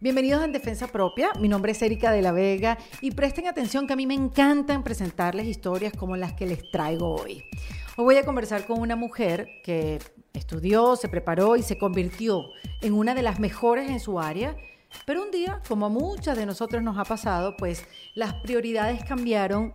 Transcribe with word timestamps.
Bienvenidos 0.00 0.44
en 0.44 0.52
Defensa 0.52 0.86
Propia. 0.86 1.32
Mi 1.40 1.48
nombre 1.48 1.72
es 1.72 1.82
Erika 1.82 2.12
de 2.12 2.22
la 2.22 2.30
Vega 2.30 2.78
y 3.00 3.10
presten 3.10 3.48
atención 3.48 3.88
que 3.88 3.94
a 3.94 3.96
mí 3.96 4.06
me 4.06 4.14
encantan 4.14 4.84
presentarles 4.84 5.48
historias 5.48 5.92
como 5.92 6.16
las 6.16 6.34
que 6.34 6.46
les 6.46 6.70
traigo 6.70 7.16
hoy. 7.16 7.42
Hoy 7.96 8.04
voy 8.04 8.16
a 8.16 8.24
conversar 8.24 8.64
con 8.64 8.78
una 8.78 8.94
mujer 8.94 9.48
que 9.64 9.98
estudió, 10.34 10.94
se 10.94 11.08
preparó 11.08 11.56
y 11.56 11.64
se 11.64 11.78
convirtió 11.78 12.44
en 12.80 12.92
una 12.92 13.12
de 13.12 13.22
las 13.22 13.40
mejores 13.40 13.90
en 13.90 13.98
su 13.98 14.20
área. 14.20 14.56
Pero 15.04 15.24
un 15.24 15.32
día, 15.32 15.60
como 15.66 15.86
a 15.86 15.88
muchas 15.88 16.38
de 16.38 16.46
nosotros 16.46 16.80
nos 16.80 16.96
ha 16.96 17.04
pasado, 17.04 17.56
pues 17.56 17.84
las 18.14 18.34
prioridades 18.34 19.02
cambiaron, 19.04 19.74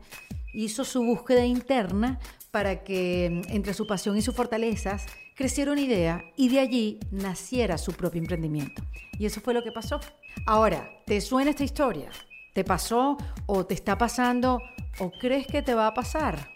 hizo 0.53 0.85
su 0.85 1.03
búsqueda 1.03 1.43
interna 1.43 2.17
para 2.49 2.85
que 2.85 3.41
entre 3.49 3.73
su 3.73 3.85
pasión 3.85 4.15
y 4.15 4.21
sus 4.21 4.33
fortalezas 4.33 5.05
creciera 5.35 5.71
una 5.71 5.81
idea 5.81 6.23
y 6.35 6.49
de 6.49 6.59
allí 6.59 6.99
naciera 7.11 7.77
su 7.77 7.93
propio 7.93 8.21
emprendimiento. 8.21 8.83
Y 9.17 9.25
eso 9.25 9.41
fue 9.41 9.53
lo 9.53 9.63
que 9.63 9.71
pasó. 9.71 9.99
Ahora, 10.45 10.89
¿te 11.05 11.21
suena 11.21 11.51
esta 11.51 11.63
historia? 11.63 12.09
¿Te 12.53 12.63
pasó 12.63 13.17
o 13.45 13.65
te 13.65 13.73
está 13.73 13.97
pasando 13.97 14.61
o 14.99 15.11
crees 15.11 15.47
que 15.47 15.61
te 15.61 15.73
va 15.73 15.87
a 15.87 15.93
pasar? 15.93 16.53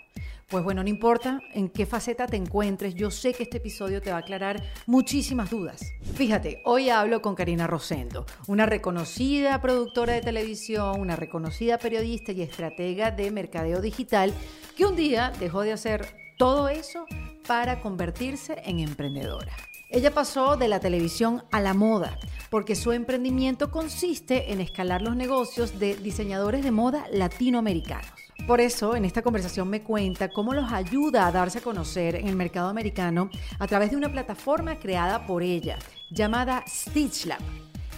Pues 0.49 0.63
bueno, 0.63 0.81
no 0.81 0.87
importa 0.87 1.41
en 1.53 1.67
qué 1.67 1.85
faceta 1.85 2.25
te 2.25 2.37
encuentres, 2.37 2.95
yo 2.95 3.11
sé 3.11 3.33
que 3.33 3.43
este 3.43 3.57
episodio 3.57 4.01
te 4.01 4.11
va 4.11 4.15
a 4.15 4.19
aclarar 4.19 4.63
muchísimas 4.85 5.49
dudas. 5.49 5.81
Fíjate, 6.15 6.61
hoy 6.63 6.89
hablo 6.89 7.21
con 7.21 7.35
Karina 7.35 7.67
Rosendo, 7.67 8.25
una 8.47 8.65
reconocida 8.65 9.59
productora 9.61 10.13
de 10.13 10.21
televisión, 10.21 11.01
una 11.01 11.17
reconocida 11.17 11.77
periodista 11.77 12.31
y 12.31 12.43
estratega 12.43 13.11
de 13.11 13.29
mercadeo 13.29 13.81
digital 13.81 14.33
que 14.77 14.85
un 14.85 14.95
día 14.95 15.33
dejó 15.37 15.63
de 15.63 15.73
hacer 15.73 16.26
todo 16.37 16.69
eso 16.69 17.05
para 17.47 17.81
convertirse 17.81 18.61
en 18.65 18.79
emprendedora. 18.79 19.51
Ella 19.89 20.13
pasó 20.13 20.57
de 20.57 20.67
la 20.67 20.79
televisión 20.79 21.43
a 21.51 21.61
la 21.61 21.73
moda, 21.73 22.19
porque 22.49 22.75
su 22.75 22.91
emprendimiento 22.91 23.71
consiste 23.71 24.51
en 24.51 24.59
escalar 24.59 25.01
los 25.01 25.15
negocios 25.15 25.79
de 25.79 25.95
diseñadores 25.95 26.63
de 26.63 26.71
moda 26.71 27.05
latinoamericanos. 27.11 28.11
Por 28.45 28.61
eso, 28.61 28.95
en 28.95 29.05
esta 29.05 29.21
conversación 29.21 29.69
me 29.69 29.81
cuenta 29.81 30.29
cómo 30.29 30.53
los 30.53 30.71
ayuda 30.71 31.25
a 31.25 31.31
darse 31.31 31.59
a 31.59 31.61
conocer 31.63 32.15
en 32.15 32.27
el 32.27 32.35
mercado 32.35 32.69
americano 32.69 33.29
a 33.59 33.67
través 33.67 33.91
de 33.91 33.97
una 33.97 34.11
plataforma 34.11 34.77
creada 34.77 35.25
por 35.25 35.41
ella, 35.41 35.79
llamada 36.09 36.63
Stitch 36.67 37.25
Lab, 37.25 37.41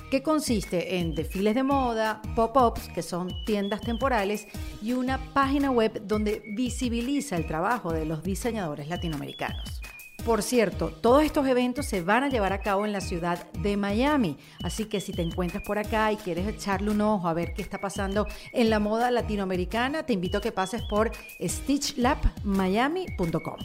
que 0.09 0.23
consiste 0.23 0.97
en 0.97 1.15
desfiles 1.15 1.55
de 1.55 1.63
moda, 1.63 2.21
pop-ups, 2.35 2.89
que 2.89 3.01
son 3.01 3.29
tiendas 3.45 3.79
temporales, 3.81 4.47
y 4.81 4.93
una 4.93 5.33
página 5.33 5.71
web 5.71 6.01
donde 6.05 6.41
visibiliza 6.55 7.37
el 7.37 7.45
trabajo 7.45 7.93
de 7.93 8.05
los 8.05 8.23
diseñadores 8.23 8.87
latinoamericanos. 8.87 9.81
Por 10.25 10.41
cierto, 10.43 10.89
todos 10.89 11.23
estos 11.23 11.47
eventos 11.47 11.85
se 11.85 12.01
van 12.01 12.25
a 12.25 12.29
llevar 12.29 12.51
a 12.51 12.59
cabo 12.61 12.85
en 12.85 12.91
la 12.91 12.99
ciudad 12.99 13.49
de 13.53 13.77
Miami, 13.77 14.35
así 14.63 14.83
que 14.85 14.99
si 14.99 15.13
te 15.13 15.21
encuentras 15.21 15.63
por 15.63 15.77
acá 15.79 16.11
y 16.11 16.17
quieres 16.17 16.45
echarle 16.47 16.91
un 16.91 16.99
ojo 17.01 17.27
a 17.27 17.33
ver 17.33 17.53
qué 17.53 17.61
está 17.61 17.79
pasando 17.79 18.27
en 18.51 18.69
la 18.69 18.79
moda 18.79 19.11
latinoamericana, 19.11 20.05
te 20.05 20.11
invito 20.13 20.39
a 20.39 20.41
que 20.41 20.51
pases 20.51 20.81
por 20.89 21.11
stitchlabmiami.com. 21.41 23.57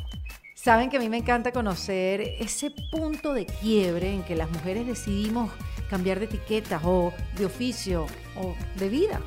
Saben 0.55 0.89
que 0.89 0.97
a 0.97 1.01
mí 1.01 1.09
me 1.11 1.19
encanta 1.19 1.53
conocer 1.53 2.23
ese 2.39 2.73
punto 2.91 3.35
de 3.35 3.45
quiebre 3.45 4.15
en 4.15 4.23
que 4.23 4.37
las 4.37 4.51
mujeres 4.51 4.87
decidimos 4.87 5.51
cambiar 5.95 6.19
de 6.19 6.25
etiquetas 6.25 6.83
o 6.85 7.13
de 7.39 7.47
oficio 7.47 8.07
o 8.37 8.57
de 8.77 8.89
vida. 8.89 9.21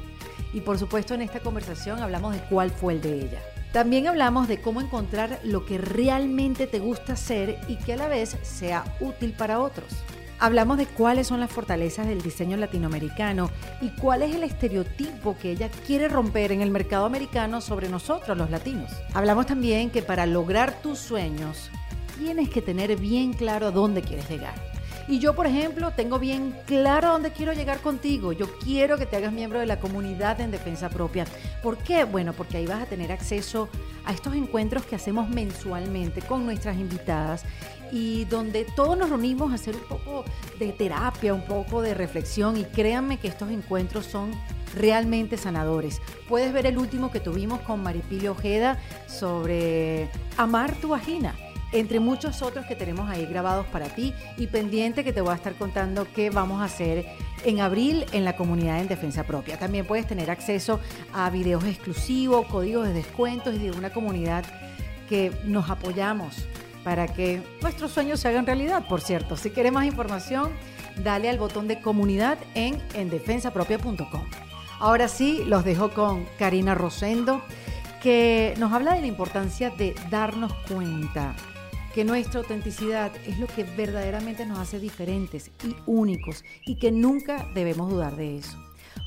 Y 0.51 0.59
por 0.59 0.77
supuesto 0.77 1.13
en 1.13 1.21
esta 1.21 1.39
conversación 1.39 2.01
hablamos 2.01 2.33
de 2.33 2.41
cuál 2.41 2.71
fue 2.71 2.95
el 2.95 3.01
de 3.01 3.21
ella. 3.21 3.41
También 3.71 4.07
hablamos 4.07 4.49
de 4.49 4.59
cómo 4.59 4.81
encontrar 4.81 5.39
lo 5.45 5.65
que 5.65 5.77
realmente 5.77 6.67
te 6.67 6.79
gusta 6.79 7.13
hacer 7.13 7.57
y 7.69 7.77
que 7.77 7.93
a 7.93 7.95
la 7.95 8.09
vez 8.09 8.35
sea 8.41 8.83
útil 8.99 9.31
para 9.31 9.61
otros. 9.61 9.87
Hablamos 10.39 10.77
de 10.77 10.87
cuáles 10.87 11.27
son 11.27 11.39
las 11.39 11.51
fortalezas 11.51 12.05
del 12.05 12.21
diseño 12.21 12.57
latinoamericano 12.57 13.49
y 13.81 13.89
cuál 13.91 14.23
es 14.23 14.35
el 14.35 14.43
estereotipo 14.43 15.37
que 15.37 15.51
ella 15.51 15.69
quiere 15.85 16.09
romper 16.09 16.51
en 16.51 16.61
el 16.61 16.69
mercado 16.69 17.05
americano 17.05 17.61
sobre 17.61 17.87
nosotros 17.87 18.37
los 18.37 18.49
latinos. 18.49 18.91
Hablamos 19.13 19.45
también 19.45 19.89
que 19.89 20.01
para 20.01 20.25
lograr 20.25 20.81
tus 20.81 20.99
sueños 20.99 21.71
tienes 22.17 22.49
que 22.49 22.61
tener 22.61 22.97
bien 22.97 23.31
claro 23.31 23.67
a 23.67 23.71
dónde 23.71 24.01
quieres 24.01 24.29
llegar. 24.29 24.76
Y 25.07 25.19
yo, 25.19 25.35
por 25.35 25.47
ejemplo, 25.47 25.91
tengo 25.91 26.19
bien 26.19 26.53
claro 26.65 27.13
dónde 27.13 27.31
quiero 27.31 27.53
llegar 27.53 27.79
contigo. 27.79 28.33
Yo 28.33 28.47
quiero 28.59 28.97
que 28.97 29.05
te 29.05 29.15
hagas 29.15 29.31
miembro 29.31 29.59
de 29.59 29.65
la 29.65 29.79
comunidad 29.79 30.41
en 30.41 30.51
defensa 30.51 30.89
propia. 30.89 31.25
¿Por 31.63 31.77
qué? 31.77 32.03
Bueno, 32.03 32.33
porque 32.33 32.57
ahí 32.57 32.67
vas 32.67 32.83
a 32.83 32.85
tener 32.87 33.13
acceso 33.13 33.69
a 34.05 34.11
estos 34.11 34.35
encuentros 34.35 34.85
que 34.85 34.95
hacemos 34.95 35.29
mensualmente 35.29 36.21
con 36.21 36.45
nuestras 36.45 36.77
invitadas 36.77 37.45
y 37.89 38.25
donde 38.25 38.65
todos 38.75 38.97
nos 38.97 39.09
reunimos 39.09 39.53
a 39.53 39.55
hacer 39.55 39.75
un 39.75 39.83
poco 39.83 40.25
de 40.59 40.73
terapia, 40.73 41.33
un 41.33 41.45
poco 41.45 41.81
de 41.81 41.93
reflexión 41.93 42.57
y 42.57 42.65
créanme 42.65 43.17
que 43.17 43.29
estos 43.29 43.49
encuentros 43.49 44.05
son 44.05 44.31
realmente 44.75 45.37
sanadores. 45.37 46.01
Puedes 46.27 46.51
ver 46.51 46.65
el 46.65 46.77
último 46.77 47.11
que 47.11 47.21
tuvimos 47.21 47.61
con 47.61 47.81
Maripilio 47.81 48.31
Ojeda 48.31 48.77
sobre 49.07 50.09
amar 50.35 50.75
tu 50.81 50.89
vagina 50.89 51.33
entre 51.71 51.99
muchos 51.99 52.41
otros 52.41 52.65
que 52.65 52.75
tenemos 52.75 53.09
ahí 53.09 53.25
grabados 53.25 53.65
para 53.67 53.87
ti 53.87 54.13
y 54.37 54.47
pendiente 54.47 55.03
que 55.03 55.13
te 55.13 55.21
voy 55.21 55.31
a 55.31 55.35
estar 55.35 55.53
contando 55.55 56.07
qué 56.15 56.29
vamos 56.29 56.61
a 56.61 56.65
hacer 56.65 57.05
en 57.43 57.59
abril 57.59 58.05
en 58.11 58.25
la 58.25 58.35
comunidad 58.35 58.79
en 58.79 58.87
defensa 58.87 59.23
propia. 59.23 59.57
También 59.57 59.85
puedes 59.85 60.07
tener 60.07 60.31
acceso 60.31 60.79
a 61.13 61.29
videos 61.29 61.63
exclusivos, 61.65 62.47
códigos 62.47 62.87
de 62.87 62.93
descuentos 62.93 63.55
y 63.55 63.59
de 63.59 63.71
una 63.71 63.91
comunidad 63.91 64.45
que 65.09 65.31
nos 65.45 65.69
apoyamos 65.69 66.35
para 66.83 67.07
que 67.07 67.41
nuestros 67.61 67.91
sueños 67.91 68.19
se 68.19 68.29
hagan 68.29 68.45
realidad, 68.45 68.87
por 68.87 69.01
cierto. 69.01 69.35
Si 69.35 69.49
quieres 69.49 69.73
más 69.73 69.85
información, 69.85 70.51
dale 71.03 71.29
al 71.29 71.37
botón 71.37 71.67
de 71.67 71.81
comunidad 71.81 72.37
en 72.55 72.81
endefensapropia.com. 72.93 74.23
Ahora 74.79 75.07
sí, 75.07 75.43
los 75.45 75.65
dejo 75.65 75.89
con 75.89 76.25
Karina 76.37 76.75
Rosendo, 76.75 77.41
que 78.01 78.53
nos 78.57 78.71
habla 78.71 78.93
de 78.93 79.01
la 79.01 79.07
importancia 79.07 79.69
de 79.71 79.95
darnos 80.09 80.53
cuenta 80.69 81.35
que 81.97 82.05
nuestra 82.05 82.41
autenticidad 82.41 83.11
es 83.25 83.39
lo 83.39 83.47
que 83.47 83.63
verdaderamente 83.63 84.45
nos 84.45 84.59
hace 84.59 84.79
diferentes 84.79 85.49
y 85.63 85.75
únicos 85.87 86.43
y 86.63 86.77
que 86.77 86.91
nunca 86.91 87.47
debemos 87.55 87.89
dudar 87.89 88.15
de 88.15 88.37
eso. 88.37 88.55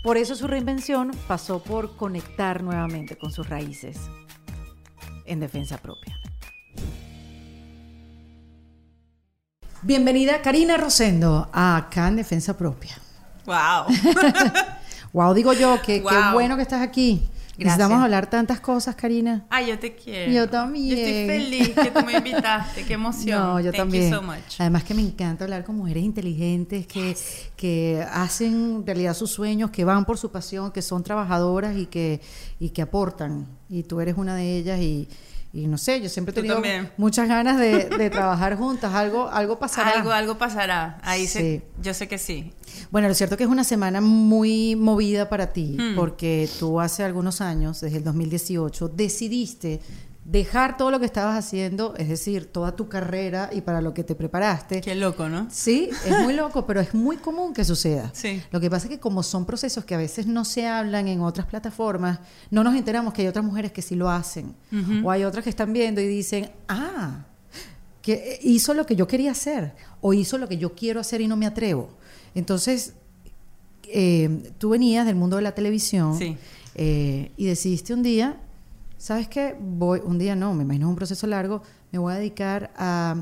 Por 0.03 0.17
eso 0.17 0.35
su 0.35 0.49
reinvención 0.49 1.13
pasó 1.29 1.63
por 1.63 1.97
conectar 1.97 2.65
nuevamente 2.65 3.17
con 3.17 3.31
sus 3.31 3.49
raíces 3.49 3.97
en 5.25 5.39
defensa 5.39 5.79
propia. 5.79 6.19
Bienvenida 9.83 10.43
Karina 10.43 10.77
Rosendo 10.77 11.49
a 11.53 11.77
acá 11.77 12.09
en 12.09 12.17
Defensa 12.17 12.59
Propia. 12.59 12.99
Wow. 13.47 13.87
wow, 15.13 15.33
digo 15.33 15.53
yo, 15.53 15.81
que 15.81 16.03
qué 16.03 16.21
bueno 16.33 16.57
que 16.57 16.63
estás 16.63 16.83
aquí. 16.83 17.30
Gracias. 17.61 17.79
Necesitamos 17.79 18.05
hablar 18.05 18.31
tantas 18.31 18.59
cosas, 18.61 18.97
Karina. 18.97 19.45
Ay, 19.51 19.69
yo 19.69 19.79
te 19.79 19.95
quiero. 19.95 20.33
Yo 20.33 20.49
también. 20.49 20.89
Yo 20.89 20.97
estoy 20.97 21.27
feliz 21.27 21.69
que 21.75 21.91
tú 21.91 22.07
me 22.07 22.15
invitaste. 22.15 22.85
Qué 22.85 22.95
emoción. 22.95 23.39
No, 23.39 23.61
yo 23.61 23.71
Thank 23.71 23.77
también. 23.77 24.11
You 24.11 24.17
so 24.17 24.23
much. 24.23 24.59
Además 24.59 24.85
que 24.85 24.95
me 24.95 25.03
encanta 25.03 25.45
hablar 25.45 25.65
con 25.65 25.77
mujeres 25.77 26.03
inteligentes 26.03 26.87
que, 26.87 27.15
que 27.57 28.03
hacen 28.11 28.83
realidad 28.87 29.13
sus 29.13 29.31
sueños, 29.31 29.71
que 29.71 29.85
van 29.85 30.07
por 30.07 30.17
su 30.17 30.31
pasión, 30.31 30.73
que 30.73 30.81
son 30.81 31.03
trabajadoras 31.03 31.77
y 31.77 31.85
que, 31.87 32.23
y 32.59 32.71
que 32.71 32.81
aportan. 32.81 33.47
Y 33.69 33.83
tú 33.83 34.01
eres 34.01 34.17
una 34.17 34.35
de 34.35 34.57
ellas 34.57 34.81
y, 34.81 35.07
y 35.53 35.67
no 35.67 35.79
sé, 35.79 36.01
yo 36.01 36.09
siempre 36.09 36.31
he 36.31 36.35
tenido 36.35 36.63
muchas 36.97 37.27
ganas 37.29 37.59
de, 37.59 37.89
de 37.89 38.09
trabajar 38.11 38.57
juntas. 38.57 38.95
Algo, 38.95 39.29
algo 39.29 39.59
pasará. 39.59 39.91
Algo, 39.99 40.13
algo 40.13 40.39
pasará. 40.39 40.99
Ahí 41.03 41.27
Sí. 41.27 41.39
se, 41.39 41.63
yo 41.83 41.93
sé 41.93 42.07
que 42.07 42.19
sí. 42.19 42.53
Bueno, 42.93 43.09
lo 43.09 43.15
cierto 43.15 43.35
es 43.35 43.39
que 43.39 43.45
es 43.45 43.51
una 43.51 43.65
semana 43.65 44.01
muy 44.01 44.77
movida 44.77 45.29
para 45.29 45.53
ti, 45.53 45.77
Hmm. 45.79 45.97
porque 45.97 46.49
tú 46.61 46.81
hace 46.81 47.03
algunos 47.03 47.41
años, 47.41 47.81
desde 47.81 47.97
el 47.99 48.05
2018, 48.05 48.89
decidiste 48.89 49.81
dejar 50.25 50.77
todo 50.77 50.91
lo 50.91 51.01
que 51.01 51.07
estabas 51.07 51.37
haciendo, 51.37 51.95
es 51.97 52.09
decir, 52.09 52.47
toda 52.47 52.77
tu 52.77 52.89
carrera 52.89 53.51
y 53.53 53.63
para 53.63 53.81
lo 53.81 53.95
que 53.95 54.05
te 54.05 54.15
preparaste. 54.15 54.81
Qué 54.81 54.95
loco, 54.95 55.29
¿no? 55.29 55.49
Sí, 55.51 55.89
es 56.07 56.21
muy 56.21 56.35
loco, 56.35 56.67
pero 56.67 56.81
es 56.81 56.95
muy 56.95 57.17
común 57.17 57.53
que 57.55 57.65
suceda. 57.65 58.11
Sí. 58.15 58.41
Lo 58.53 58.61
que 58.61 58.71
pasa 58.71 58.87
es 58.87 58.91
que 58.91 59.01
como 59.01 59.23
son 59.23 59.45
procesos 59.47 59.85
que 59.85 59.95
a 59.95 59.99
veces 59.99 60.27
no 60.27 60.45
se 60.45 60.67
hablan 60.69 61.09
en 61.09 61.21
otras 61.23 61.47
plataformas, 61.47 62.21
no 62.51 62.63
nos 62.63 62.77
enteramos 62.77 63.13
que 63.15 63.23
hay 63.23 63.29
otras 63.29 63.45
mujeres 63.45 63.73
que 63.73 63.83
sí 63.83 63.95
lo 63.97 64.11
hacen. 64.11 64.55
O 65.03 65.11
hay 65.11 65.25
otras 65.25 65.43
que 65.43 65.51
están 65.51 65.73
viendo 65.73 66.01
y 66.01 66.07
dicen, 66.07 66.51
ah, 66.69 67.25
que 68.03 68.39
hizo 68.43 68.73
lo 68.75 68.87
que 68.87 68.97
yo 68.97 69.07
quería 69.07 69.33
hacer 69.33 69.75
o 70.01 70.13
hizo 70.15 70.39
lo 70.39 70.49
que 70.49 70.59
yo 70.59 70.75
quiero 70.75 71.01
hacer 71.01 71.21
y 71.23 71.29
no 71.29 71.37
me 71.37 71.47
atrevo. 71.47 71.89
Entonces, 72.35 72.93
eh, 73.85 74.53
tú 74.59 74.71
venías 74.71 75.07
del 75.07 75.17
mundo 75.17 75.37
de 75.37 75.43
la 75.43 75.53
televisión 75.53 76.17
Sí. 76.17 76.37
eh, 76.77 77.33
y 77.37 77.47
decidiste 77.47 77.93
un 77.95 78.03
día, 78.03 78.37
¿sabes 79.01 79.29
qué? 79.29 79.57
Voy, 79.59 80.01
un 80.05 80.19
día 80.19 80.37
no, 80.37 80.53
me 80.53 80.63
imagino 80.63 80.89
un 80.89 80.95
proceso 80.95 81.27
largo, 81.27 81.63
me 81.91 81.99
voy 81.99 82.13
a 82.13 82.17
dedicar 82.17 82.71
a, 82.77 83.17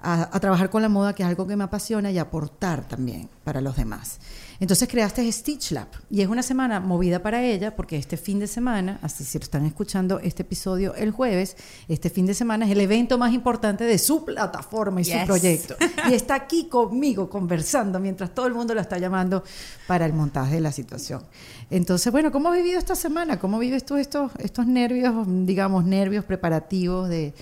a, 0.00 0.40
trabajar 0.40 0.70
con 0.70 0.80
la 0.80 0.88
moda, 0.88 1.14
que 1.14 1.22
es 1.22 1.28
algo 1.28 1.46
que 1.46 1.56
me 1.56 1.64
apasiona, 1.64 2.10
y 2.10 2.18
aportar 2.18 2.88
también 2.88 3.28
para 3.44 3.60
los 3.60 3.76
demás. 3.76 4.18
Entonces 4.60 4.88
creaste 4.88 5.30
Stitch 5.30 5.72
Lab 5.72 5.88
y 6.10 6.20
es 6.22 6.28
una 6.28 6.42
semana 6.42 6.80
movida 6.80 7.22
para 7.22 7.42
ella 7.42 7.74
porque 7.74 7.96
este 7.96 8.16
fin 8.16 8.38
de 8.38 8.46
semana, 8.46 8.98
así 9.02 9.24
si 9.24 9.38
están 9.38 9.66
escuchando 9.66 10.20
este 10.20 10.42
episodio 10.42 10.94
el 10.94 11.10
jueves, 11.10 11.56
este 11.88 12.10
fin 12.10 12.26
de 12.26 12.34
semana 12.34 12.64
es 12.66 12.72
el 12.72 12.80
evento 12.80 13.18
más 13.18 13.32
importante 13.32 13.84
de 13.84 13.98
su 13.98 14.24
plataforma 14.24 15.00
y 15.00 15.04
su 15.04 15.18
proyecto. 15.26 15.76
Y 16.08 16.12
está 16.12 16.34
aquí 16.34 16.68
conmigo 16.68 17.30
conversando 17.30 17.98
mientras 17.98 18.34
todo 18.34 18.46
el 18.46 18.52
mundo 18.52 18.74
la 18.74 18.82
está 18.82 18.98
llamando 18.98 19.42
para 19.86 20.04
el 20.04 20.12
montaje 20.12 20.56
de 20.56 20.60
la 20.60 20.72
situación. 20.72 21.22
Entonces, 21.70 22.12
bueno, 22.12 22.30
¿cómo 22.30 22.50
has 22.50 22.56
vivido 22.56 22.78
esta 22.78 22.94
semana? 22.94 23.38
¿Cómo 23.38 23.58
vives 23.58 23.86
tú 23.86 23.96
estos, 23.96 24.32
estos 24.38 24.66
nervios, 24.66 25.26
digamos, 25.46 25.84
nervios 25.84 26.24
preparativos 26.24 27.08
de 27.08 27.32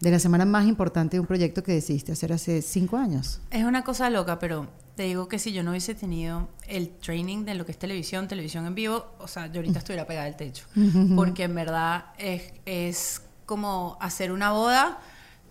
de 0.00 0.10
la 0.10 0.18
semana 0.18 0.44
más 0.44 0.66
importante 0.66 1.16
de 1.16 1.20
un 1.20 1.26
proyecto 1.26 1.62
que 1.62 1.72
decidiste 1.72 2.12
hacer 2.12 2.32
hace 2.32 2.62
cinco 2.62 2.96
años. 2.96 3.40
Es 3.50 3.64
una 3.64 3.82
cosa 3.82 4.10
loca, 4.10 4.38
pero 4.38 4.68
te 4.94 5.04
digo 5.04 5.28
que 5.28 5.38
si 5.38 5.52
yo 5.52 5.62
no 5.62 5.70
hubiese 5.70 5.94
tenido 5.94 6.48
el 6.66 6.90
training 6.90 7.44
de 7.44 7.54
lo 7.54 7.64
que 7.66 7.72
es 7.72 7.78
televisión, 7.78 8.28
televisión 8.28 8.66
en 8.66 8.74
vivo, 8.74 9.06
o 9.18 9.28
sea, 9.28 9.46
yo 9.46 9.60
ahorita 9.60 9.78
estuviera 9.78 10.06
pegada 10.06 10.26
al 10.26 10.36
techo. 10.36 10.66
Porque 11.16 11.44
en 11.44 11.54
verdad 11.54 12.06
es, 12.18 12.52
es 12.66 13.22
como 13.46 13.96
hacer 14.00 14.32
una 14.32 14.52
boda 14.52 14.98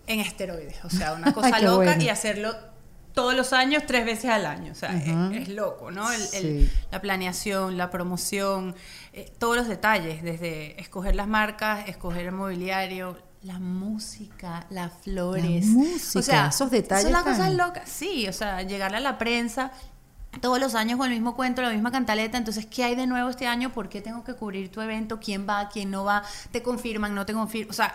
en 0.06 0.20
esteroides, 0.20 0.84
o 0.84 0.90
sea, 0.90 1.12
una 1.12 1.32
cosa 1.34 1.60
loca 1.60 1.96
y 2.00 2.08
hacerlo 2.08 2.54
todos 3.12 3.34
los 3.34 3.52
años, 3.52 3.82
tres 3.86 4.04
veces 4.04 4.30
al 4.30 4.46
año. 4.46 4.72
O 4.72 4.74
sea, 4.74 4.96
es, 5.32 5.48
loco, 5.48 5.90
¿no? 5.90 6.06
la 6.92 7.00
planeación, 7.00 7.76
la 7.76 7.90
promoción, 7.90 8.76
eh, 9.12 9.32
todos 9.38 9.56
los 9.56 9.66
detalles, 9.66 10.22
desde 10.22 10.80
escoger 10.80 11.16
las 11.16 11.26
marcas, 11.26 11.88
escoger 11.88 12.26
el 12.26 12.32
mobiliario, 12.32 13.18
la 13.42 13.58
música, 13.58 14.66
las 14.70 14.92
flores. 14.92 15.66
o 16.14 16.22
sea, 16.22 16.48
esos 16.48 16.70
detalles. 16.70 17.04
Son 17.04 17.12
las 17.12 17.22
cosas 17.22 17.54
locas. 17.54 17.88
Sí, 17.88 18.26
o 18.28 18.32
sea, 18.32 18.62
llegarle 18.62 18.96
a 18.98 19.00
la 19.00 19.18
prensa 19.18 19.72
todos 20.40 20.60
los 20.60 20.74
años 20.74 20.98
con 20.98 21.08
el 21.08 21.14
mismo 21.14 21.34
cuento, 21.34 21.62
la 21.62 21.70
misma 21.70 21.90
cantaleta. 21.90 22.38
Entonces, 22.38 22.66
¿qué 22.66 22.84
hay 22.84 22.94
de 22.94 23.06
nuevo 23.06 23.28
este 23.30 23.46
año? 23.46 23.72
¿Por 23.72 23.88
qué 23.88 24.00
tengo 24.00 24.24
que 24.24 24.34
cubrir 24.34 24.70
tu 24.70 24.80
evento? 24.80 25.18
¿Quién 25.20 25.46
va? 25.48 25.68
¿Quién 25.68 25.90
no 25.90 26.04
va? 26.04 26.22
¿Te 26.50 26.62
confirman? 26.62 27.14
¿No 27.14 27.26
te 27.26 27.32
confirman? 27.32 27.70
O 27.70 27.72
sea, 27.72 27.94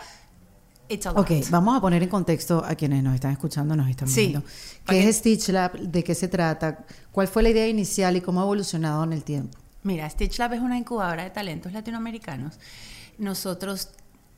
it's 0.88 1.06
a 1.06 1.12
lot. 1.12 1.20
Ok, 1.20 1.48
vamos 1.50 1.76
a 1.76 1.80
poner 1.80 2.02
en 2.02 2.08
contexto 2.08 2.64
a 2.64 2.74
quienes 2.74 3.02
nos 3.02 3.14
están 3.14 3.32
escuchando, 3.32 3.76
nos 3.76 3.88
están 3.88 4.08
viendo. 4.12 4.42
¿Qué 4.86 5.08
es 5.08 5.16
Stitch 5.16 5.48
Lab? 5.50 5.78
¿De 5.78 6.02
qué 6.02 6.14
se 6.14 6.28
trata? 6.28 6.84
¿Cuál 7.12 7.28
fue 7.28 7.42
la 7.42 7.50
idea 7.50 7.68
inicial 7.68 8.16
y 8.16 8.20
cómo 8.20 8.40
ha 8.40 8.44
evolucionado 8.44 9.04
en 9.04 9.12
el 9.12 9.24
tiempo? 9.24 9.58
Mira, 9.82 10.08
Stitch 10.08 10.38
Lab 10.38 10.54
es 10.54 10.60
una 10.60 10.78
incubadora 10.78 11.24
de 11.24 11.30
talentos 11.30 11.72
latinoamericanos. 11.72 12.58
Nosotros 13.18 13.90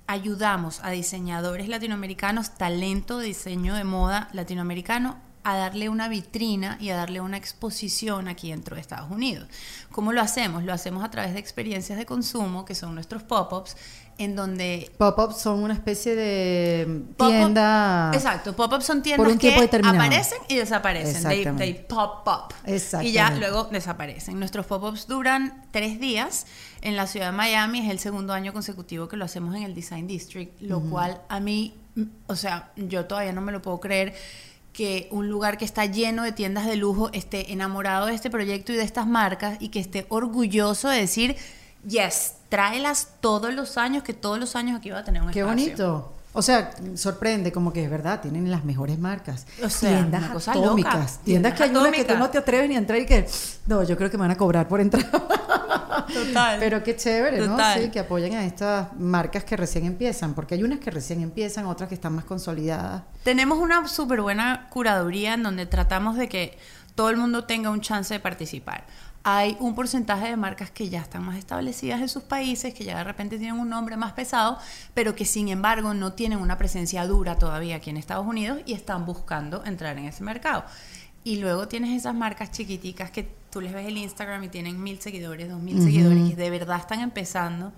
ayudamos 0.07 0.81
a 0.83 0.91
diseñadores 0.91 1.69
latinoamericanos, 1.69 2.51
talento 2.51 3.19
de 3.19 3.27
diseño 3.27 3.75
de 3.75 3.85
moda 3.85 4.29
latinoamericano, 4.33 5.17
a 5.43 5.57
darle 5.57 5.89
una 5.89 6.09
vitrina 6.09 6.77
y 6.81 6.91
a 6.91 6.97
darle 6.97 7.21
una 7.21 7.37
exposición 7.37 8.27
aquí 8.27 8.51
dentro 8.51 8.75
de 8.75 8.81
Estados 8.81 9.09
Unidos. 9.11 9.49
¿Cómo 9.93 10.13
lo 10.13 10.21
hacemos? 10.21 10.65
Lo 10.65 10.73
hacemos 10.73 11.05
a 11.05 11.11
través 11.11 11.35
de 11.35 11.39
experiencias 11.39 11.97
de 11.97 12.05
consumo, 12.05 12.65
que 12.65 12.75
son 12.75 12.95
nuestros 12.97 13.23
pop-ups, 13.23 13.77
en 14.19 14.35
donde... 14.35 14.91
Pop-ups 14.97 15.39
son 15.39 15.63
una 15.63 15.75
especie 15.75 16.15
de 16.15 17.03
tienda... 17.17 18.11
Exacto, 18.15 18.55
pop-ups 18.55 18.85
son 18.85 19.03
tiendas 19.03 19.37
que 19.39 19.69
aparecen 19.85 20.39
y 20.49 20.57
desaparecen. 20.57 21.57
They, 21.57 21.75
pop 21.89 22.27
up. 22.27 22.55
Y 23.03 23.13
ya 23.13 23.31
luego 23.31 23.65
desaparecen. 23.65 24.39
Nuestros 24.39 24.67
pop-ups 24.67 25.07
duran 25.07 25.65
tres 25.71 26.01
días 26.01 26.47
en 26.81 26.97
la 26.97 27.07
ciudad 27.07 27.27
de 27.27 27.37
Miami. 27.37 27.81
Es 27.81 27.91
el 27.91 27.99
segundo 27.99 28.33
año 28.33 28.53
consecutivo 28.53 29.09
que 29.09 29.17
lo 29.17 29.25
hacemos 29.25 29.55
en 29.55 29.63
el 29.63 29.75
Design 29.75 30.07
District, 30.07 30.61
lo 30.61 30.81
cual 30.81 31.21
a 31.29 31.41
mí, 31.41 31.75
o 32.27 32.37
sea, 32.37 32.73
yo 32.77 33.05
todavía 33.05 33.33
no 33.33 33.41
me 33.41 33.53
lo 33.53 33.61
puedo 33.61 33.81
creer 33.81 34.15
que 34.73 35.09
un 35.11 35.31
lugar 35.31 35.57
que 35.57 35.65
está 35.65 35.87
lleno 35.87 36.23
de 36.23 36.33
tiendas 36.33 36.67
de 36.67 36.77
lujo 36.77 37.09
esté 37.15 37.51
enamorado 37.53 38.07
de 38.07 38.15
este 38.15 38.29
proyecto 38.29 38.73
y 38.73 38.77
de 38.77 38.83
estas 38.83 39.07
marcas 39.07 39.57
y 39.59 39.71
que 39.71 39.81
esté 39.81 40.05
orgulloso 40.11 40.91
de 40.91 40.99
decir, 40.99 41.37
yes, 41.87 42.35
tráelas 42.49 43.09
todos 43.21 43.53
los 43.55 43.79
años, 43.79 44.03
que 44.03 44.15
todos 44.15 44.39
los 44.39 44.57
años 44.57 44.79
aquí 44.79 44.91
va 44.91 44.99
a 44.99 45.05
tener 45.05 45.23
un 45.23 45.31
Qué 45.31 45.43
bonito. 45.43 46.13
O 46.39 46.43
sea, 46.43 46.71
sorprende, 46.97 47.51
como 47.51 47.73
que 47.73 47.83
es 47.83 47.91
verdad, 47.91 48.21
tienen 48.21 48.51
las 48.51 48.63
mejores 48.63 48.99
marcas. 48.99 49.47
O 49.65 49.71
sea, 49.71 50.03
tiendas 50.03 50.49
atómicas. 50.49 51.21
Tiendas, 51.25 51.55
que 51.55 51.63
hay 51.63 51.71
una 51.71 51.91
que 51.91 52.05
tú 52.05 52.15
no 52.19 52.29
te 52.29 52.37
atreves 52.37 52.69
ni 52.69 52.75
a 52.75 52.79
entrar 52.79 53.01
y 53.01 53.07
que, 53.07 53.27
no, 53.67 53.83
yo 53.85 53.97
creo 53.97 54.11
que 54.11 54.19
me 54.19 54.23
van 54.23 54.33
a 54.33 54.37
cobrar 54.37 54.69
por 54.69 54.83
entrar. 54.83 55.11
Total. 55.11 56.59
Pero 56.61 56.83
qué 56.83 56.95
chévere, 56.95 57.47
¿no? 57.47 57.57
Sí, 57.75 57.89
que 57.89 58.01
apoyen 58.01 58.35
a 58.35 58.45
estas 58.45 58.93
marcas 58.99 59.45
que 59.45 59.57
recién 59.57 59.87
empiezan, 59.87 60.35
porque 60.35 60.57
hay 60.57 60.63
unas 60.63 60.79
que 60.79 60.91
recién 60.91 61.23
empiezan, 61.23 61.65
otras 61.65 61.89
que 61.89 61.95
están 61.95 62.13
más 62.13 62.27
consolidadas. 62.27 63.05
Tenemos 63.25 63.59
una 63.59 63.89
súper 63.89 64.21
buena 64.21 64.69
curaduría 64.69 65.33
en 65.33 65.43
donde 65.43 65.65
tratamos 65.65 66.19
de 66.19 66.29
que 66.29 66.59
todo 66.95 67.09
el 67.09 67.17
mundo 67.17 67.45
tenga 67.45 67.71
un 67.71 67.81
chance 67.81 68.13
de 68.13 68.21
participar 68.21 68.85
hay 69.29 69.57
un 69.59 69.75
porcentaje 69.75 70.29
de 70.29 70.37
marcas 70.37 70.71
que 70.71 70.89
ya 70.89 71.01
están 71.01 71.25
más 71.25 71.37
establecidas 71.37 72.01
en 72.01 72.09
sus 72.09 72.23
países, 72.23 72.73
que 72.73 72.85
ya 72.85 72.99
de 72.99 73.03
repente 73.03 73.39
tienen 73.39 73.59
un 73.59 73.69
nombre 73.69 73.97
más 73.97 74.13
pesado, 74.13 74.57
pero 74.95 75.17
que 75.17 75.25
sin 75.25 75.49
embargo 75.49 75.95
no 75.95 76.13
tienen 76.13 76.39
una 76.39 76.57
presencia 76.57 77.05
dura 77.09 77.37
todavía 77.37 77.75
aquí 77.75 77.91
en 77.91 77.97
Estados 77.97 78.25
Unidos 78.25 78.61
y 78.67 78.73
están 78.73 79.05
buscando 79.05 79.65
entrar 79.65 79.99
en 79.99 80.05
ese 80.05 80.23
mercado. 80.23 80.65
Y 81.25 81.39
luego 81.39 81.67
tienes 81.67 81.91
esas 81.99 82.15
marcas 82.15 82.53
chiquiticas 82.53 83.11
que 83.11 83.29
tú 83.51 83.61
les 83.61 83.73
ves 83.73 83.89
el 83.89 83.99
Instagram 83.99 84.45
y 84.45 84.49
tienen 84.49 84.81
mil 84.81 85.01
seguidores, 85.01 85.49
dos 85.49 85.61
mil 85.61 85.83
seguidores, 85.83 86.31
que 86.31 86.37
de 86.37 86.51
verdad 86.51 86.79
están 86.79 87.01
empezando, 87.01 87.73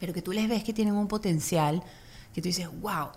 pero 0.00 0.14
que 0.14 0.22
tú 0.22 0.32
les 0.32 0.48
ves 0.48 0.64
que 0.64 0.72
tienen 0.72 0.94
un 0.94 1.06
potencial 1.06 1.82
que 2.34 2.40
tú 2.40 2.48
dices, 2.48 2.66
wow, 2.80 3.08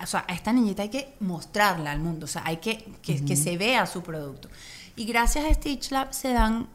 o 0.00 0.06
sea, 0.06 0.24
a 0.28 0.32
esta 0.32 0.52
niñita 0.52 0.82
hay 0.82 0.90
que 0.90 1.16
mostrarla 1.18 1.90
al 1.90 1.98
mundo, 1.98 2.26
o 2.26 2.28
sea, 2.28 2.42
hay 2.44 2.58
que 2.58 2.84
que, 3.02 3.24
que 3.24 3.34
se 3.34 3.56
vea 3.56 3.84
su 3.86 4.00
producto. 4.00 4.48
Y 4.94 5.06
gracias 5.06 5.44
a 5.44 5.52
Stitch 5.52 5.90
Lab 5.90 6.14
se 6.14 6.32
dan 6.32 6.68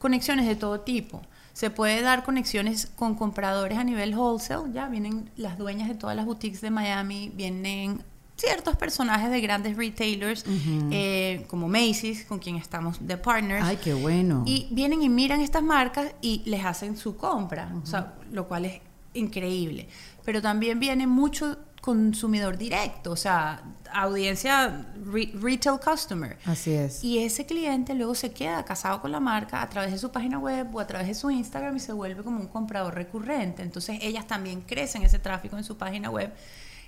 conexiones 0.00 0.46
de 0.46 0.56
todo 0.56 0.80
tipo. 0.80 1.22
Se 1.52 1.70
puede 1.70 2.00
dar 2.02 2.24
conexiones 2.24 2.90
con 2.96 3.14
compradores 3.14 3.78
a 3.78 3.84
nivel 3.84 4.16
wholesale, 4.16 4.72
ya 4.72 4.88
vienen 4.88 5.30
las 5.36 5.58
dueñas 5.58 5.88
de 5.88 5.94
todas 5.94 6.16
las 6.16 6.24
boutiques 6.24 6.60
de 6.60 6.70
Miami, 6.70 7.30
vienen 7.34 8.02
ciertos 8.36 8.76
personajes 8.76 9.30
de 9.30 9.40
grandes 9.40 9.76
retailers 9.76 10.44
eh, 10.90 11.44
como 11.48 11.68
Macy's, 11.68 12.24
con 12.24 12.38
quien 12.38 12.56
estamos 12.56 13.06
de 13.06 13.18
partners. 13.18 13.64
Ay, 13.64 13.76
qué 13.76 13.92
bueno. 13.92 14.42
Y 14.46 14.68
vienen 14.70 15.02
y 15.02 15.10
miran 15.10 15.40
estas 15.40 15.62
marcas 15.62 16.14
y 16.22 16.42
les 16.46 16.64
hacen 16.64 16.96
su 16.96 17.16
compra, 17.16 17.70
o 17.82 17.86
sea, 17.86 18.14
lo 18.32 18.48
cual 18.48 18.64
es 18.64 18.80
increíble. 19.12 19.88
Pero 20.24 20.40
también 20.40 20.80
viene 20.80 21.06
mucho 21.06 21.58
consumidor 21.80 22.58
directo, 22.58 23.12
o 23.12 23.16
sea, 23.16 23.62
audiencia 23.92 24.86
retail 25.04 25.78
customer. 25.82 26.36
Así 26.44 26.72
es. 26.72 27.02
Y 27.02 27.18
ese 27.18 27.46
cliente 27.46 27.94
luego 27.94 28.14
se 28.14 28.32
queda 28.32 28.64
casado 28.64 29.00
con 29.00 29.12
la 29.12 29.20
marca 29.20 29.62
a 29.62 29.68
través 29.68 29.90
de 29.90 29.98
su 29.98 30.10
página 30.10 30.38
web 30.38 30.74
o 30.74 30.80
a 30.80 30.86
través 30.86 31.08
de 31.08 31.14
su 31.14 31.30
Instagram 31.30 31.76
y 31.76 31.80
se 31.80 31.92
vuelve 31.92 32.22
como 32.22 32.38
un 32.38 32.48
comprador 32.48 32.94
recurrente. 32.94 33.62
Entonces 33.62 33.98
ellas 34.02 34.26
también 34.26 34.60
crecen 34.60 35.02
ese 35.02 35.18
tráfico 35.18 35.56
en 35.56 35.64
su 35.64 35.76
página 35.76 36.10
web. 36.10 36.32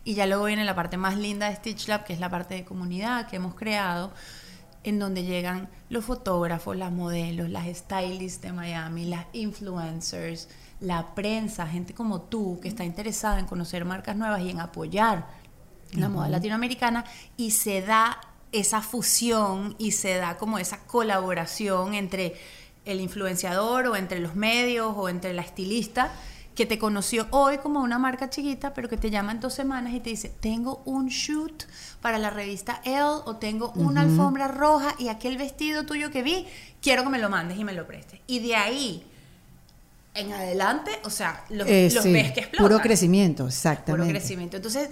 Y 0.04 0.14
ya 0.14 0.26
luego 0.26 0.44
viene 0.44 0.64
la 0.64 0.74
parte 0.74 0.96
más 0.96 1.16
linda 1.16 1.48
de 1.48 1.56
Stitch 1.56 1.88
Lab, 1.88 2.04
que 2.04 2.12
es 2.12 2.20
la 2.20 2.28
parte 2.28 2.54
de 2.54 2.64
comunidad 2.64 3.28
que 3.28 3.36
hemos 3.36 3.54
creado, 3.54 4.12
en 4.84 4.98
donde 4.98 5.22
llegan 5.22 5.68
los 5.90 6.04
fotógrafos, 6.04 6.76
las 6.76 6.90
modelos, 6.90 7.48
las 7.48 7.68
stylists 7.76 8.42
de 8.42 8.52
Miami, 8.52 9.04
las 9.04 9.26
influencers, 9.32 10.48
la 10.82 11.14
prensa, 11.14 11.66
gente 11.66 11.94
como 11.94 12.22
tú 12.22 12.58
que 12.60 12.68
está 12.68 12.84
interesada 12.84 13.38
en 13.38 13.46
conocer 13.46 13.84
marcas 13.84 14.16
nuevas 14.16 14.42
y 14.42 14.50
en 14.50 14.60
apoyar 14.60 15.26
la 15.92 16.08
moda 16.08 16.28
latinoamericana 16.28 17.04
y 17.36 17.52
se 17.52 17.82
da 17.82 18.20
esa 18.50 18.82
fusión 18.82 19.76
y 19.78 19.92
se 19.92 20.16
da 20.16 20.36
como 20.38 20.58
esa 20.58 20.78
colaboración 20.80 21.94
entre 21.94 22.34
el 22.84 23.00
influenciador 23.00 23.86
o 23.86 23.96
entre 23.96 24.18
los 24.18 24.34
medios 24.34 24.92
o 24.96 25.08
entre 25.08 25.32
la 25.34 25.42
estilista 25.42 26.10
que 26.56 26.66
te 26.66 26.78
conoció 26.78 27.28
hoy 27.30 27.58
como 27.58 27.80
una 27.80 27.98
marca 27.98 28.28
chiquita, 28.28 28.74
pero 28.74 28.88
que 28.88 28.98
te 28.98 29.10
llama 29.10 29.32
en 29.32 29.40
dos 29.40 29.54
semanas 29.54 29.94
y 29.94 30.00
te 30.00 30.10
dice, 30.10 30.28
tengo 30.28 30.82
un 30.84 31.08
shoot 31.08 31.64
para 32.02 32.18
la 32.18 32.28
revista 32.28 32.82
Elle 32.84 33.22
o 33.24 33.36
tengo 33.36 33.72
una 33.76 34.02
alfombra 34.02 34.48
roja 34.48 34.94
y 34.98 35.08
aquel 35.08 35.38
vestido 35.38 35.86
tuyo 35.86 36.10
que 36.10 36.22
vi, 36.22 36.46
quiero 36.82 37.04
que 37.04 37.08
me 37.08 37.18
lo 37.18 37.30
mandes 37.30 37.58
y 37.58 37.64
me 37.64 37.72
lo 37.72 37.86
prestes. 37.86 38.20
Y 38.26 38.40
de 38.40 38.56
ahí 38.56 39.11
en 40.14 40.32
adelante, 40.32 40.90
o 41.04 41.10
sea, 41.10 41.44
los, 41.48 41.66
eh, 41.66 41.90
ves 42.04 42.32
que 42.32 42.40
explotan. 42.40 42.68
Puro 42.68 42.80
crecimiento, 42.80 43.46
exactamente. 43.46 44.06
Puro 44.06 44.18
crecimiento. 44.18 44.56
Entonces, 44.56 44.90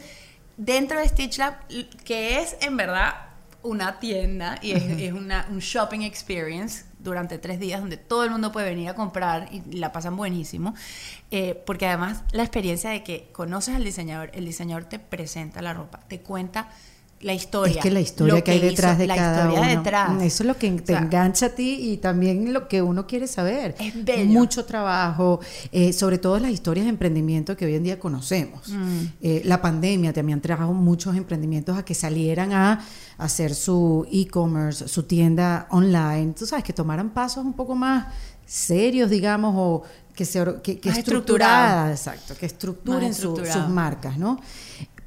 dentro 0.57 0.99
de 0.99 1.09
Stitch 1.09 1.39
Lab, 1.39 1.57
que 2.05 2.41
es 2.41 2.57
en 2.61 2.77
verdad 2.77 3.15
una 3.62 4.00
tienda 4.00 4.59
y 4.62 4.73
es, 4.73 5.12
una, 5.12 5.47
un 5.50 5.59
shopping 5.59 6.00
experience 6.00 6.85
durante 6.99 7.39
tres 7.39 7.61
días 7.61 7.81
donde 7.81 7.99
todo 7.99 8.25
el 8.25 8.31
mundo 8.31 8.53
puede 8.53 8.71
venir 8.71 8.89
a 8.89 8.95
comprar 8.95 9.49
y 9.53 9.77
la 9.77 9.93
pasan 9.93 10.17
buenísimo, 10.17 10.75
eh, 11.31 11.62
porque 11.67 11.87
además 11.87 12.23
la 12.33 12.43
experiencia 12.43 12.91
de 12.91 13.03
que 13.03 13.29
conoces 13.33 13.75
al 13.75 13.85
diseñador, 13.85 14.31
el 14.35 14.47
diseñador 14.47 14.85
te 14.85 14.99
presenta 14.99 15.61
la 15.61 15.75
ropa, 15.75 16.00
te 16.09 16.21
cuenta 16.21 16.71
la 17.21 17.35
historia. 17.35 17.77
Es 17.77 17.83
que 17.83 17.91
la 17.91 18.00
historia 18.00 18.43
que, 18.43 18.50
hay 18.53 18.61
detrás 18.61 18.93
hizo, 18.93 19.00
de 19.00 19.07
la 19.07 19.15
cada 19.17 19.39
historia 19.49 19.61
uno. 19.61 19.83
detrás. 19.83 20.23
Eso 20.23 20.43
es 20.43 20.47
lo 20.47 20.57
que 20.57 20.71
te 20.71 20.83
O 20.83 20.87
sea, 20.97 20.99
engancha 21.00 21.47
a 21.47 21.49
ti 21.50 21.79
y 21.93 21.97
también 21.99 22.53
lo 22.53 22.67
que 22.67 22.81
uno 22.81 23.07
quiere 23.07 23.27
saber. 23.27 23.75
Es 23.79 24.05
bello. 24.05 24.25
Mucho 24.31 24.65
trabajo, 24.65 25.39
eh, 25.71 25.93
sobre 25.93 26.17
todo 26.19 26.39
las 26.39 26.50
historias 26.50 26.87
de 26.87 26.91
emprendimiento 26.91 27.57
que 27.57 27.67
hoy 27.67 27.75
en 27.75 27.83
día 27.83 27.99
conocemos. 27.99 28.69
Mm. 28.69 29.00
Eh, 29.21 29.43
la 29.45 29.61
pandemia 29.61 30.12
también 30.15 30.41
trajo 30.41 30.73
muchos 30.73 31.15
emprendimientos 31.15 31.77
a 31.77 31.85
que 31.85 31.95
salieran 31.95 32.53
a 32.55 32.81
hacer 33.19 33.55
su 33.55 34.07
e-commerce, 34.11 34.89
su 34.89 35.03
tienda 35.03 35.67
online. 35.71 36.33
Tú 36.33 36.47
sabes, 36.47 36.65
que 36.65 36.73
tomaran 36.73 37.11
pasos 37.11 37.45
un 37.45 37.53
poco 37.53 37.75
más 37.75 38.07
serios, 38.47 39.11
digamos, 39.11 39.55
o 39.57 39.83
que 40.15 40.25
se 40.25 40.43
que, 40.62 40.81
que 40.81 40.89
estructuradas, 40.89 41.99
exacto, 41.99 42.35
que 42.39 42.47
estructuren 42.47 43.15
su- 43.15 43.37
sus 43.37 43.69
marcas, 43.69 44.17
¿no? 44.19 44.41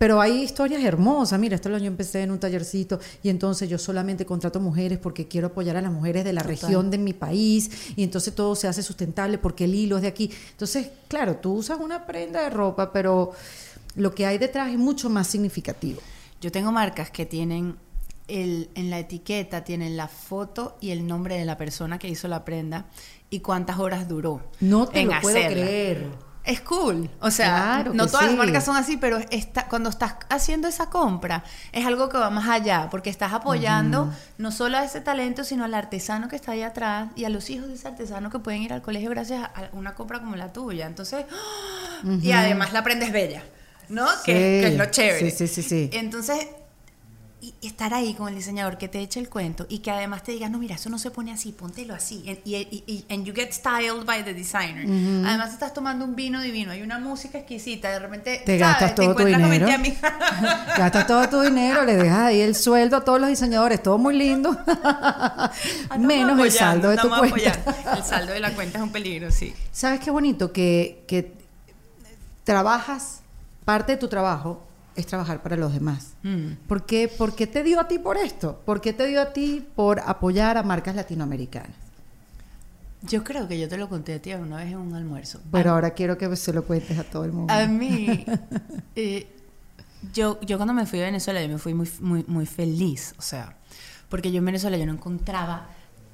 Pero 0.03 0.19
hay 0.19 0.43
historias 0.43 0.83
hermosas. 0.83 1.39
Mira, 1.39 1.55
esto 1.55 1.69
lo 1.69 1.77
yo 1.77 1.85
empecé 1.85 2.23
en 2.23 2.31
un 2.31 2.37
tallercito 2.37 2.99
y 3.23 3.29
entonces 3.29 3.69
yo 3.69 3.77
solamente 3.77 4.25
contrato 4.25 4.59
mujeres 4.59 4.99
porque 4.99 5.29
quiero 5.29 5.47
apoyar 5.47 5.77
a 5.77 5.81
las 5.81 5.93
mujeres 5.93 6.25
de 6.25 6.33
la 6.33 6.41
Total. 6.41 6.57
región 6.57 6.91
de 6.91 6.97
mi 6.97 7.13
país 7.13 7.93
y 7.95 8.03
entonces 8.03 8.35
todo 8.35 8.53
se 8.57 8.67
hace 8.67 8.83
sustentable 8.83 9.37
porque 9.37 9.63
el 9.63 9.73
hilo 9.73 9.95
es 9.95 10.01
de 10.01 10.09
aquí. 10.09 10.29
Entonces, 10.51 10.89
claro, 11.07 11.37
tú 11.37 11.53
usas 11.53 11.79
una 11.79 12.05
prenda 12.05 12.43
de 12.43 12.49
ropa, 12.49 12.91
pero 12.91 13.31
lo 13.95 14.13
que 14.13 14.25
hay 14.25 14.37
detrás 14.37 14.73
es 14.73 14.77
mucho 14.77 15.09
más 15.09 15.27
significativo. 15.27 16.01
Yo 16.41 16.51
tengo 16.51 16.73
marcas 16.73 17.09
que 17.09 17.25
tienen 17.25 17.77
el, 18.27 18.71
en 18.75 18.89
la 18.89 18.99
etiqueta 18.99 19.63
tienen 19.63 19.95
la 19.95 20.09
foto 20.09 20.75
y 20.81 20.89
el 20.89 21.07
nombre 21.07 21.37
de 21.37 21.45
la 21.45 21.55
persona 21.55 21.97
que 21.97 22.09
hizo 22.09 22.27
la 22.27 22.43
prenda 22.43 22.87
y 23.29 23.39
cuántas 23.39 23.79
horas 23.79 24.09
duró. 24.09 24.41
No 24.59 24.85
te 24.85 24.99
en 24.99 25.07
lo 25.07 25.21
puedo 25.21 25.37
hacerla. 25.37 25.63
creer. 25.65 26.32
Es 26.45 26.59
cool. 26.59 27.09
O 27.21 27.31
sea, 27.31 27.75
Claro 27.75 27.93
no 27.93 28.05
todas 28.07 28.23
sí. 28.23 28.27
las 28.27 28.37
marcas 28.37 28.65
son 28.65 28.75
así, 28.75 28.97
pero 28.97 29.17
está, 29.31 29.67
cuando 29.67 29.89
estás 29.89 30.15
haciendo 30.29 30.67
esa 30.67 30.89
compra, 30.89 31.43
es 31.71 31.85
algo 31.85 32.09
que 32.09 32.17
va 32.17 32.29
más 32.29 32.49
allá, 32.49 32.89
porque 32.91 33.09
estás 33.09 33.31
apoyando 33.31 34.11
no 34.37 34.51
solo 34.51 34.77
a 34.77 34.83
ese 34.83 34.99
talento, 34.99 35.45
sino 35.45 35.63
al 35.63 35.73
artesano 35.73 36.27
que 36.27 36.35
está 36.35 36.51
ahí 36.51 36.61
atrás 36.61 37.09
y 37.15 37.23
a 37.23 37.29
los 37.29 37.49
hijos 37.49 37.69
de 37.69 37.75
ese 37.75 37.87
artesano 37.87 38.29
que 38.29 38.39
pueden 38.39 38.61
ir 38.61 38.73
al 38.73 38.81
colegio 38.81 39.09
gracias 39.09 39.41
a 39.41 39.69
una 39.71 39.95
compra 39.95 40.19
como 40.19 40.35
la 40.35 40.51
tuya. 40.51 40.85
Entonces, 40.85 41.25
y 42.21 42.31
además 42.33 42.73
la 42.73 42.83
prenda 42.83 43.05
es 43.05 43.13
bella, 43.13 43.43
¿no? 43.87 44.05
Sí. 44.07 44.23
Que, 44.25 44.33
que 44.33 44.67
es 44.67 44.77
lo 44.77 44.85
chévere. 44.87 45.31
Sí, 45.31 45.47
sí, 45.47 45.47
sí, 45.47 45.63
sí. 45.63 45.89
Entonces, 45.93 46.45
y 47.61 47.67
estar 47.67 47.93
ahí 47.93 48.13
con 48.13 48.29
el 48.29 48.35
diseñador 48.35 48.77
que 48.77 48.87
te 48.87 48.99
eche 49.01 49.19
el 49.19 49.27
cuento 49.27 49.65
y 49.67 49.79
que 49.79 49.91
además 49.91 50.23
te 50.23 50.31
diga, 50.31 50.47
no, 50.47 50.59
mira, 50.59 50.75
eso 50.75 50.89
no 50.89 50.97
se 50.97 51.11
pone 51.11 51.33
así, 51.33 51.51
póntelo 51.51 51.93
así. 51.93 52.23
And, 52.27 52.37
y, 52.45 53.05
and 53.09 53.25
you 53.25 53.33
get 53.35 53.51
styled 53.51 54.05
by 54.05 54.23
the 54.23 54.33
designer. 54.33 54.83
Además, 55.27 55.51
estás 55.51 55.73
tomando 55.73 56.05
un 56.05 56.15
vino 56.15 56.41
divino, 56.41 56.71
hay 56.71 56.81
una 56.81 56.99
música 56.99 57.37
exquisita, 57.39 57.89
de 57.89 57.99
repente 57.99 58.41
Te 58.45 58.57
¿sabes? 58.57 58.59
gastas 58.59 58.95
todo 58.95 59.07
tu 59.07 59.11
encuentras 59.27 59.41
con 59.41 59.51
dinero. 59.51 59.65
20 59.67 59.75
amigas. 59.75 60.13
Gastas 60.77 61.07
todo 61.07 61.29
tu 61.29 61.41
dinero, 61.41 61.83
le 61.83 61.95
dejas 61.97 62.19
ahí 62.19 62.39
el 62.39 62.55
sueldo 62.55 62.95
a 62.97 63.03
todos 63.03 63.19
los 63.19 63.29
diseñadores, 63.29 63.83
todo 63.83 63.97
muy 63.97 64.17
lindo. 64.17 64.51
Estamos 64.67 65.99
Menos 66.07 66.39
el 66.39 66.51
saldo 66.51 66.89
de 66.91 66.97
tu 66.97 67.09
cuenta. 67.09 67.27
apoyando. 67.27 67.73
El 67.97 68.03
saldo 68.03 68.31
de 68.33 68.39
la 68.39 68.51
cuenta 68.53 68.77
es 68.77 68.83
un 68.83 68.91
peligro, 68.91 69.31
sí. 69.31 69.53
¿Sabes 69.73 69.99
qué 69.99 70.11
bonito? 70.11 70.53
Que, 70.53 71.03
que 71.07 71.33
trabajas, 72.43 73.19
parte 73.65 73.93
de 73.93 73.97
tu 73.97 74.07
trabajo 74.07 74.61
es 74.95 75.05
trabajar 75.07 75.41
para 75.41 75.55
los 75.55 75.73
demás. 75.73 76.13
Mm. 76.23 76.53
¿Por 76.67 76.85
qué, 76.85 77.07
por 77.07 77.35
qué 77.35 77.47
te 77.47 77.63
dio 77.63 77.79
a 77.79 77.87
ti 77.87 77.99
por 77.99 78.17
esto? 78.17 78.61
¿Por 78.65 78.81
qué 78.81 78.93
te 78.93 79.07
dio 79.07 79.21
a 79.21 79.33
ti 79.33 79.65
por 79.75 79.99
apoyar 79.99 80.57
a 80.57 80.63
marcas 80.63 80.95
latinoamericanas? 80.95 81.75
Yo 83.03 83.23
creo 83.23 83.47
que 83.47 83.59
yo 83.59 83.67
te 83.67 83.77
lo 83.77 83.89
conté 83.89 84.13
a 84.13 84.21
ti 84.21 84.33
una 84.33 84.57
vez 84.57 84.67
en 84.67 84.77
un 84.77 84.93
almuerzo. 84.93 85.41
Pero 85.51 85.71
ahora 85.71 85.91
quiero 85.91 86.17
que 86.17 86.33
se 86.35 86.53
lo 86.53 86.63
cuentes 86.63 86.97
a 86.97 87.03
todo 87.03 87.25
el 87.25 87.33
mundo. 87.33 87.53
A 87.53 87.67
mí, 87.67 88.25
eh, 88.95 89.27
yo, 90.13 90.39
yo 90.41 90.57
cuando 90.57 90.73
me 90.73 90.85
fui 90.85 91.01
a 91.01 91.05
Venezuela, 91.05 91.41
yo 91.41 91.49
me 91.49 91.57
fui 91.57 91.73
muy, 91.73 91.89
muy, 91.99 92.23
muy 92.27 92.45
feliz, 92.45 93.13
o 93.17 93.21
sea, 93.21 93.57
porque 94.09 94.31
yo 94.31 94.37
en 94.37 94.45
Venezuela 94.45 94.77
yo 94.77 94.85
no 94.85 94.93
encontraba 94.93 95.67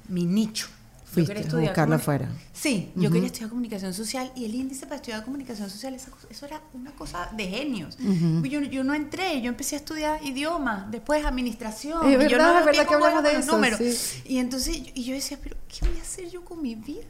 mi 0.08 0.26
nicho. 0.26 0.66
Yo 1.10 1.14
Fuiste 1.14 1.32
quería 1.34 1.42
a 1.42 1.46
estudiar 1.48 1.92
afuera. 1.92 2.28
Sí, 2.52 2.92
yo 2.94 3.10
quería 3.10 3.26
estudiar 3.26 3.48
comunicación 3.50 3.92
social 3.92 4.30
y 4.36 4.44
el 4.44 4.54
índice 4.54 4.86
para 4.86 4.96
estudiar 4.96 5.24
comunicación 5.24 5.68
social, 5.68 5.92
esa 5.94 6.08
cosa- 6.12 6.28
eso 6.30 6.46
era 6.46 6.60
una 6.72 6.92
cosa 6.92 7.28
de 7.36 7.48
genios. 7.48 7.98
yo, 7.98 8.60
yo 8.60 8.84
no 8.84 8.94
entré, 8.94 9.40
yo 9.42 9.48
empecé 9.48 9.74
a 9.74 9.78
estudiar 9.80 10.24
idiomas, 10.24 10.88
después 10.90 11.24
administración. 11.24 11.98
Es 12.06 12.10
y 12.10 12.12
yo 12.12 12.18
verdad, 12.38 12.52
no 12.54 12.58
es 12.60 12.64
verdad 12.64 12.86
que 12.86 12.94
hablamos 12.94 13.22
de 13.24 13.36
eso, 13.38 13.52
números. 13.52 13.78
sí. 13.80 14.22
Y 14.26 14.38
entonces 14.38 14.82
yo- 14.84 14.92
y 14.94 15.04
yo 15.04 15.14
decía, 15.14 15.38
pero 15.42 15.56
¿qué 15.68 15.86
voy 15.88 15.98
a 15.98 16.02
hacer 16.02 16.30
yo 16.30 16.44
con 16.44 16.62
mi 16.62 16.76
vida? 16.76 17.02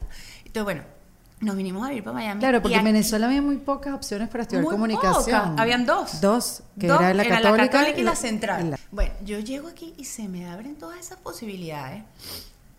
Entonces, 0.45 0.63
bueno, 0.63 0.81
nos 1.41 1.55
vinimos 1.55 1.83
a 1.85 1.89
vivir 1.89 2.03
para 2.03 2.15
Miami. 2.15 2.39
Claro, 2.39 2.61
porque 2.61 2.77
en 2.77 2.83
Venezuela 2.83 3.25
había 3.27 3.41
muy 3.41 3.57
pocas 3.57 3.93
opciones 3.93 4.29
para 4.29 4.43
estudiar 4.43 4.63
muy 4.63 4.71
comunicación. 4.71 5.41
pocas. 5.41 5.59
Habían 5.59 5.85
dos. 5.85 6.21
Dos, 6.21 6.63
que 6.79 6.87
Dos, 6.87 6.99
era 7.01 7.13
la 7.13 7.23
católica, 7.27 7.89
y 7.97 8.03
la 8.03 8.15
central. 8.15 8.65
y 8.65 8.69
la- 8.71 8.79
Bueno, 8.91 9.13
yo 9.23 9.39
llego 9.39 9.67
aquí 9.67 9.93
y 9.97 10.05
se 10.05 10.27
me 10.27 10.47
abren 10.49 10.75
todas 10.75 10.99
esas 10.99 11.17
posibilidades. 11.19 12.03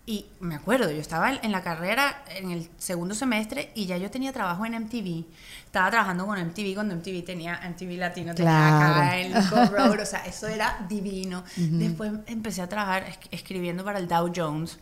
Y 0.04 0.26
me 0.40 0.56
acuerdo, 0.56 0.90
yo 0.90 1.00
estaba 1.00 1.32
en 1.32 1.52
la 1.52 1.62
carrera 1.62 2.24
en 2.36 2.50
el 2.50 2.68
segundo 2.76 3.14
semestre 3.14 3.70
y 3.76 3.86
ya 3.86 3.96
yo 3.98 4.10
tenía 4.10 4.32
trabajo 4.32 4.66
en 4.66 4.74
MTV. 4.74 5.24
Estaba 5.64 5.90
trabajando 5.90 6.26
con 6.26 6.38
MTV 6.40 6.74
cuando 6.74 6.96
MTV 6.96 7.24
tenía 7.24 7.60
MTV 7.68 7.98
Latino, 7.98 8.34
tenía 8.34 8.66
acá 8.78 9.10
Claro. 9.12 9.62
el 9.62 9.70
Road, 9.70 10.00
o 10.00 10.06
sea, 10.06 10.24
eso 10.26 10.48
era 10.48 10.84
divino. 10.88 11.44
Después 11.56 12.10
empecé 12.26 12.62
a 12.62 12.68
trabajar 12.68 13.04
es- 13.04 13.18
escribiendo 13.30 13.84
para 13.84 14.00
el 14.00 14.08
Dow 14.08 14.32
Jones. 14.34 14.78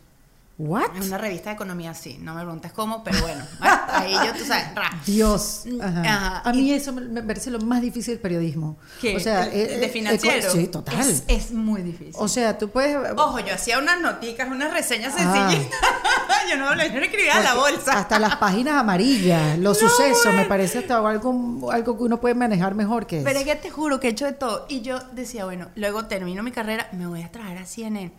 ¿What? 0.57 0.95
En 0.95 1.03
una 1.03 1.17
revista 1.17 1.49
de 1.49 1.55
economía, 1.55 1.95
sí. 1.95 2.17
No 2.21 2.35
me 2.35 2.41
preguntes 2.41 2.71
cómo, 2.71 3.03
pero 3.03 3.19
bueno. 3.21 3.43
Ahí 3.89 4.13
yo, 4.13 4.31
tú 4.37 4.45
sabes, 4.45 4.75
ra. 4.75 4.91
Dios. 5.07 5.63
Mm, 5.65 5.81
Ajá. 5.81 6.01
ajá, 6.01 6.49
A 6.49 6.53
mí 6.53 6.69
y- 6.69 6.73
eso 6.73 6.93
me, 6.93 7.23
parece 7.23 7.49
lo 7.49 7.57
más 7.59 7.81
difícil 7.81 8.13
del 8.13 8.21
periodismo. 8.21 8.77
¿Qué? 9.01 9.15
O 9.15 9.19
sea, 9.19 9.45
¿El- 9.45 9.53
eh, 9.53 9.73
el 9.75 9.79
de 9.79 9.85
eh, 9.87 9.89
financiero. 9.89 10.47
eh, 10.47 10.51
sí, 10.51 10.67
total. 10.67 10.99
Es, 10.99 11.23
es 11.27 11.51
muy 11.51 11.81
difícil. 11.81 12.13
O 12.15 12.27
sea, 12.27 12.59
tú 12.59 12.69
puedes. 12.69 12.95
Ojo, 13.17 13.39
yo 13.39 13.55
hacía 13.55 13.79
unas 13.79 13.99
noticas, 14.01 14.47
unas 14.51 14.71
reseñas 14.71 15.15
Ah. 15.17 15.49
sencillitas. 15.49 15.79
yo 16.51 16.57
no 16.57 16.75
no 16.75 16.81
escribía 16.83 17.37
en 17.37 17.43
la 17.43 17.55
bolsa. 17.55 17.93
Hasta 17.93 18.19
las 18.19 18.35
páginas 18.35 18.75
amarillas, 18.75 19.57
los 19.57 19.81
No, 19.81 19.89
sucesos, 19.89 20.25
me 20.27 20.31
bueno. 20.33 20.47
parece 20.49 20.77
hasta 20.79 20.97
algo, 20.97 21.71
algo 21.71 21.97
que 21.97 22.03
uno 22.03 22.21
puede 22.21 22.35
manejar 22.35 22.75
mejor 22.75 23.07
que 23.07 23.21
Pero 23.21 23.39
eso. 23.39 23.39
es 23.39 23.45
que 23.55 23.55
te 23.61 23.71
juro 23.71 23.99
que 23.99 24.07
he 24.09 24.11
hecho 24.11 24.25
de 24.25 24.33
todo. 24.33 24.67
Y 24.69 24.81
yo 24.81 24.99
decía, 25.13 25.45
bueno, 25.45 25.69
luego 25.75 26.05
termino 26.05 26.43
mi 26.43 26.51
carrera, 26.51 26.87
me 26.91 27.07
voy 27.07 27.23
a 27.23 27.31
trabajar 27.31 27.57
a 27.57 27.65
CNN. 27.65 28.11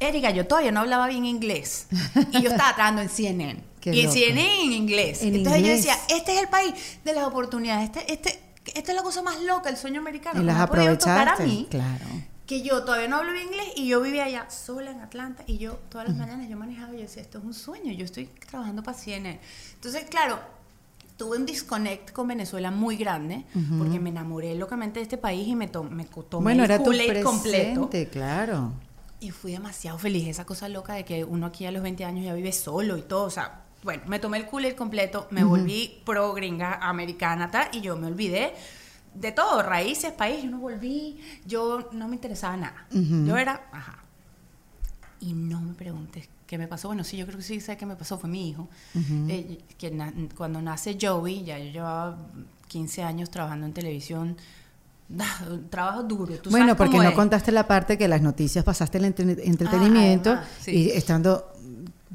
Erika, 0.00 0.30
yo 0.30 0.46
todavía 0.46 0.72
no 0.72 0.80
hablaba 0.80 1.06
bien 1.08 1.24
inglés. 1.24 1.86
Y 2.32 2.42
yo 2.42 2.50
estaba 2.50 2.74
trabajando 2.74 3.02
en 3.02 3.08
CNN. 3.08 3.62
Qué 3.80 3.94
y 3.94 4.00
en 4.00 4.04
loco. 4.06 4.14
CNN 4.14 4.62
en 4.64 4.72
inglés. 4.72 5.22
En 5.22 5.34
Entonces 5.36 5.62
yo 5.62 5.68
inglés. 5.68 5.84
decía, 5.84 5.98
este 6.16 6.34
es 6.36 6.42
el 6.42 6.48
país 6.48 6.74
de 7.04 7.12
las 7.14 7.24
oportunidades. 7.24 7.90
Este, 7.90 8.12
este, 8.12 8.40
esta 8.74 8.92
es 8.92 8.96
la 8.96 9.02
cosa 9.02 9.22
más 9.22 9.40
loca, 9.42 9.68
el 9.70 9.76
sueño 9.76 10.00
americano. 10.00 10.40
y 10.40 10.44
las 10.44 10.58
aprovechaste. 10.58 11.44
mí. 11.46 11.66
Claro. 11.70 12.04
que 12.46 12.62
yo 12.62 12.82
todavía 12.84 13.08
no 13.08 13.16
hablo 13.16 13.32
bien 13.32 13.46
inglés 13.46 13.68
y 13.76 13.86
yo 13.88 14.00
vivía 14.02 14.24
allá 14.24 14.50
sola 14.50 14.90
en 14.90 15.00
Atlanta 15.00 15.44
y 15.46 15.56
yo 15.58 15.74
todas 15.90 16.08
las 16.08 16.16
mañanas 16.16 16.48
yo 16.48 16.56
manejaba 16.58 16.92
y 16.92 16.96
yo 16.96 17.02
decía, 17.02 17.22
esto 17.22 17.38
es 17.38 17.44
un 17.44 17.54
sueño, 17.54 17.92
yo 17.92 18.04
estoy 18.04 18.26
trabajando 18.48 18.82
para 18.82 18.96
CNN. 18.98 19.38
Entonces, 19.74 20.04
claro, 20.10 20.38
tuve 21.16 21.36
un 21.38 21.46
disconnect 21.46 22.10
con 22.12 22.26
Venezuela 22.28 22.70
muy 22.70 22.96
grande 22.96 23.44
porque 23.78 24.00
me 24.00 24.10
enamoré 24.10 24.54
locamente 24.56 24.98
de 24.98 25.04
este 25.04 25.16
país 25.18 25.46
y 25.48 25.54
me, 25.56 25.68
to- 25.68 25.84
me 25.84 26.04
tomé 26.04 26.42
Bueno, 26.42 26.64
el 26.64 26.70
era 26.70 26.78
tu 26.78 26.84
completo. 26.84 27.90
claro. 28.10 28.72
Y 29.20 29.30
fui 29.30 29.52
demasiado 29.52 29.98
feliz, 29.98 30.28
esa 30.28 30.44
cosa 30.44 30.68
loca 30.68 30.94
de 30.94 31.04
que 31.04 31.24
uno 31.24 31.46
aquí 31.46 31.64
a 31.66 31.70
los 31.70 31.82
20 31.82 32.04
años 32.04 32.24
ya 32.24 32.34
vive 32.34 32.52
solo 32.52 32.96
y 32.98 33.02
todo, 33.02 33.24
o 33.24 33.30
sea, 33.30 33.62
bueno, 33.82 34.02
me 34.06 34.18
tomé 34.18 34.38
el 34.38 34.46
Kool-Aid 34.46 34.74
completo, 34.74 35.28
me 35.30 35.42
volví 35.44 36.00
pro 36.04 36.32
gringa 36.34 36.74
americana 36.74 37.50
tal, 37.50 37.68
y 37.72 37.80
yo 37.80 37.96
me 37.96 38.06
olvidé 38.08 38.54
de 39.14 39.30
todo, 39.32 39.62
raíces, 39.62 40.12
país, 40.12 40.42
yo 40.44 40.50
no 40.50 40.58
volví, 40.58 41.20
yo 41.46 41.88
no 41.92 42.08
me 42.08 42.16
interesaba 42.16 42.56
nada. 42.56 42.86
Yo 43.26 43.36
era, 43.36 43.68
ajá. 43.72 43.98
Y 45.20 45.32
no 45.34 45.60
me 45.60 45.72
preguntes 45.74 46.28
qué 46.46 46.58
me 46.58 46.66
pasó. 46.68 46.88
Bueno, 46.88 47.04
sí, 47.04 47.16
yo 47.16 47.24
creo 47.26 47.38
que 47.38 47.44
sí 47.44 47.60
sé 47.60 47.76
qué 47.76 47.86
me 47.86 47.96
pasó, 47.96 48.18
fue 48.18 48.28
mi 48.28 48.48
hijo. 48.50 48.68
Eh, 49.30 49.58
que 49.78 49.90
na- 49.90 50.12
cuando 50.36 50.60
nace 50.60 50.98
Joey, 51.00 51.44
ya 51.44 51.58
yo 51.58 51.70
llevaba 51.72 52.18
15 52.68 53.02
años 53.02 53.30
trabajando 53.30 53.66
en 53.66 53.72
televisión, 53.72 54.36
un 55.08 55.68
trabajo 55.68 56.02
duro. 56.02 56.34
¿tú 56.38 56.50
Bueno, 56.50 56.66
sabes 56.66 56.76
porque 56.78 56.96
no 56.98 57.08
es? 57.10 57.14
contaste 57.14 57.52
la 57.52 57.66
parte 57.66 57.98
que 57.98 58.08
las 58.08 58.22
noticias 58.22 58.64
pasaste 58.64 58.98
el 58.98 59.04
entre- 59.06 59.46
entretenimiento 59.46 60.30
además, 60.30 60.48
sí. 60.60 60.70
y 60.72 60.90
estando 60.90 61.50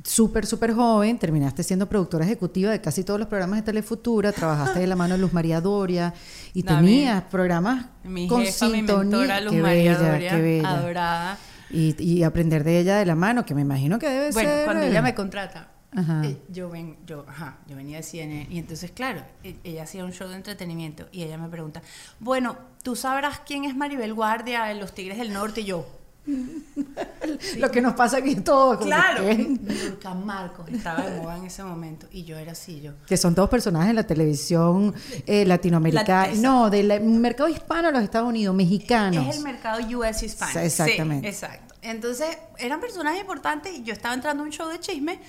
súper, 0.03 0.45
súper 0.45 0.73
joven, 0.73 1.19
terminaste 1.19 1.61
siendo 1.61 1.87
productora 1.87 2.25
ejecutiva 2.25 2.71
de 2.71 2.81
casi 2.81 3.03
todos 3.03 3.19
los 3.19 3.27
programas 3.29 3.57
de 3.59 3.63
Telefutura, 3.63 4.31
trabajaste 4.31 4.79
de 4.79 4.87
la 4.87 4.95
mano 4.95 5.15
de 5.15 5.19
Luz 5.21 5.33
María 5.33 5.59
Doria 5.61 6.13
y 6.53 6.63
No, 6.63 6.77
tenías 6.77 7.23
programas 7.23 7.85
Mi 8.03 8.27
con 8.27 8.41
jefa, 8.43 8.67
mi 8.67 8.77
sintonía. 8.77 9.03
mentora, 9.03 9.41
Luz 9.41 9.51
Qué 9.53 9.61
María 9.61 9.97
bella, 9.97 10.11
Doria, 10.11 10.29
qué 10.31 10.41
bella. 10.41 10.69
adorada. 10.69 11.37
Y, 11.71 12.01
y 12.03 12.23
aprender 12.23 12.63
de 12.63 12.79
ella 12.79 12.97
de 12.97 13.05
la 13.05 13.13
mano, 13.15 13.45
que 13.45 13.53
me 13.53 13.61
imagino 13.61 13.99
que 13.99 14.09
debe 14.09 14.31
Bueno, 14.31 14.49
ser... 14.49 14.65
cuando 14.65 14.83
eh, 14.83 14.89
ella 14.89 15.01
me 15.03 15.13
contrata, 15.13 15.67
Ajá. 15.95 16.21
eh, 16.25 16.37
yo, 16.49 16.69
ven, 16.69 16.97
yo, 17.07 17.25
ajá, 17.27 17.57
yo 17.67 17.75
venía 17.75 17.97
de 17.97 18.03
CNN 18.03 18.47
y 18.49 18.59
entonces, 18.59 18.91
claro, 18.91 19.21
e- 19.43 19.55
ella 19.63 19.83
hacía 19.83 20.05
un 20.05 20.11
show 20.13 20.27
de 20.29 20.35
entretenimiento 20.35 21.07
y 21.11 21.23
ella 21.23 21.37
me 21.37 21.49
pregunta, 21.49 21.81
bueno, 22.19 22.57
¿tú 22.83 22.95
sabrás 22.95 23.39
quién 23.45 23.65
es 23.65 23.75
Maribel 23.75 24.13
Guardia 24.13 24.69
en 24.71 24.79
Los 24.79 24.93
Tigres 24.93 25.17
del 25.17 25.33
Norte? 25.33 25.61
Y 25.61 25.65
yo, 25.65 25.87
Lo 27.57 27.71
que 27.71 27.81
nos 27.81 27.93
pasa 27.93 28.17
aquí 28.17 28.35
como 28.35 28.77
Claro, 28.79 29.23
Nurka 29.33 30.13
Marcos 30.13 30.67
estaba 30.69 31.01
de 31.09 31.19
moda 31.21 31.37
en 31.37 31.45
ese 31.45 31.63
momento 31.63 32.07
y 32.11 32.23
yo 32.23 32.37
era 32.37 32.51
así, 32.51 32.81
yo. 32.81 32.91
Que 33.07 33.17
son 33.17 33.33
todos 33.35 33.49
personajes 33.49 33.87
de 33.89 33.93
la 33.93 34.05
televisión 34.05 34.93
eh, 35.25 35.45
latinoamericana. 35.45 36.27
La- 36.27 36.33
no, 36.35 36.69
del 36.69 37.01
mercado 37.01 37.49
hispano 37.49 37.87
de 37.87 37.93
los 37.93 38.03
Estados 38.03 38.27
Unidos, 38.29 38.55
mexicanos. 38.55 39.27
Es 39.27 39.37
el 39.37 39.43
mercado 39.43 39.79
US 39.97 40.23
hispano. 40.23 40.51
Sí, 40.53 40.59
exactamente. 40.59 41.27
Sí, 41.27 41.33
exacto. 41.33 41.75
Entonces, 41.81 42.37
eran 42.57 42.79
personajes 42.81 43.21
importantes 43.21 43.73
y 43.73 43.83
yo 43.83 43.93
estaba 43.93 44.13
entrando 44.13 44.43
a 44.43 44.45
un 44.45 44.51
show 44.51 44.67
de 44.69 44.79
chisme 44.79 45.19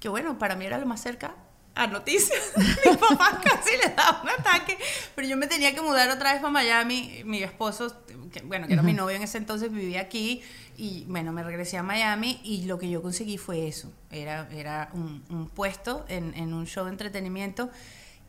que, 0.00 0.08
bueno, 0.08 0.38
para 0.38 0.56
mí 0.56 0.64
era 0.64 0.78
lo 0.78 0.86
más 0.86 1.00
cerca 1.02 1.34
a 1.74 1.86
noticias. 1.86 2.52
Mi 2.56 2.96
papá 2.96 3.40
casi 3.42 3.76
le 3.76 3.94
daba 3.94 4.22
un 4.22 4.28
ataque, 4.30 4.76
pero 5.14 5.28
yo 5.28 5.36
me 5.36 5.46
tenía 5.46 5.72
que 5.74 5.80
mudar 5.80 6.08
otra 6.10 6.32
vez 6.32 6.40
para 6.40 6.50
Miami. 6.52 7.22
Mi 7.24 7.42
esposo, 7.42 7.94
que, 8.32 8.40
bueno, 8.42 8.66
que 8.66 8.72
era 8.72 8.82
mi 8.82 8.92
novio 8.92 9.16
en 9.16 9.22
ese 9.22 9.38
entonces, 9.38 9.70
vivía 9.72 10.00
aquí 10.00 10.42
y, 10.76 11.04
bueno, 11.08 11.32
me 11.32 11.42
regresé 11.44 11.76
a 11.78 11.82
Miami 11.82 12.40
y 12.42 12.64
lo 12.64 12.78
que 12.78 12.90
yo 12.90 13.02
conseguí 13.02 13.38
fue 13.38 13.68
eso. 13.68 13.92
Era, 14.10 14.48
era 14.50 14.90
un, 14.94 15.22
un 15.30 15.48
puesto 15.48 16.04
en, 16.08 16.34
en 16.34 16.54
un 16.54 16.66
show 16.66 16.84
de 16.86 16.90
entretenimiento 16.90 17.70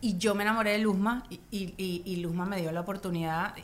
y 0.02 0.18
yo 0.18 0.36
me 0.36 0.44
enamoré 0.44 0.72
de 0.74 0.80
Luzma 0.80 1.24
y- 1.30 1.74
y 2.06 2.16
Luzma 2.18 2.46
me 2.46 2.60
dio 2.62 2.72
la 2.72 2.82
oportunidad. 2.82 3.56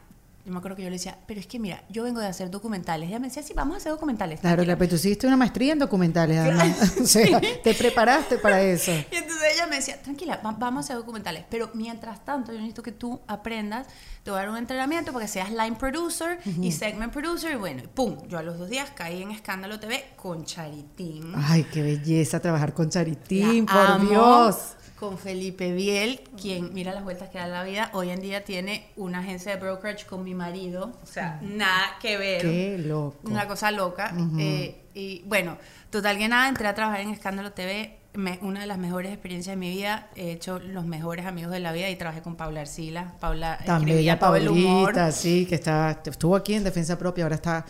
Yo 0.47 0.53
me 0.53 0.59
acuerdo 0.59 0.77
que 0.77 0.83
yo 0.83 0.89
le 0.89 0.95
decía, 0.95 1.17
pero 1.27 1.41
es 1.41 1.45
que 1.45 1.59
mira, 1.59 1.83
yo 1.89 2.03
vengo 2.03 2.21
de 2.21 2.27
hacer 2.27 2.49
documentales. 2.49 3.09
Ella 3.09 3.19
me 3.19 3.27
decía, 3.27 3.43
sí, 3.43 3.51
vamos 3.53 3.73
a 3.73 3.77
hacer 3.79 3.91
documentales. 3.91 4.39
Claro, 4.39 4.55
tranquila". 4.55 4.73
la, 4.75 4.77
pero 4.79 4.89
tú 4.91 4.95
hiciste 4.95 5.27
una 5.27 5.35
maestría 5.35 5.73
en 5.73 5.79
documentales, 5.79 6.37
además. 6.37 6.95
o 7.01 7.05
sea, 7.05 7.41
te 7.41 7.73
preparaste 7.73 8.37
para 8.37 8.61
eso. 8.61 8.91
Y 9.11 9.15
entonces 9.17 9.43
ella 9.55 9.67
me 9.67 9.75
decía, 9.75 10.01
tranquila, 10.01 10.39
va- 10.45 10.53
vamos 10.57 10.77
a 10.77 10.83
hacer 10.85 10.95
documentales. 10.95 11.43
Pero 11.49 11.69
mientras 11.73 12.23
tanto, 12.23 12.53
yo 12.53 12.59
necesito 12.59 12.81
que 12.81 12.93
tú 12.93 13.19
aprendas, 13.27 13.87
te 14.23 14.31
voy 14.31 14.37
a 14.39 14.43
dar 14.43 14.49
un 14.51 14.55
entrenamiento 14.57 15.11
para 15.11 15.25
que 15.25 15.31
seas 15.33 15.51
line 15.51 15.75
producer 15.75 16.39
y 16.61 16.71
segment 16.71 17.11
producer. 17.11 17.51
Y 17.51 17.55
bueno, 17.57 17.83
y 17.83 17.87
pum, 17.87 18.15
yo 18.29 18.37
a 18.37 18.41
los 18.41 18.57
dos 18.57 18.69
días 18.69 18.89
caí 18.95 19.21
en 19.23 19.31
Escándalo 19.31 19.81
TV 19.81 20.11
con 20.15 20.45
Charitín. 20.45 21.33
Ay, 21.35 21.65
qué 21.73 21.81
belleza 21.81 22.39
trabajar 22.39 22.73
con 22.73 22.89
Charitín, 22.89 23.65
La 23.65 23.73
por 23.73 23.85
amo, 23.91 24.09
Dios. 24.09 24.55
Con 24.99 25.17
Felipe 25.19 25.73
Biel, 25.73 26.21
quien 26.41 26.73
mira 26.73 26.91
las 26.91 27.03
vueltas 27.03 27.29
que 27.29 27.37
da 27.37 27.45
la 27.47 27.63
vida. 27.63 27.91
Hoy 27.93 28.09
en 28.09 28.19
día 28.19 28.43
tiene 28.43 28.87
una 28.95 29.19
agencia 29.19 29.53
de 29.55 29.61
brokerage 29.61 30.05
con 30.07 30.23
mi 30.23 30.33
marido. 30.33 30.91
O 31.03 31.05
sea, 31.05 31.39
nada 31.43 31.97
que 32.01 32.17
ver. 32.17 32.41
Qué 32.41 32.77
loco. 32.79 33.17
Una 33.29 33.47
cosa 33.47 33.69
loca. 33.71 34.11
Eh, 34.39 34.75
y 34.95 35.21
bueno, 35.27 35.57
total 35.91 36.17
que 36.17 36.27
nada, 36.27 36.49
entré 36.49 36.67
a 36.67 36.73
trabajar 36.73 37.01
en 37.01 37.09
Escándalo 37.11 37.51
TV. 37.51 37.99
me- 38.13 38.39
una 38.41 38.61
de 38.61 38.65
las 38.65 38.79
mejores 38.79 39.11
experiencias 39.13 39.53
de 39.55 39.59
mi 39.59 39.69
vida. 39.69 40.09
He 40.15 40.31
hecho 40.31 40.57
los 40.57 40.87
mejores 40.87 41.27
amigos 41.27 41.51
de 41.51 41.59
la 41.59 41.71
vida 41.71 41.87
y 41.91 41.95
trabajé 41.95 42.23
con 42.23 42.35
Paula 42.35 42.61
Arcila. 42.61 43.13
Paula 43.19 43.59
Tan 43.63 43.81
escribía 43.83 44.13
el 44.35 44.49
humor 44.49 44.85
Paulita, 44.93 45.11
sí, 45.11 45.45
que 45.45 45.53
está, 45.53 46.01
estuvo 46.03 46.35
aquí 46.35 46.55
en 46.55 46.63
Defensa 46.63 46.97
Propia, 46.97 47.25
ahora 47.25 47.35
está 47.35 47.63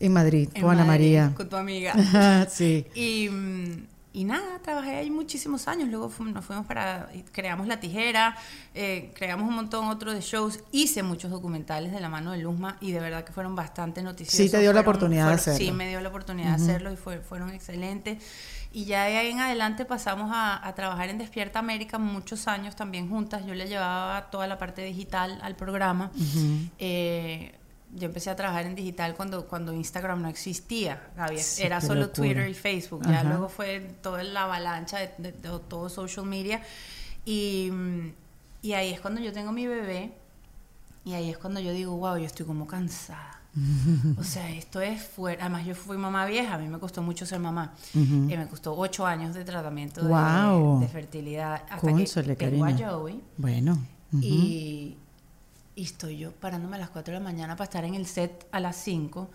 en 0.00 0.12
Madrid, 0.12 0.48
en 0.54 0.62
con 0.62 0.72
Ana 0.72 0.84
María. 0.84 1.32
Con 1.36 1.48
tu 1.48 1.54
amiga. 1.54 1.92
Sí. 2.50 2.84
Y, 2.96 3.28
mm, 3.28 3.86
y 4.14 4.24
nada, 4.24 4.58
trabajé 4.62 4.96
ahí 4.96 5.10
muchísimos 5.10 5.68
años. 5.68 5.88
Luego 5.88 6.08
fu- 6.10 6.24
nos 6.24 6.44
fuimos 6.44 6.66
para. 6.66 7.08
Creamos 7.32 7.66
La 7.66 7.80
Tijera, 7.80 8.36
eh, 8.74 9.10
creamos 9.14 9.48
un 9.48 9.54
montón 9.54 9.86
otros 9.88 10.14
de 10.14 10.20
shows. 10.20 10.60
Hice 10.70 11.02
muchos 11.02 11.30
documentales 11.30 11.92
de 11.92 12.00
la 12.00 12.08
mano 12.08 12.32
de 12.32 12.38
Luzma 12.38 12.76
y 12.80 12.92
de 12.92 13.00
verdad 13.00 13.24
que 13.24 13.32
fueron 13.32 13.54
bastante 13.56 14.02
noticiosos. 14.02 14.36
Sí, 14.46 14.50
te 14.50 14.58
dio 14.60 14.72
la 14.72 14.82
Fueron- 14.82 14.88
oportunidad 14.96 15.30
de 15.30 15.38
fueron- 15.38 15.44
Sí, 15.56 15.62
hacerlo. 15.64 15.74
me 15.78 15.88
dio 15.88 16.00
la 16.00 16.08
oportunidad 16.10 16.48
de 16.58 16.62
hacerlo 16.62 16.92
y 16.92 16.96
fue- 16.96 17.20
fueron 17.20 17.50
excelentes. 17.50 18.22
Y 18.74 18.84
ya 18.86 19.04
de 19.04 19.18
ahí 19.18 19.30
en 19.30 19.38
adelante 19.40 19.84
pasamos 19.84 20.30
a, 20.32 20.66
a 20.66 20.74
trabajar 20.74 21.10
en 21.10 21.18
Despierta 21.18 21.58
América 21.58 21.98
muchos 21.98 22.48
años 22.48 22.74
también 22.74 23.08
juntas. 23.10 23.44
Yo 23.46 23.54
le 23.54 23.68
llevaba 23.68 24.30
toda 24.30 24.46
la 24.46 24.56
parte 24.58 24.82
digital 24.82 25.38
al 25.42 25.56
programa. 25.56 26.10
Eh, 26.78 27.54
yo 27.94 28.06
empecé 28.06 28.30
a 28.30 28.36
trabajar 28.36 28.64
en 28.66 28.74
digital 28.74 29.14
cuando, 29.14 29.46
cuando 29.46 29.72
Instagram 29.72 30.22
no 30.22 30.28
existía. 30.28 31.10
Había- 31.16 31.42
Sí, 31.42 31.62
era 31.62 31.80
solo 31.80 32.00
locura. 32.02 32.14
Twitter 32.14 32.48
y 32.48 32.54
Facebook. 32.54 33.02
Ya 33.06 33.20
Ajá. 33.20 33.24
luego 33.28 33.48
fue 33.48 33.80
toda 34.02 34.22
la 34.22 34.44
avalancha 34.44 34.98
de, 34.98 35.10
de- 35.18 35.32
de 35.32 35.58
todo 35.68 35.88
social 35.88 36.24
media. 36.26 36.62
Y, 37.24 37.70
y 38.62 38.72
ahí 38.72 38.92
es 38.92 39.00
cuando 39.00 39.20
yo 39.20 39.32
tengo 39.32 39.52
mi 39.52 39.66
bebé. 39.66 40.12
Y 41.04 41.14
ahí 41.14 41.30
es 41.30 41.38
cuando 41.38 41.60
yo 41.60 41.72
digo, 41.72 41.96
wow, 41.96 42.16
yo 42.16 42.24
estoy 42.26 42.46
como 42.46 42.66
cansada. 42.66 43.40
o 44.18 44.24
sea, 44.24 44.48
esto 44.50 44.80
es 44.80 45.02
fuera. 45.02 45.42
Además, 45.44 45.66
yo 45.66 45.74
fui 45.74 45.98
mamá 45.98 46.24
vieja. 46.26 46.54
A 46.54 46.58
mí 46.58 46.68
me 46.68 46.78
costó 46.78 47.02
mucho 47.02 47.26
ser 47.26 47.40
mamá. 47.40 47.74
Eh, 47.94 48.36
me 48.38 48.46
costó 48.48 48.74
ocho 48.74 49.04
años 49.04 49.34
de 49.34 49.44
tratamiento 49.44 50.02
de- 50.02 50.08
fertilidad. 50.88 51.62
Hasta 51.68 51.76
que 52.36 52.46
tengo 52.46 52.64
a. 52.64 52.90
Joey. 52.90 53.20
Bueno. 53.36 53.78
Y, 54.20 54.96
y 55.74 55.84
estoy 55.84 56.18
yo 56.18 56.32
parándome 56.32 56.76
a 56.76 56.80
las 56.80 56.90
4 56.90 57.12
de 57.14 57.20
la 57.20 57.24
mañana 57.24 57.56
para 57.56 57.64
estar 57.64 57.84
en 57.84 57.94
el 57.94 58.06
set 58.06 58.46
a 58.50 58.60
las 58.60 58.76
5. 58.76 59.30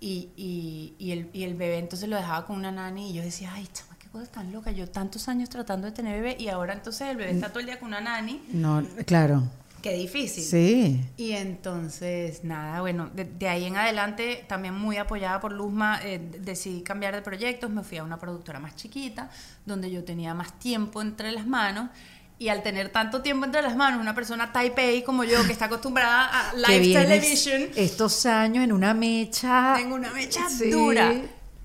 Y, 0.00 0.30
y, 0.36 0.94
y 0.98 1.10
el, 1.10 1.30
y 1.32 1.42
el 1.42 1.54
bebé 1.54 1.78
entonces 1.78 2.08
lo 2.08 2.16
dejaba 2.16 2.46
con 2.46 2.56
una 2.56 2.70
nani 2.70 3.10
y 3.10 3.14
yo 3.14 3.22
decía, 3.22 3.52
ay, 3.54 3.68
chama, 3.72 3.96
qué 3.98 4.08
cosa 4.08 4.30
tan 4.30 4.52
loca. 4.52 4.70
Yo 4.70 4.88
tantos 4.88 5.28
años 5.28 5.48
tratando 5.48 5.86
de 5.86 5.92
tener 5.92 6.20
bebé 6.20 6.36
y 6.38 6.48
ahora 6.48 6.72
entonces 6.72 7.08
el 7.08 7.16
bebé 7.16 7.32
está 7.32 7.48
todo 7.48 7.60
el 7.60 7.66
día 7.66 7.78
con 7.78 7.88
una 7.88 8.00
nani. 8.00 8.42
No, 8.52 8.84
claro. 9.06 9.42
Qué 9.82 9.92
difícil. 9.94 10.42
Sí. 10.42 11.00
Y 11.16 11.32
entonces, 11.32 12.42
nada, 12.42 12.80
bueno, 12.80 13.10
de, 13.14 13.24
de 13.24 13.48
ahí 13.48 13.64
en 13.64 13.76
adelante, 13.76 14.44
también 14.48 14.74
muy 14.74 14.96
apoyada 14.96 15.38
por 15.38 15.52
Luzma, 15.52 16.00
eh, 16.02 16.18
decidí 16.40 16.82
cambiar 16.82 17.14
de 17.14 17.22
proyectos, 17.22 17.70
me 17.70 17.84
fui 17.84 17.98
a 17.98 18.02
una 18.02 18.18
productora 18.18 18.58
más 18.58 18.74
chiquita, 18.74 19.30
donde 19.66 19.90
yo 19.90 20.02
tenía 20.02 20.34
más 20.34 20.58
tiempo 20.58 21.00
entre 21.00 21.30
las 21.30 21.46
manos. 21.46 21.90
Y 22.40 22.48
al 22.50 22.62
tener 22.62 22.90
tanto 22.90 23.20
tiempo 23.20 23.46
entre 23.46 23.62
las 23.62 23.74
manos, 23.74 24.00
una 24.00 24.14
persona 24.14 24.52
type 24.52 24.98
A 25.00 25.04
como 25.04 25.24
yo, 25.24 25.44
que 25.44 25.52
está 25.52 25.64
acostumbrada 25.64 26.50
a 26.50 26.52
live 26.56 26.92
television, 26.92 27.68
Estos 27.74 28.26
años 28.26 28.62
en 28.62 28.72
una 28.72 28.94
mecha. 28.94 29.74
tengo 29.76 29.96
una 29.96 30.12
mecha 30.12 30.48
Sí. 30.48 30.70
dura. 30.70 31.12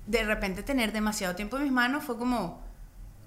De 0.06 0.22
repente 0.24 0.62
tener 0.62 0.92
demasiado 0.92 1.34
tiempo 1.36 1.56
en 1.58 1.62
mis 1.64 1.72
manos 1.72 2.02
fue 2.04 2.18
como, 2.18 2.60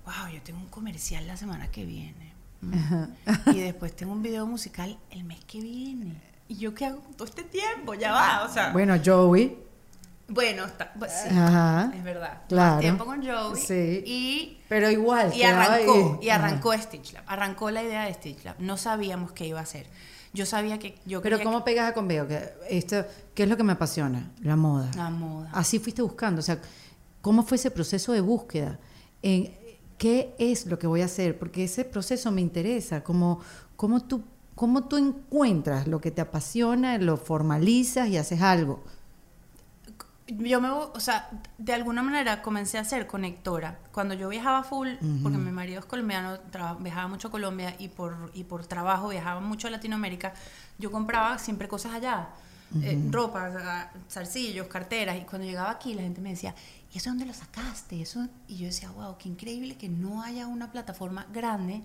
wow, 0.06 0.32
yo 0.34 0.42
tengo 0.42 0.60
un 0.60 0.68
comercial 0.68 1.26
la 1.26 1.38
semana 1.38 1.72
que 1.72 1.86
viene. 1.86 2.34
Mm. 2.62 3.52
Y 3.54 3.60
después 3.62 3.96
tengo 3.96 4.12
un 4.12 4.22
video 4.22 4.46
musical 4.46 4.98
el 5.12 5.24
mes 5.24 5.40
que 5.46 5.62
viene. 5.62 6.16
¿Y 6.50 6.58
yo 6.58 6.74
qué 6.74 6.86
hago 6.86 7.00
con 7.02 7.14
todo 7.14 7.28
este 7.28 7.44
tiempo? 7.44 7.94
Ya 7.94 8.12
va, 8.12 8.44
o 8.44 8.54
sea. 8.54 8.72
Bueno, 8.72 8.96
Joey. 9.04 9.58
Bueno, 10.30 10.66
está, 10.66 10.92
pues, 11.00 11.12
sí, 11.12 11.30
Ajá. 11.30 11.92
es 11.96 12.04
verdad. 12.04 12.42
Claro. 12.50 12.74
Más 12.74 12.82
tiempo 12.82 13.06
con 13.06 13.26
Joey. 13.26 13.62
Sí. 13.62 14.04
Y, 14.06 14.58
Pero 14.68 14.90
igual. 14.92 15.34
y 15.34 15.44
arrancó, 15.44 16.20
y 16.22 16.30
arrancó 16.30 16.72
Ajá. 16.74 16.82
Stitch 16.82 17.14
Lab. 17.14 17.24
Arrancó 17.28 17.72
la 17.72 17.84
idea 17.84 18.04
de 18.06 18.14
Stitch 18.14 18.44
Lab. 18.44 18.56
No 18.60 18.76
sabíamos 18.78 19.32
qué 19.32 19.48
iba 19.48 19.60
a 19.60 19.64
hacer. 19.64 19.88
Yo 20.34 20.46
sabía 20.46 20.78
que 20.78 21.00
yo 21.06 21.22
Pero 21.22 21.42
¿cómo 21.42 21.64
pegas 21.64 21.90
a 21.90 21.94
Conveo? 21.94 22.28
Que 22.28 22.50
esto, 22.70 23.06
¿Qué 23.34 23.44
es 23.44 23.50
lo 23.50 23.56
que 23.58 23.64
me 23.64 23.72
apasiona? 23.74 24.32
La 24.42 24.56
moda. 24.56 24.92
la 24.96 25.10
moda. 25.10 25.50
Así 25.54 25.80
fuiste 25.80 26.02
buscando. 26.02 26.40
O 26.40 26.44
sea, 26.44 26.60
¿cómo 27.22 27.44
fue 27.44 27.56
ese 27.56 27.72
proceso 27.72 28.12
de 28.12 28.22
búsqueda? 28.22 28.78
En, 29.22 29.56
¿Qué 29.98 30.36
es 30.38 30.68
lo 30.68 30.78
que 30.78 30.86
voy 30.86 31.02
a 31.02 31.06
hacer? 31.06 31.40
Porque 31.40 31.64
ese 31.64 31.86
proceso 31.86 32.32
me 32.32 32.42
interesa. 32.42 33.04
¿Cómo, 33.04 33.40
cómo, 33.76 34.04
tú, 34.04 34.24
¿Cómo 34.54 34.88
tú 34.88 34.98
encuentras 34.98 35.88
lo 35.88 36.00
que 36.02 36.12
te 36.12 36.22
apasiona, 36.22 36.98
lo 37.00 37.18
formalizas 37.18 38.10
y 38.10 38.18
haces 38.18 38.42
algo? 38.42 38.84
Yo 40.28 40.62
me, 40.62 40.70
o 40.70 41.00
sea, 41.00 41.30
de 41.58 41.74
alguna 41.74 42.04
manera 42.04 42.42
comencé 42.42 42.78
a 42.78 42.84
ser 42.84 43.08
conectora. 43.08 43.80
Cuando 43.92 44.14
yo 44.14 44.30
viajaba 44.30 44.64
full, 44.64 44.90
porque 45.24 45.38
mi 45.38 45.52
marido 45.52 45.80
es 45.80 45.86
colombiano, 45.86 46.38
viajaba 46.80 47.08
mucho 47.08 47.30
a 47.30 47.32
Colombia 47.32 47.76
y 47.80 47.88
por, 47.88 48.32
y 48.34 48.44
por 48.44 48.66
trabajo 48.66 49.10
viajaba 49.10 49.40
mucho 49.40 49.68
a 49.68 49.72
Latinoamérica, 49.72 50.34
yo 50.78 50.92
compraba 50.92 51.38
siempre 51.38 51.68
cosas 51.68 51.94
allá. 51.94 52.30
Eh, 52.82 53.02
ropa, 53.12 53.90
zarcillos, 54.10 54.68
carteras. 54.68 55.18
Y 55.18 55.22
cuando 55.22 55.48
llegaba 55.48 55.72
aquí, 55.72 55.94
la 55.94 56.02
gente 56.02 56.20
me 56.20 56.32
decía, 56.32 56.54
¿y 56.94 56.98
eso 56.98 57.10
dónde 57.10 57.26
lo 57.26 57.34
sacaste? 57.34 58.02
Eso? 58.02 58.28
Y 58.48 58.58
yo 58.58 58.66
decía, 58.66 58.92
wow, 58.92 59.18
qué 59.18 59.30
increíble 59.30 59.78
que 59.78 59.88
no 59.88 60.22
haya 60.22 60.48
una 60.48 60.72
plataforma 60.72 61.26
grande. 61.32 61.84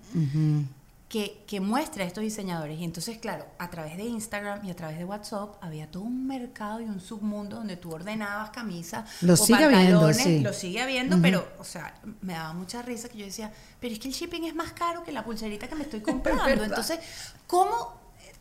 Que, 1.13 1.45
que 1.47 1.61
muestre 1.61 2.05
a 2.05 2.07
estos 2.07 2.23
diseñadores. 2.23 2.81
Y 2.81 2.85
entonces, 2.85 3.19
claro, 3.19 3.45
a 3.59 3.69
través 3.69 3.99
de 3.99 4.05
Instagram 4.05 4.65
y 4.65 4.71
a 4.71 4.75
través 4.75 4.97
de 4.97 5.05
WhatsApp 5.05 5.57
había 5.61 5.91
todo 5.91 6.05
un 6.05 6.27
mercado 6.27 6.81
y 6.81 6.85
un 6.85 7.01
submundo 7.01 7.57
donde 7.57 7.77
tú 7.77 7.93
ordenabas 7.93 8.49
camisas 8.49 9.05
Lo 9.21 9.35
o 9.35 9.37
sigue 9.37 9.63
habiendo, 9.63 10.11
sí. 10.15 10.41
lo 10.41 10.55
sigue 10.55 10.81
habiendo, 10.81 11.21
pero, 11.21 11.47
o 11.59 11.65
sea, 11.65 12.01
me 12.23 12.33
daba 12.33 12.55
mucha 12.55 12.81
risa 12.81 13.11
que 13.11 13.19
yo 13.19 13.27
decía, 13.27 13.53
pero 13.79 13.93
es 13.93 14.01
que 14.01 14.09
el 14.09 14.15
shipping 14.15 14.45
es 14.45 14.55
más 14.55 14.73
caro 14.73 15.05
que 15.05 15.13
la 15.13 15.23
pulserita 15.23 15.69
que 15.69 15.75
me 15.75 15.83
estoy 15.83 16.01
comprando. 16.01 16.65
entonces, 16.65 16.99
¿cómo, 17.47 18.01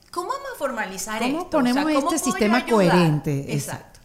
¿cómo 0.09 0.29
vamos 0.29 0.47
a 0.55 0.57
formalizar 0.57 1.21
¿Cómo 1.21 1.41
esto? 1.41 1.57
O 1.57 1.61
sea, 1.61 1.73
ponemos 1.73 1.93
¿cómo 1.93 2.13
este 2.13 2.23
sistema 2.23 2.65
coherente? 2.65 3.53
Exacto. 3.53 3.99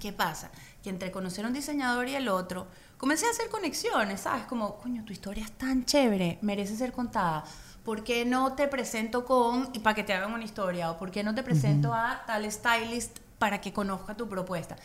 ¿Qué 0.00 0.14
pasa? 0.14 0.50
Que 0.82 0.88
entre 0.88 1.12
conocer 1.12 1.44
a 1.44 1.48
un 1.48 1.52
diseñador 1.52 2.08
y 2.08 2.14
el 2.14 2.28
otro, 2.30 2.68
comencé 2.96 3.26
a 3.26 3.30
hacer 3.32 3.50
conexiones, 3.50 4.22
¿sabes? 4.22 4.44
Como, 4.44 4.78
coño, 4.78 5.04
tu 5.04 5.12
historia 5.12 5.44
es 5.44 5.52
tan 5.52 5.84
chévere, 5.84 6.38
merece 6.40 6.74
ser 6.74 6.92
contada. 6.92 7.44
¿Por 7.84 8.04
qué 8.04 8.24
no 8.24 8.54
te 8.54 8.68
presento 8.68 9.24
con, 9.24 9.70
y 9.72 9.80
para 9.80 9.94
que 9.94 10.04
te 10.04 10.12
hagan 10.12 10.32
una 10.32 10.44
historia? 10.44 10.90
¿O 10.90 10.98
por 10.98 11.10
qué 11.10 11.24
no 11.24 11.34
te 11.34 11.42
presento 11.42 11.92
a 11.92 12.22
tal 12.26 12.50
stylist 12.50 13.18
para 13.38 13.60
que 13.60 13.72
conozca 13.72 14.16
tu 14.16 14.28
propuesta? 14.28 14.76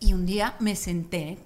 Y 0.00 0.12
un 0.14 0.26
día 0.26 0.56
me 0.58 0.74
senté 0.74 1.38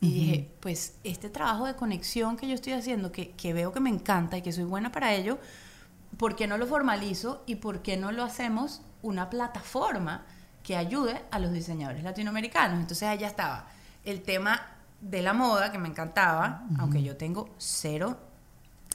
y 0.00 0.12
dije, 0.12 0.50
pues 0.60 0.94
este 1.02 1.28
trabajo 1.28 1.66
de 1.66 1.74
conexión 1.74 2.36
que 2.36 2.46
yo 2.46 2.54
estoy 2.54 2.74
haciendo, 2.74 3.10
que, 3.10 3.30
que 3.30 3.52
veo 3.52 3.72
que 3.72 3.80
me 3.80 3.90
encanta 3.90 4.38
y 4.38 4.42
que 4.42 4.52
soy 4.52 4.64
buena 4.64 4.92
para 4.92 5.12
ello, 5.14 5.38
¿por 6.16 6.36
qué 6.36 6.46
no 6.46 6.56
lo 6.58 6.66
formalizo 6.66 7.42
y 7.46 7.56
por 7.56 7.82
qué 7.82 7.96
no 7.96 8.12
lo 8.12 8.22
hacemos 8.22 8.82
una 9.02 9.28
plataforma 9.30 10.24
que 10.62 10.76
ayude 10.76 11.22
a 11.30 11.38
los 11.38 11.50
diseñadores 11.52 12.04
latinoamericanos. 12.04 12.78
Entonces 12.80 13.08
allá 13.08 13.26
estaba 13.26 13.68
el 14.04 14.20
tema 14.20 14.60
de 15.00 15.22
la 15.22 15.32
moda, 15.32 15.72
que 15.72 15.78
me 15.78 15.88
encantaba, 15.88 16.64
aunque 16.78 17.02
yo 17.02 17.16
tengo 17.16 17.48
cero 17.56 18.18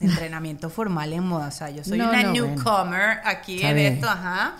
entrenamiento 0.00 0.70
formal 0.70 1.12
en 1.12 1.24
moda. 1.24 1.48
O 1.48 1.50
sea, 1.50 1.70
yo 1.70 1.84
soy 1.84 1.98
No, 1.98 2.08
una 2.10 2.22
no, 2.24 2.32
newcomer 2.32 3.20
aquí 3.24 3.56
Está 3.56 3.70
en 3.70 3.76
bien. 3.76 3.92
esto, 3.94 4.08
ajá. 4.08 4.56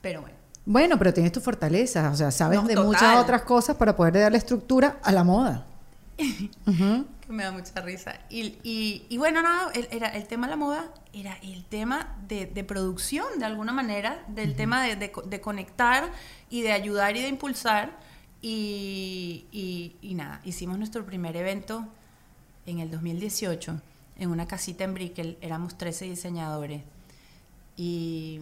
Pero 0.00 0.20
bueno. 0.22 0.36
Bueno, 0.64 0.96
pero 0.98 1.12
tienes 1.12 1.32
tus 1.32 1.42
fortalezas, 1.42 2.12
o 2.12 2.16
sea, 2.16 2.30
sabes 2.30 2.60
No, 2.62 2.68
de 2.68 2.74
total. 2.74 2.86
muchas 2.86 3.16
otras 3.16 3.42
cosas 3.42 3.76
para 3.76 3.96
poder 3.96 4.14
darle 4.14 4.38
estructura 4.38 4.98
a 5.02 5.10
la 5.12 5.24
moda. 5.24 5.66
Que 7.26 7.32
me 7.32 7.44
da 7.44 7.52
mucha 7.52 7.80
risa. 7.80 8.14
Y, 8.28 8.58
y- 8.64 9.06
y 9.08 9.16
bueno, 9.16 9.42
nada, 9.42 9.70
el, 9.74 9.86
era, 9.92 10.08
el 10.08 10.26
tema 10.26 10.48
de 10.48 10.50
la 10.50 10.56
moda 10.56 10.86
era 11.12 11.34
el 11.42 11.64
tema 11.64 12.16
de, 12.26 12.46
de 12.46 12.64
producción, 12.64 13.24
de 13.38 13.44
alguna 13.44 13.72
manera, 13.72 14.24
del 14.26 14.56
tema 14.56 14.82
de, 14.82 14.96
de 14.96 15.12
co- 15.12 15.22
de 15.22 15.40
conectar 15.40 16.10
y 16.50 16.62
de 16.62 16.72
ayudar 16.72 17.16
y 17.16 17.22
de 17.22 17.28
impulsar. 17.28 17.96
Y, 18.40 19.46
y- 19.52 19.96
y 20.02 20.14
nada, 20.14 20.40
hicimos 20.44 20.78
nuestro 20.78 21.06
primer 21.06 21.36
evento 21.36 21.86
en 22.66 22.80
el 22.80 22.90
2018 22.90 23.80
en 24.16 24.30
una 24.30 24.46
casita 24.46 24.84
en 24.84 24.94
Brickell, 24.94 25.38
éramos 25.40 25.76
13 25.78 26.04
diseñadores. 26.06 26.82
Y 27.76 28.40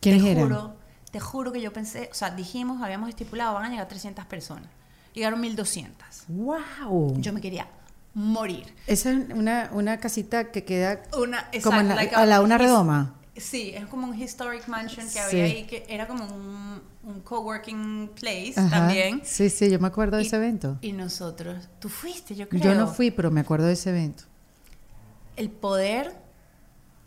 ¿Quiénes 0.00 0.22
te 0.22 0.32
eran? 0.32 0.44
juro, 0.44 0.74
te 1.10 1.20
juro 1.20 1.52
que 1.52 1.60
yo 1.60 1.72
pensé, 1.72 2.08
o 2.10 2.14
sea, 2.14 2.30
dijimos, 2.30 2.82
habíamos 2.82 3.08
estipulado, 3.08 3.54
van 3.54 3.64
a 3.66 3.68
llegar 3.70 3.88
300 3.88 4.24
personas. 4.26 4.66
Llegaron 5.14 5.40
1200. 5.40 6.24
¡Wow! 6.28 7.20
Yo 7.20 7.32
me 7.32 7.40
quería 7.40 7.68
morir. 8.14 8.74
Esa 8.86 9.10
es 9.10 9.28
una, 9.34 9.68
una 9.72 9.98
casita 9.98 10.50
que 10.50 10.64
queda 10.64 11.02
Una, 11.18 11.48
como 11.62 11.80
en 11.80 11.88
la- 11.88 11.94
like 11.94 12.14
a 12.14 12.24
la 12.26 12.40
una 12.40 12.56
redoma. 12.58 13.14
Sí, 13.36 13.72
es 13.74 13.86
como 13.86 14.06
un 14.08 14.18
historic 14.20 14.66
mansion 14.68 15.06
que 15.06 15.12
Sí. 15.12 15.18
había 15.18 15.44
ahí, 15.44 15.64
que 15.66 15.86
era 15.88 16.06
como 16.06 16.24
un, 16.26 16.82
un 17.02 17.20
coworking 17.20 18.10
place 18.18 18.52
Ajá. 18.56 18.68
también. 18.70 19.22
Sí, 19.24 19.48
sí, 19.48 19.70
yo 19.70 19.78
me 19.78 19.88
acuerdo 19.88 20.16
de 20.18 20.22
Y- 20.22 20.26
ese 20.26 20.36
evento. 20.36 20.78
Y 20.82 20.92
nosotros, 20.92 21.68
tú 21.78 21.88
fuiste, 21.88 22.34
yo 22.34 22.48
creo. 22.48 22.62
Yo 22.62 22.74
no 22.74 22.86
fui, 22.88 23.10
pero 23.10 23.30
me 23.30 23.40
acuerdo 23.40 23.66
de 23.66 23.72
ese 23.74 23.88
evento. 23.90 24.24
El 25.42 25.50
poder, 25.50 26.12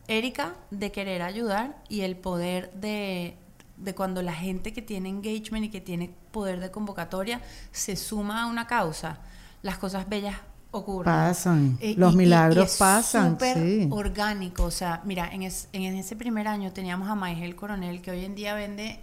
Erika, 0.09 0.55
de 0.69 0.91
querer 0.91 1.21
ayudar 1.21 1.77
y 1.87 2.01
el 2.01 2.17
poder 2.17 2.69
de, 2.73 3.37
de 3.77 3.95
cuando 3.95 4.21
la 4.21 4.33
gente 4.33 4.73
que 4.73 4.81
tiene 4.81 5.07
engagement 5.07 5.63
y 5.65 5.69
que 5.69 5.79
tiene 5.79 6.13
poder 6.31 6.59
de 6.59 6.69
convocatoria 6.69 7.39
se 7.71 7.95
suma 7.95 8.43
a 8.43 8.47
una 8.47 8.67
causa, 8.67 9.19
las 9.61 9.77
cosas 9.77 10.09
bellas 10.09 10.35
ocurren. 10.71 11.05
Pasan, 11.05 11.77
Eh, 11.79 11.95
los 11.97 12.13
y- 12.13 12.17
milagros 12.17 12.65
y 12.65 12.67
es 12.67 12.75
pasan, 12.77 13.31
súper 13.31 13.55
sí. 13.57 13.87
orgánico. 13.89 14.63
O 14.65 14.71
sea, 14.71 14.99
mira, 15.05 15.29
en, 15.31 15.43
es- 15.43 15.69
en 15.71 15.95
ese 15.95 16.17
primer 16.17 16.49
año 16.49 16.73
teníamos 16.73 17.07
a 17.09 17.15
Maigel 17.15 17.55
Coronel, 17.55 18.01
que 18.01 18.11
hoy 18.11 18.25
en 18.25 18.35
día 18.35 18.53
vende 18.53 18.99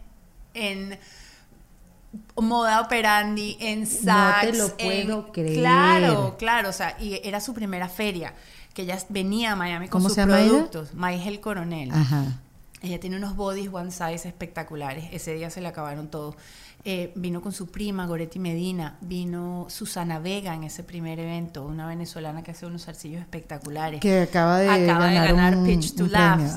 en 0.53 0.99
moda 2.37 2.83
operandi, 2.83 3.57
en 3.61 3.81
No 3.81 3.87
Saks. 3.87 4.51
te 4.51 4.59
lo 4.59 4.77
puedo 4.77 5.25
en- 5.27 5.33
creer. 5.33 5.59
Claro, 5.59 6.37
claro. 6.39 6.69
O 6.69 6.73
sea, 6.75 6.97
y 7.01 7.19
era 7.25 7.41
su 7.41 7.55
primera 7.55 7.89
feria, 7.89 8.35
que 8.75 8.83
ella 8.83 8.99
venía 9.09 9.53
a 9.53 9.57
Miami 9.57 9.89
con 9.89 10.01
¿Cómo 10.03 10.09
sus 10.15 10.25
productos. 10.25 10.95
Maigel 10.95 11.41
Coronel. 11.41 11.91
Ajá. 11.93 12.41
Ella 12.81 12.99
tiene 12.99 13.17
unos 13.17 13.37
bodies 13.37 13.71
one 13.73 13.93
size 13.93 14.27
espectaculares. 14.29 15.05
Ese 15.13 15.35
día 15.35 15.51
se 15.51 15.61
le 15.61 15.69
acabaron 15.69 16.09
todos. 16.09 16.35
Eh, 16.85 17.13
vino 17.15 17.41
con 17.41 17.53
su 17.53 17.69
prima, 17.71 18.07
Goretti 18.07 18.41
Medina. 18.41 18.97
Vino 19.01 19.67
Susana 19.69 20.19
Vega 20.19 20.53
en 20.55 20.65
ese 20.65 20.83
primer 20.83 21.21
evento, 21.21 21.65
una 21.65 21.87
venezolana 21.87 22.43
que 22.43 22.51
hace 22.51 22.67
unos 22.67 22.85
zarcillos 22.87 23.21
espectaculares. 23.21 24.01
Que 24.01 24.23
acaba 24.23 24.59
de 24.59 24.69
Acaba 24.69 25.07
de 25.07 25.15
ganar 25.15 25.57
un- 25.57 25.65
Pitch 25.65 25.95
to 25.95 26.09
Laughs. 26.09 26.55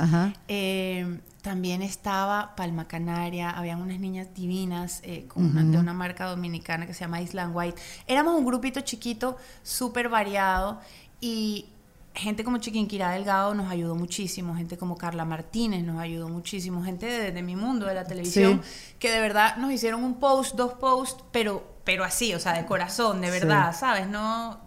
Eh, 0.48 1.20
también 1.44 1.84
estaba 1.84 2.56
Palma 2.56 2.88
Canaria, 2.88 3.52
habían 3.52 3.80
unas 3.80 4.00
niñas 4.00 4.30
divinas 4.34 5.02
eh, 5.04 5.26
con 5.28 5.46
una- 5.46 5.64
de 5.64 5.78
una 5.78 5.94
marca 5.94 6.26
dominicana 6.26 6.88
que 6.88 6.96
se 6.96 7.02
llama 7.02 7.22
Island 7.22 7.56
White. 7.56 7.80
Éramos 8.08 8.34
un 8.34 8.46
grupito 8.46 8.82
chiquito, 8.82 9.38
súper 9.62 10.10
variado 10.10 10.80
y 11.22 11.68
gente 12.16 12.44
como 12.44 12.58
Chiquinquirá 12.60 13.12
Delgado 13.12 13.54
nos 13.54 13.70
ayudó 13.72 13.96
muchísimo, 13.96 14.56
gente 14.56 14.78
como 14.78 14.98
Carla 14.98 15.26
Martínez 15.26 15.84
nos 15.84 16.00
ayudó 16.00 16.30
muchísimo, 16.30 16.84
gente 16.84 17.06
de, 17.06 17.32
de 17.32 17.42
mi 17.44 17.56
mundo, 17.56 17.86
de 17.86 17.94
la 17.94 18.06
televisión, 18.06 18.62
que 19.00 19.12
de 19.12 19.20
verdad 19.20 19.58
nos 19.58 19.72
hicieron 19.72 20.04
un 20.04 20.16
post, 20.20 20.56
dos 20.56 20.74
posts, 20.74 21.24
pero, 21.32 21.76
pero 21.84 22.04
así, 22.04 22.34
o 22.34 22.40
sea, 22.40 22.54
de 22.54 22.66
corazón, 22.66 23.22
de 23.22 23.28
Sí. 23.28 23.34
verdad, 23.40 23.76
¿sabes? 23.78 24.08
No 24.08 24.60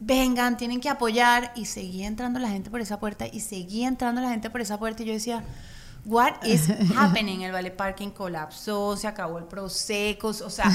vengan, 0.00 0.56
tienen 0.56 0.80
que 0.80 0.88
apoyar 0.88 1.52
y 1.56 1.64
seguía 1.66 2.06
entrando 2.06 2.38
la 2.38 2.48
gente 2.48 2.70
por 2.70 2.80
esa 2.80 2.98
puerta 3.00 3.26
y 3.26 3.40
seguía 3.40 3.88
entrando 3.88 4.20
la 4.20 4.30
gente 4.30 4.48
por 4.48 4.60
esa 4.60 4.78
puerta 4.78 5.02
y 5.02 5.06
yo 5.06 5.12
decía, 5.12 5.44
what 6.04 6.42
is 6.44 6.68
happening? 6.96 7.42
El 7.42 7.52
Valley 7.52 7.70
Parking 7.70 8.10
colapsó, 8.10 8.96
se 8.96 9.06
acabó 9.06 9.38
el 9.38 9.44
Prosecco, 9.44 10.28
o 10.28 10.50
sea, 10.50 10.70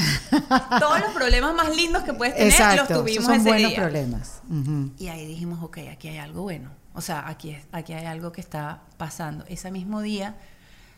todos 0.79 0.99
los 0.99 1.09
problemas 1.11 1.53
más 1.55 1.75
lindos 1.75 2.03
que 2.03 2.13
puedes 2.13 2.33
tener 2.35 2.49
Exacto, 2.51 2.93
los 2.93 3.01
tuvimos 3.03 3.25
son 3.25 3.35
ese 3.35 3.49
buenos 3.49 3.69
día. 3.71 3.79
problemas. 3.81 4.41
Ujú. 4.49 4.91
Y 4.97 5.07
ahí 5.07 5.25
dijimos, 5.25 5.61
ok, 5.63 5.79
aquí 5.91 6.07
hay 6.09 6.17
algo 6.17 6.43
bueno. 6.43 6.69
O 6.93 7.01
sea, 7.01 7.27
aquí, 7.27 7.51
es- 7.51 7.65
aquí 7.71 7.93
hay 7.93 8.05
algo 8.05 8.31
que 8.31 8.41
está 8.41 8.81
pasando. 8.97 9.43
Ese 9.47 9.71
mismo 9.71 10.01
día 10.01 10.35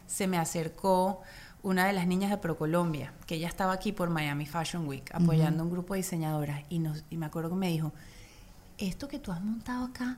se 0.07 0.27
me 0.27 0.37
acercó 0.37 1.21
una 1.63 1.87
de 1.87 1.93
las 1.93 2.05
niñas 2.05 2.29
de 2.29 2.37
ProColombia, 2.37 3.13
que 3.25 3.35
ella 3.35 3.47
estaba 3.47 3.73
aquí 3.73 3.91
por 3.91 4.09
Miami 4.09 4.45
Fashion 4.45 4.87
Week, 4.87 5.09
apoyando 5.15 5.63
un 5.63 5.71
grupo 5.71 5.93
de 5.95 6.01
diseñadoras. 6.01 6.61
Y, 6.69 6.77
nos, 6.79 7.03
y 7.09 7.17
me 7.17 7.25
acuerdo 7.25 7.49
que 7.49 7.55
me 7.55 7.69
dijo, 7.69 7.91
esto 8.77 9.07
que 9.07 9.17
tú 9.19 9.31
has 9.31 9.41
montado 9.41 9.85
acá, 9.85 10.17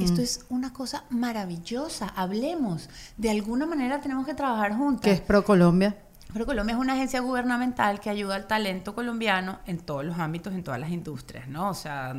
esto 0.00 0.20
es 0.20 0.44
una 0.48 0.72
cosa 0.72 1.04
maravillosa, 1.10 2.08
hablemos. 2.16 2.88
De 3.16 3.30
alguna 3.30 3.66
manera 3.66 4.00
tenemos 4.00 4.26
que 4.26 4.34
trabajar 4.34 4.76
juntas. 4.76 5.02
Que 5.02 5.12
es 5.12 5.20
Pro 5.20 5.44
Colombia. 5.44 5.96
Pero 6.32 6.44
Colombia 6.44 6.74
es 6.74 6.80
una 6.80 6.92
agencia 6.92 7.20
gubernamental 7.20 8.00
que 8.00 8.10
ayuda 8.10 8.36
al 8.36 8.46
talento 8.46 8.94
colombiano 8.94 9.60
en 9.66 9.78
todos 9.78 10.04
los 10.04 10.18
ámbitos, 10.18 10.52
en 10.52 10.62
todas 10.62 10.78
las 10.78 10.90
industrias, 10.90 11.48
¿no? 11.48 11.70
O 11.70 11.74
sea, 11.74 12.14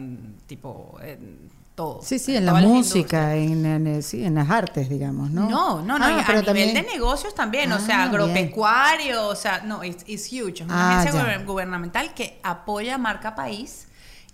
tipo, 0.47 0.97
en 1.03 1.47
todo. 1.75 2.01
Sí, 2.01 2.17
sí, 2.17 2.35
en 2.35 2.45
la 2.47 2.53
todas 2.53 2.63
las 2.63 2.71
música, 2.71 3.35
en, 3.35 3.65
en- 3.65 3.85
en- 3.87 4.03
sí, 4.03 4.25
en 4.25 4.33
las 4.35 4.49
artes, 4.49 4.89
digamos, 4.89 5.29
¿no? 5.29 5.47
No, 5.47 5.81
no, 5.83 5.99
no, 5.99 6.05
Ah, 6.05 6.11
y 6.11 6.13
a 6.23 6.27
nivel 6.27 6.45
también- 6.45 6.73
de 6.73 6.81
negocios 6.91 7.35
también, 7.35 7.71
o 7.71 7.75
Ah, 7.75 7.79
sea, 7.79 7.97
bien. 7.97 8.09
agropecuario, 8.09 9.27
o 9.27 9.35
sea, 9.35 9.61
no, 9.61 9.83
es 9.83 9.97
huge, 10.07 10.53
es 10.55 10.61
una 10.61 10.75
Ah, 10.89 10.99
agencia 11.01 11.11
ya. 11.21 11.25
guber- 11.37 11.45
gubernamental 11.45 12.13
que 12.15 12.39
apoya 12.41 12.95
a 12.95 12.97
marca 12.97 13.35
país 13.35 13.87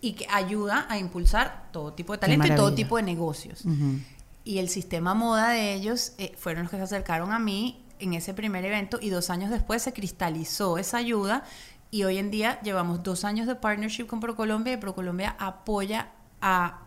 y 0.05 0.13
que 0.13 0.27
ayuda 0.29 0.85
a 0.87 0.99
impulsar 0.99 1.69
todo 1.71 1.93
tipo 1.93 2.13
de 2.13 2.19
talento 2.19 2.45
y 2.45 2.55
todo 2.55 2.75
tipo 2.75 2.97
de 2.97 3.01
negocios. 3.01 3.65
Ujú. 3.65 3.99
Y 4.43 4.59
el 4.59 4.69
sistema 4.69 5.15
moda 5.15 5.49
de 5.49 5.73
ellos 5.73 6.13
eh, 6.19 6.35
fueron 6.37 6.65
los 6.65 6.71
que 6.71 6.77
se 6.77 6.83
acercaron 6.83 7.31
a 7.31 7.39
mí 7.39 7.83
en 7.99 8.13
ese 8.13 8.35
primer 8.35 8.63
evento 8.63 8.99
y 9.01 9.09
dos 9.09 9.31
años 9.31 9.49
después 9.49 9.81
se 9.81 9.93
cristalizó 9.93 10.77
esa 10.77 10.97
ayuda 10.97 11.43
y 11.89 12.03
hoy 12.03 12.19
en 12.19 12.29
día 12.29 12.61
llevamos 12.61 13.01
dos 13.01 13.25
años 13.25 13.47
de 13.47 13.55
partnership 13.55 14.05
con 14.05 14.19
ProColombia 14.19 14.73
y 14.73 14.77
ProColombia 14.77 15.35
apoya 15.39 16.09
a 16.39 16.81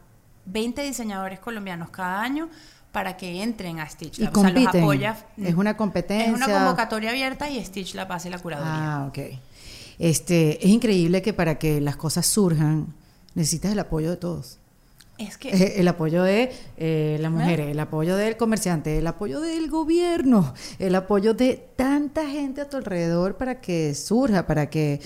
20 0.45 0.81
diseñadores 0.85 1.41
colombianos 1.41 1.91
cada 1.91 2.23
año 2.23 2.49
para 2.93 3.17
que 3.17 3.43
entren 3.43 3.81
a 3.81 3.89
Stitch 3.89 4.21
Y 4.21 4.23
Lab. 4.23 4.37
O 4.37 4.41
sea, 4.43 4.51
los 4.51 4.63
compiten. 4.63 4.83
apoya. 4.85 5.27
Es 5.37 5.55
una 5.57 5.77
competencia. 5.77 6.29
Es 6.29 6.37
una 6.37 6.47
convocatoria 6.47 7.11
abierta 7.11 7.51
y 7.51 7.65
Stitch 7.65 7.95
Lab 7.95 8.13
hace 8.13 8.31
la 8.31 8.39
curaduría. 8.39 8.97
Ah, 8.97 9.07
ok. 9.09 9.19
Este, 9.99 10.65
es 10.65 10.71
increíble 10.71 11.21
que 11.21 11.33
para 11.33 11.59
que 11.59 11.81
las 11.81 11.97
cosas 11.97 12.25
surjan 12.25 12.95
necesitas 13.35 13.73
el 13.73 13.79
apoyo 13.79 14.11
de 14.11 14.17
todos. 14.17 14.59
Es 15.19 15.37
que 15.37 15.49
Eh, 15.51 15.81
El 15.81 15.89
apoyo 15.89 16.23
de 16.23 16.53
eh, 16.77 17.19
las 17.21 17.33
mujeres, 17.33 17.69
el 17.71 17.81
apoyo 17.81 18.17
del 18.17 18.37
comerciante, 18.37 18.99
el 18.99 19.07
apoyo 19.07 19.41
del 19.41 19.69
gobierno, 19.69 20.55
el 20.79 20.95
apoyo 20.95 21.35
de 21.35 21.55
tanta 21.77 22.25
gente 22.29 22.61
a 22.61 22.69
tu 22.69 22.77
alrededor 22.77 23.37
para 23.37 23.61
que 23.61 23.95
surja, 23.95 24.47
para 24.47 24.71
que 24.71 25.01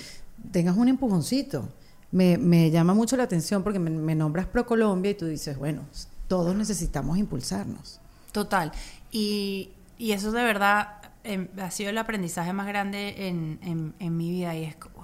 tengas 0.51 0.77
un 0.77 0.87
empujoncito. 0.87 1.67
Me, 2.11 2.37
me 2.37 2.69
llama 2.69 2.93
mucho 2.93 3.17
la 3.17 3.23
atención 3.23 3.63
porque 3.63 3.79
me, 3.79 3.89
me 3.89 4.13
nombras 4.13 4.45
Pro 4.45 4.67
Colombia 4.67 5.09
y 5.11 5.15
tú 5.15 5.25
dices, 5.25 5.57
bueno, 5.57 5.81
todos 6.27 6.55
necesitamos 6.55 7.17
impulsarnos. 7.17 7.99
Total. 8.31 8.71
Y, 9.11 9.71
y 9.97 10.11
eso 10.11 10.31
de 10.31 10.43
verdad 10.43 10.89
em, 11.23 11.47
ha 11.59 11.71
sido 11.71 11.89
el 11.89 11.97
aprendizaje 11.97 12.53
más 12.53 12.67
grande 12.67 13.27
en, 13.27 13.57
en- 13.63 13.93
en 13.97 14.15
mi 14.17 14.29
vida. 14.29 14.55
Y 14.55 14.65
es 14.65 14.75
wow, 14.95 15.03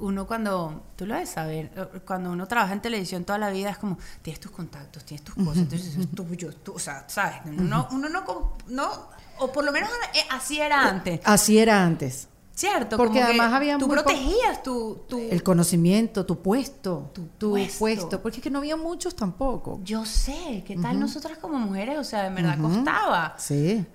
uno 0.00 0.26
cuando, 0.26 0.82
tú 0.96 1.06
lo 1.06 1.14
debes 1.14 1.30
saber, 1.30 1.70
eh, 1.76 2.00
cuando 2.06 2.32
uno 2.32 2.46
trabaja 2.48 2.72
en 2.72 2.80
televisión 2.82 3.24
toda 3.24 3.38
la 3.38 3.50
vida 3.50 3.70
es 3.70 3.78
como, 3.78 3.98
tienes 4.22 4.40
tus 4.40 4.50
contactos, 4.50 5.04
tienes 5.04 5.24
tus 5.24 5.34
cosas, 5.36 5.58
entonces 5.58 5.96
es 5.96 6.10
tuyo, 6.10 6.52
tú, 6.62 6.72
o 6.74 6.78
sea, 6.78 7.04
¿sabes? 7.08 7.36
Uno, 7.46 7.62
no, 7.62 7.88
uno 7.92 8.08
no, 8.08 8.24
no, 8.68 8.90
o 9.38 9.52
por 9.52 9.64
lo 9.64 9.72
menos 9.72 9.88
eh, 10.14 10.18
así 10.30 10.60
era 10.60 10.88
antes, 10.88 11.20
Así 11.24 11.58
era 11.58 11.82
antes. 11.84 12.26
¿cierto? 12.52 12.98
Porque 12.98 13.14
Como 13.20 13.24
además 13.30 13.52
había 13.54 13.78
tú 13.78 13.88
protegías 13.88 14.62
tu, 14.62 15.00
tu- 15.08 15.18
El 15.30 15.42
conocimiento, 15.42 16.26
tu 16.26 16.42
puesto, 16.42 17.10
Tu 17.14 17.22
tu, 17.38 17.50
puesto. 17.52 17.78
puesto. 17.78 18.20
porque 18.22 18.36
es 18.38 18.42
que 18.42 18.50
no 18.50 18.58
había 18.58 18.76
muchos 18.76 19.16
tampoco. 19.16 19.80
Yo 19.82 20.04
sé, 20.04 20.62
¿qué 20.66 20.76
tal 20.76 21.00
nosotras 21.00 21.38
como 21.38 21.58
mujeres? 21.58 21.96
O 21.98 22.04
sea, 22.04 22.26
en 22.26 22.34
verdad 22.34 22.58
costaba. 22.60 23.34
Sí. 23.38 23.86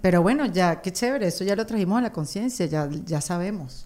Pero 0.00 0.22
bueno, 0.22 0.46
ya, 0.46 0.80
qué 0.80 0.90
chévere, 0.90 1.26
eso 1.26 1.44
ya 1.44 1.54
lo 1.54 1.66
trajimos 1.66 1.98
a 1.98 2.00
la 2.00 2.10
conciencia, 2.12 2.64
ya, 2.64 2.88
ya 3.04 3.20
sabemos 3.20 3.84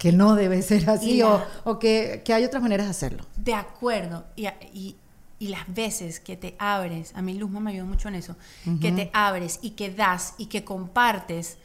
que 0.00 0.12
no 0.12 0.34
debe 0.34 0.62
ser 0.62 0.88
así 0.88 1.20
o, 1.22 1.44
o 1.64 1.78
que, 1.78 2.22
que 2.24 2.32
hay 2.32 2.42
otras 2.44 2.62
maneras 2.62 2.86
de 2.86 2.90
hacerlo. 2.90 3.24
De 3.36 3.52
acuerdo. 3.54 4.24
Y, 4.34 4.46
y, 4.72 4.96
y 5.38 5.48
las 5.48 5.72
veces 5.72 6.20
que 6.20 6.36
te 6.36 6.56
abres, 6.58 7.12
a 7.14 7.20
mí 7.22 7.34
Luzma 7.34 7.60
me 7.60 7.70
ayudó 7.70 7.84
mucho 7.86 8.08
en 8.08 8.14
eso, 8.14 8.34
que 8.80 8.92
te 8.92 9.10
abres 9.12 9.58
y 9.62 9.70
que 9.72 9.90
das 9.92 10.34
y 10.38 10.46
que 10.46 10.64
compartes, 10.64 11.58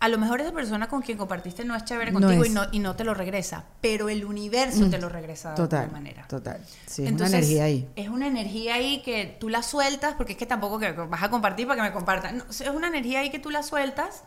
a 0.00 0.08
lo 0.08 0.16
mejor 0.18 0.40
esa 0.40 0.52
persona 0.52 0.88
con 0.88 1.00
quien 1.02 1.16
compartiste 1.18 1.64
no 1.64 1.74
es 1.76 1.84
chévere 1.84 2.10
No 2.10 2.20
contigo 2.20 2.44
y, 2.44 2.48
es. 2.48 2.54
no, 2.54 2.62
y 2.72 2.78
no 2.78 2.96
te 2.96 3.04
lo 3.04 3.12
regresa, 3.14 3.64
pero 3.82 4.08
el 4.08 4.24
universo 4.24 4.88
te 4.90 4.98
lo 4.98 5.08
regresa 5.10 5.50
de 5.50 5.56
Total, 5.56 5.80
alguna 5.84 6.00
manera. 6.00 6.26
total. 6.28 6.60
Sí, 6.86 7.02
es 7.02 7.08
Entonces, 7.08 7.28
una 7.34 7.38
energía 7.38 7.64
ahí. 7.64 7.88
Es 7.96 8.08
una 8.08 8.26
energía 8.26 8.74
ahí 8.76 9.02
que 9.02 9.36
tú 9.40 9.48
la 9.50 9.62
sueltas, 9.62 10.14
porque 10.14 10.32
es 10.32 10.38
que 10.38 10.46
tampoco 10.46 10.78
que 10.78 10.92
vas 10.92 11.22
a 11.22 11.30
compartir 11.30 11.66
para 11.66 11.82
que 11.82 11.88
me 11.88 11.94
compartan. 11.94 12.38
No, 12.38 12.44
es 12.50 12.60
una 12.68 12.88
energía 12.88 13.20
ahí 13.20 13.30
que 13.30 13.38
tú 13.38 13.50
la 13.50 13.62
sueltas 13.62 14.24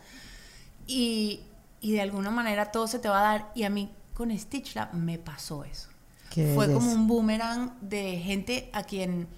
y, 0.86 1.42
y 1.80 1.92
de 1.92 2.00
alguna 2.00 2.30
manera 2.30 2.66
todo 2.72 2.86
se 2.86 2.98
te 2.98 3.08
va 3.08 3.18
a 3.20 3.22
dar. 3.32 3.52
Y 3.54 3.62
a 3.64 3.70
mí 3.70 3.90
con 4.14 4.36
Stitch 4.36 4.74
Lab 4.74 4.94
me 4.94 5.18
pasó 5.18 5.64
eso. 5.64 5.88
Qué 6.30 6.52
Fue 6.54 6.66
belleza. 6.66 6.84
como 6.84 6.92
un 6.92 7.06
boomerang 7.06 7.72
de 7.80 8.18
gente 8.18 8.68
a 8.72 8.82
quien 8.82 9.28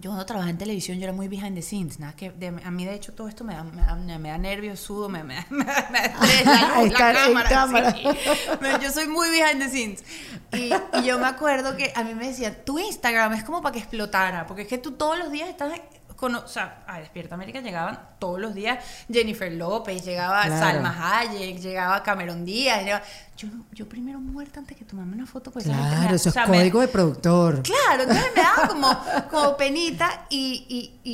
yo 0.00 0.10
cuando 0.10 0.24
trabajé 0.26 0.50
en 0.50 0.58
televisión 0.58 0.96
yo 0.98 1.02
era 1.04 1.12
muy 1.12 1.26
behind 1.26 1.56
the 1.56 1.62
scenes, 1.62 1.98
nada 1.98 2.14
que 2.14 2.30
de- 2.30 2.62
a 2.64 2.70
mí 2.70 2.84
de 2.84 2.94
hecho 2.94 3.12
todo 3.14 3.26
esto 3.26 3.42
me 3.42 3.54
da, 3.54 3.64
me 3.64 3.82
da, 3.82 3.96
me 3.96 4.28
da 4.28 4.38
nervios, 4.38 4.78
sudo, 4.78 5.08
me, 5.08 5.24
me, 5.24 5.44
me, 5.50 5.64
me 5.64 6.44
la 6.44 6.80
luz, 6.82 6.92
la 6.92 7.12
cámara, 7.12 7.48
cámara. 7.48 7.92
sí. 7.92 8.02
Yo 8.82 8.92
soy 8.92 9.08
muy 9.08 9.28
behind 9.28 9.60
the 9.60 9.68
scenes. 9.68 10.04
Y, 10.52 10.70
y 11.00 11.04
yo 11.04 11.18
me 11.18 11.26
acuerdo 11.26 11.76
que 11.76 11.92
a 11.96 12.04
mí 12.04 12.14
me 12.14 12.28
decían, 12.28 12.58
tu 12.64 12.78
Instagram 12.78 13.32
es 13.34 13.42
como 13.42 13.60
para 13.60 13.72
que 13.72 13.80
explotara, 13.80 14.46
porque 14.46 14.62
es 14.62 14.68
que 14.68 14.78
tú 14.78 14.92
todos 14.92 15.18
los 15.18 15.32
días 15.32 15.48
estás 15.48 15.72
con, 16.18 16.34
o 16.34 16.48
sea, 16.48 16.82
a 16.88 16.98
Despierta 16.98 17.36
América 17.36 17.60
llegaban 17.60 17.98
todos 18.18 18.40
los 18.40 18.52
días 18.52 18.84
Jennifer 19.10 19.50
López, 19.52 20.04
llegaba 20.04 20.42
Claro. 20.42 20.58
Salma 20.58 21.20
Hayek, 21.20 21.58
llegaba 21.60 22.02
Cameron 22.02 22.44
Díaz, 22.44 22.82
llegaba- 22.82 23.04
yo, 23.36 23.46
yo 23.72 23.88
primero 23.88 24.18
muerta 24.18 24.58
antes 24.58 24.76
que 24.76 24.84
tomarme 24.84 25.14
una 25.14 25.26
foto. 25.26 25.52
Pues 25.52 25.64
gente 25.64 25.80
me 25.80 25.88
Claro, 25.96 26.16
eso 26.16 26.28
o 26.30 26.32
sea, 26.32 26.42
es 26.42 26.48
me- 26.50 26.58
código 26.58 26.80
de 26.80 26.88
productor. 26.88 27.62
Claro, 27.62 28.02
entonces 28.02 28.26
me 28.34 28.42
daba 28.42 28.66
como, 28.68 28.88
como 29.30 29.56
penita 29.56 30.26
y, 30.28 30.66
y- 30.68 31.08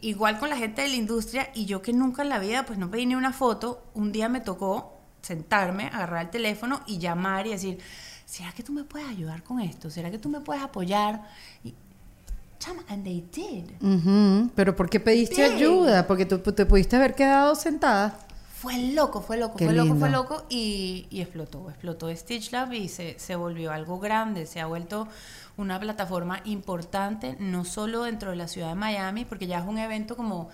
y 0.00 0.08
igual 0.08 0.38
con 0.38 0.48
la 0.48 0.56
gente 0.56 0.80
de 0.80 0.88
la 0.88 0.94
industria 0.96 1.50
y 1.54 1.66
yo 1.66 1.82
que 1.82 1.92
nunca 1.92 2.22
en 2.22 2.30
la 2.30 2.38
vida 2.38 2.64
pues 2.64 2.78
no 2.78 2.90
pedí 2.90 3.04
ni 3.04 3.14
una 3.16 3.34
foto, 3.34 3.90
un 3.92 4.12
día 4.12 4.30
me 4.30 4.40
tocó 4.40 4.98
sentarme, 5.20 5.88
agarrar 5.88 6.22
el 6.24 6.30
teléfono 6.30 6.80
y 6.86 6.96
llamar 6.98 7.46
y 7.46 7.50
decir, 7.50 7.78
¿será 8.24 8.52
que 8.52 8.62
tú 8.62 8.72
me 8.72 8.84
puedes 8.84 9.08
ayudar 9.08 9.42
con 9.42 9.60
esto? 9.60 9.90
¿Será 9.90 10.10
que 10.10 10.18
tú 10.18 10.30
me 10.30 10.40
puedes 10.40 10.62
apoyar? 10.62 11.22
Y, 11.62 11.74
chama, 12.58 12.82
and 12.88 13.04
they 13.04 13.24
did. 13.32 13.70
Ujú, 13.80 14.50
Pero 14.54 14.74
¿por 14.76 14.88
qué 14.90 15.00
pediste 15.00 15.42
ayuda? 15.44 16.06
Porque 16.06 16.26
tú 16.26 16.38
te 16.40 16.66
pudiste 16.66 16.96
haber 16.96 17.14
quedado 17.14 17.54
sentada. 17.54 18.18
Fue 18.54 18.76
loco, 18.92 19.20
fue 19.22 19.36
loco, 19.36 19.56
Qué 19.56 19.66
fue 19.66 19.74
loco, 19.74 19.94
fue 19.94 20.08
lindo. 20.08 20.22
loco 20.22 20.44
y, 20.50 21.06
y 21.10 21.20
explotó, 21.20 21.70
explotó 21.70 22.14
Stitch 22.14 22.50
Lab 22.50 22.72
y 22.72 22.88
se, 22.88 23.16
se 23.18 23.36
volvió 23.36 23.70
algo 23.70 24.00
grande, 24.00 24.46
se 24.46 24.60
ha 24.60 24.66
vuelto 24.66 25.06
una 25.56 25.78
plataforma 25.78 26.40
importante, 26.44 27.36
no 27.38 27.64
solo 27.64 28.02
dentro 28.02 28.30
de 28.30 28.36
la 28.36 28.48
ciudad 28.48 28.70
de 28.70 28.74
Miami, 28.74 29.24
porque 29.24 29.46
ya 29.46 29.58
es 29.60 29.64
un 29.64 29.78
evento 29.78 30.16
como 30.16 30.48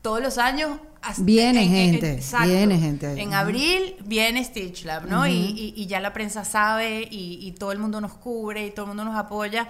todos 0.00 0.22
los 0.22 0.38
años. 0.38 0.78
Viene 1.18 1.66
gente, 1.68 2.20
viene 2.46 2.78
gente 2.78 3.06
ahí. 3.08 3.20
En 3.20 3.34
abril 3.34 3.94
viene 4.06 4.42
Stitch 4.42 4.86
Lab, 4.86 5.06
¿no? 5.06 5.26
y, 5.26 5.32
y- 5.32 5.74
y 5.76 5.86
ya 5.86 6.00
la 6.00 6.14
prensa 6.14 6.46
sabe 6.46 7.06
y, 7.10 7.38
y 7.46 7.52
todo 7.52 7.72
el 7.72 7.78
mundo 7.78 8.00
nos 8.00 8.14
cubre 8.14 8.66
y 8.66 8.70
todo 8.70 8.84
el 8.86 8.88
mundo 8.88 9.04
nos 9.04 9.16
apoya. 9.16 9.68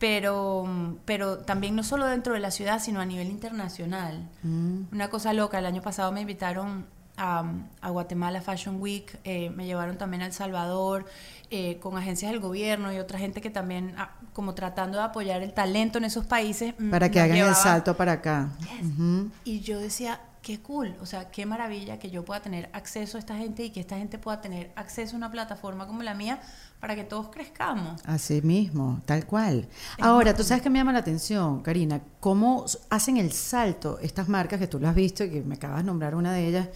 Pero, 0.00 0.96
pero 1.04 1.38
también 1.38 1.76
no 1.76 1.84
solo 1.84 2.06
dentro 2.06 2.32
de 2.34 2.40
la 2.40 2.50
ciudad, 2.50 2.80
sino 2.82 3.00
a 3.00 3.04
nivel 3.04 3.28
internacional. 3.28 4.28
Mm. 4.42 4.84
Una 4.92 5.10
cosa 5.10 5.32
loca, 5.34 5.58
el 5.58 5.66
año 5.66 5.82
pasado 5.82 6.10
me 6.10 6.22
invitaron 6.22 6.86
a, 7.18 7.44
a 7.82 7.90
Guatemala 7.90 8.40
Fashion 8.40 8.80
Week, 8.80 9.18
eh, 9.24 9.50
me 9.50 9.66
llevaron 9.66 9.98
también 9.98 10.22
a 10.22 10.26
El 10.26 10.32
Salvador, 10.32 11.04
eh, 11.50 11.78
con 11.80 11.96
agencias 11.96 12.30
del 12.30 12.40
gobierno 12.40 12.92
y 12.92 12.98
otra 12.98 13.18
gente 13.18 13.40
que 13.40 13.50
también, 13.50 13.94
ah, 13.98 14.16
como 14.32 14.54
tratando 14.54 14.98
de 14.98 15.04
apoyar 15.04 15.42
el 15.42 15.52
talento 15.52 15.98
en 15.98 16.04
esos 16.04 16.24
países. 16.24 16.74
mm, 16.78 16.90
Para 16.90 17.10
que 17.10 17.20
hagan 17.20 17.38
el 17.38 17.54
salto 17.54 17.96
para 17.96 18.12
acá. 18.12 18.50
Yes. 18.60 19.30
Y 19.44 19.60
yo 19.60 19.80
decía, 19.80 20.20
qué 20.42 20.60
cool, 20.60 20.94
o 21.00 21.06
sea, 21.06 21.30
qué 21.30 21.44
maravilla 21.46 21.98
que 21.98 22.10
yo 22.10 22.24
pueda 22.24 22.40
tener 22.40 22.70
acceso 22.72 23.18
a 23.18 23.20
esta 23.20 23.36
gente 23.36 23.64
y 23.64 23.70
que 23.70 23.80
esta 23.80 23.98
gente 23.98 24.18
pueda 24.18 24.40
tener 24.40 24.72
acceso 24.74 25.14
a 25.14 25.18
una 25.18 25.30
plataforma 25.30 25.86
como 25.86 26.02
la 26.02 26.14
mía 26.14 26.40
para 26.80 26.94
que 26.94 27.04
todos 27.04 27.28
crezcamos. 27.28 28.00
Así 28.06 28.40
mismo, 28.42 29.02
tal 29.04 29.26
cual. 29.26 29.68
Ahora, 29.98 30.34
tú 30.34 30.42
sabes 30.42 30.62
que 30.62 30.70
me 30.70 30.78
llama 30.78 30.92
la 30.92 31.00
atención, 31.00 31.62
Karina, 31.62 32.00
cómo 32.20 32.64
hacen 32.88 33.18
el 33.18 33.32
salto 33.32 33.98
estas 34.00 34.28
marcas 34.28 34.58
que 34.58 34.66
tú 34.66 34.78
lo 34.78 34.88
has 34.88 34.94
visto 34.94 35.24
y 35.24 35.30
que 35.30 35.42
me 35.42 35.56
acabas 35.56 35.78
de 35.78 35.84
nombrar 35.84 36.14
una 36.14 36.32
de 36.32 36.46
ellas 36.46 36.68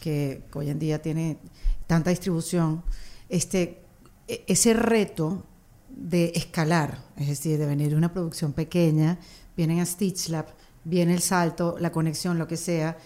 que 0.00 0.42
hoy 0.54 0.68
en 0.70 0.80
día 0.80 1.00
tiene 1.00 1.38
tanta 1.86 2.10
distribución, 2.10 2.82
este, 3.28 3.81
ese 4.28 4.74
reto 4.74 5.44
de 5.88 6.32
escalar, 6.34 6.98
es 7.16 7.28
decir, 7.28 7.58
de 7.58 7.66
venir 7.66 7.90
de 7.90 7.96
una 7.96 8.12
producción 8.12 8.52
pequeña, 8.52 9.18
vienen 9.56 9.80
a 9.80 9.86
Stitch 9.86 10.28
Lab, 10.28 10.46
viene 10.84 11.14
el 11.14 11.20
salto, 11.20 11.76
la 11.78 11.92
conexión, 11.92 12.38
lo 12.38 12.48
que 12.48 12.56
sea, 12.56 12.96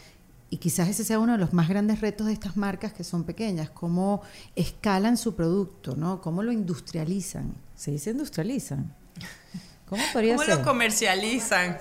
y 0.48 0.58
quizás 0.58 0.88
ese 0.88 1.04
sea 1.04 1.18
uno 1.18 1.32
de 1.32 1.38
los 1.38 1.52
más 1.52 1.68
grandes 1.68 2.00
retos 2.00 2.28
de 2.28 2.32
estas 2.32 2.56
marcas 2.56 2.92
que 2.92 3.02
son 3.02 3.24
pequeñas, 3.24 3.70
cómo 3.70 4.22
escalan 4.54 5.16
su 5.16 5.34
producto, 5.34 5.96
¿no? 5.96 6.20
Cómo 6.20 6.42
lo 6.44 6.52
industrializan. 6.52 7.52
Se 7.74 7.90
dice 7.90 8.10
industrializan. 8.10 8.94
¿Cómo 9.88 10.02
podría 10.12 10.36
¿Cómo 10.36 10.46
ser? 10.46 10.58
lo 10.58 10.64
comercializan? 10.64 11.78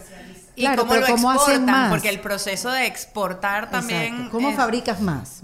Y 0.55 0.61
Claro, 0.61 0.81
cómo 0.83 0.93
pero 0.93 1.07
lo 1.07 1.13
¿cómo 1.15 1.29
hacen 1.31 1.41
exportan, 1.55 1.65
más? 1.65 1.89
porque 1.91 2.09
el 2.09 2.19
proceso 2.21 2.71
de 2.71 2.87
exportar 2.87 3.69
también... 3.69 4.01
Exacto. 4.13 4.31
¿Cómo 4.31 4.49
es- 4.49 4.55
fabricas 4.55 4.99
más? 5.01 5.43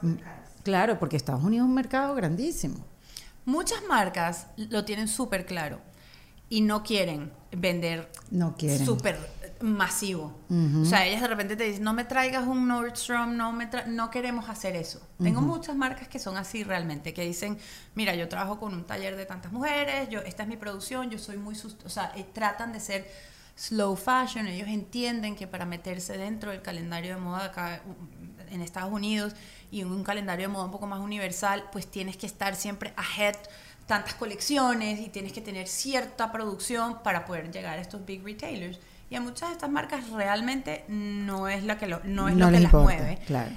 Claro, 0.63 0.97
porque 0.99 1.17
Estados 1.17 1.43
Unidos 1.43 1.65
es 1.65 1.69
un 1.69 1.75
mercado 1.75 2.15
grandísimo. 2.15 2.86
Muchas 3.45 3.82
marcas 3.89 4.47
lo 4.58 4.86
tienen 4.86 5.08
súper 5.08 5.45
claro 5.45 5.80
y 6.49 6.62
no 6.62 6.84
quieren 6.84 7.32
vender 7.51 8.12
No 8.30 8.56
quieren. 8.56 8.86
súper 8.86 9.17
masivo. 9.62 10.39
O 10.82 10.86
sea, 10.86 11.06
ellas 11.06 11.21
de 11.21 11.27
repente 11.27 11.56
te 11.56 11.63
dicen, 11.65 11.84
no 11.84 11.93
me 11.93 12.04
traigas 12.04 12.47
un 12.47 12.67
Nordstrom, 12.67 13.38
no, 13.38 13.51
me 13.51 13.69
tra- 13.69 13.86
no 13.86 14.10
queremos 14.10 14.49
hacer 14.49 14.75
eso. 14.75 14.99
Tengo 15.21 15.39
muchas 15.41 15.75
marcas 15.75 16.08
que 16.08 16.17
son 16.19 16.36
así 16.38 16.63
realmente, 16.63 17.13
que 17.13 17.23
dicen, 17.23 17.58
mira, 17.93 18.15
yo 18.15 18.27
trabajo 18.27 18.60
con 18.60 18.73
un 18.73 18.86
taller 18.86 19.15
de 19.15 19.25
tantas 19.25 19.51
mujeres, 19.51 20.10
yo, 20.10 20.19
esta 20.21 20.43
es 20.43 20.49
mi 20.49 20.58
producción, 20.58 21.10
yo 21.12 21.19
soy 21.19 21.38
muy... 21.38 21.56
O 21.86 21.89
sea, 21.89 22.12
eh, 22.15 22.25
tratan 22.34 22.73
de 22.73 22.80
ser 22.80 23.08
slow 23.56 23.95
fashion, 23.95 24.47
ellos 24.47 24.67
entienden 24.67 25.36
que 25.36 25.45
para 25.45 25.65
meterse 25.65 26.17
dentro 26.17 26.49
del 26.51 26.62
calendario 26.63 27.13
de 27.15 27.21
moda 27.21 27.45
acá 27.45 27.82
en 28.49 28.62
Estados 28.62 28.91
Unidos 28.91 29.36
y 29.72 29.84
un 29.84 30.04
calendario 30.04 30.48
de 30.48 30.54
moda 30.54 30.66
un 30.66 30.72
poco 30.72 30.86
más 30.88 31.00
universal, 31.00 31.64
pues 31.72 31.88
tienes 31.90 32.18
que 32.18 32.26
estar 32.28 32.56
siempre 32.56 32.94
ahead 32.98 33.36
tantas 33.88 34.14
colecciones 34.14 35.00
y 35.00 35.10
tienes 35.10 35.34
que 35.34 35.42
tener 35.42 35.68
cierta 35.68 36.32
producción 36.32 37.00
para 37.04 37.26
poder 37.26 37.52
llegar 37.52 37.78
a 37.80 37.82
estos 37.82 38.06
big 38.06 38.24
retailers. 38.24 38.80
Y 39.10 39.16
a 39.16 39.22
muchas 39.22 39.50
de 39.50 39.54
estas 39.56 39.70
marcas 39.70 40.10
realmente 40.12 40.86
no 40.88 41.48
es 41.50 41.64
lo 41.64 41.78
que, 41.78 41.88
lo, 41.88 42.00
no 42.04 42.30
es 42.30 42.36
lo 42.38 42.46
que 42.46 42.52
las 42.54 42.62
importa, 42.64 42.84
mueve. 42.84 43.18
Claro. 43.26 43.52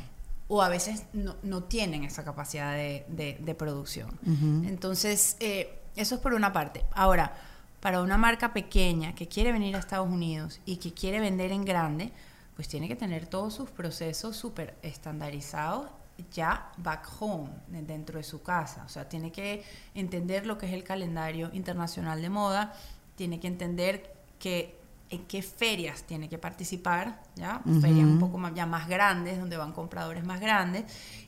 O 0.49 0.63
a 0.63 0.69
veces 0.69 1.05
no, 1.13 1.37
no 1.43 1.63
tienen 1.65 2.05
esa 2.05 2.25
capacidad 2.25 2.73
de, 2.75 3.05
de- 3.09 3.37
de 3.41 3.55
producción. 3.55 4.09
Ujú. 4.27 4.69
Entonces, 4.69 5.37
eh, 5.41 5.79
eso 5.97 6.17
es 6.17 6.21
por 6.21 6.35
una 6.35 6.53
parte. 6.53 6.85
Ahora, 6.93 7.33
para 7.81 8.03
una 8.03 8.19
marca 8.19 8.53
pequeña 8.53 9.15
que 9.15 9.29
quiere 9.29 9.53
venir 9.53 9.77
a 9.77 9.79
Estados 9.79 10.09
Unidos 10.09 10.61
y 10.67 10.77
que 10.79 10.93
quiere 10.93 11.21
vender 11.21 11.53
en 11.53 11.65
grande, 11.65 12.11
pues 12.57 12.67
tiene 12.69 12.89
que 12.89 12.97
tener 12.97 13.27
todos 13.27 13.55
sus 13.55 13.71
procesos 13.71 14.37
súper 14.37 14.75
estandarizados 14.83 15.87
ya 16.33 16.71
back 16.79 17.09
home, 17.21 17.51
de- 17.69 17.83
dentro 17.83 18.19
de 18.19 18.25
su 18.25 18.43
casa. 18.43 18.83
O 18.85 18.89
sea, 18.89 19.09
tiene 19.09 19.33
que 19.33 19.65
entender 19.95 20.47
lo 20.47 20.59
que 20.59 20.67
es 20.67 20.73
el 20.73 20.85
calendario 20.85 21.51
internacional 21.53 22.21
de 22.23 22.31
moda, 22.31 22.73
tiene 23.17 23.41
que 23.41 23.47
entender 23.49 24.15
que 24.39 24.79
en 25.11 25.25
qué 25.27 25.43
ferias 25.43 26.03
tiene 26.03 26.29
que 26.29 26.39
participar, 26.39 27.23
¿ya? 27.37 27.61
Ferias 27.81 28.07
un 28.07 28.19
poco 28.19 28.39
más, 28.39 28.55
ya 28.55 28.67
más 28.67 28.89
grandes, 28.89 29.39
donde 29.39 29.57
van 29.57 29.73
compradores 29.73 30.25
más 30.25 30.41
grandes, 30.41 30.85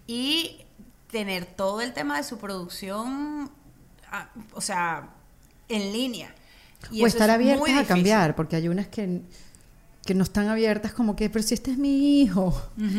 y 0.07 0.63
tener 1.11 1.45
todo 1.45 1.81
el 1.83 1.93
tema 1.93 2.17
de 2.17 2.25
su 2.25 2.39
producción, 2.39 3.51
ah, 4.11 4.29
o 4.55 4.61
sea, 4.61 5.11
en 5.69 5.93
línea. 5.93 6.35
Y 6.91 7.03
o 7.03 7.07
estar 7.07 7.29
es 7.29 7.35
abiertas 7.35 7.79
a 7.79 7.85
cambiar, 7.85 8.35
porque 8.35 8.57
hay 8.57 8.69
unas 8.69 8.89
que, 8.89 9.23
que 10.07 10.15
no 10.15 10.23
están 10.25 10.49
abiertas 10.49 10.93
como 10.95 11.15
que, 11.15 11.29
pero 11.29 11.43
si 11.43 11.53
este 11.53 11.73
es 11.73 11.77
mi 11.79 12.23
hijo. 12.23 12.55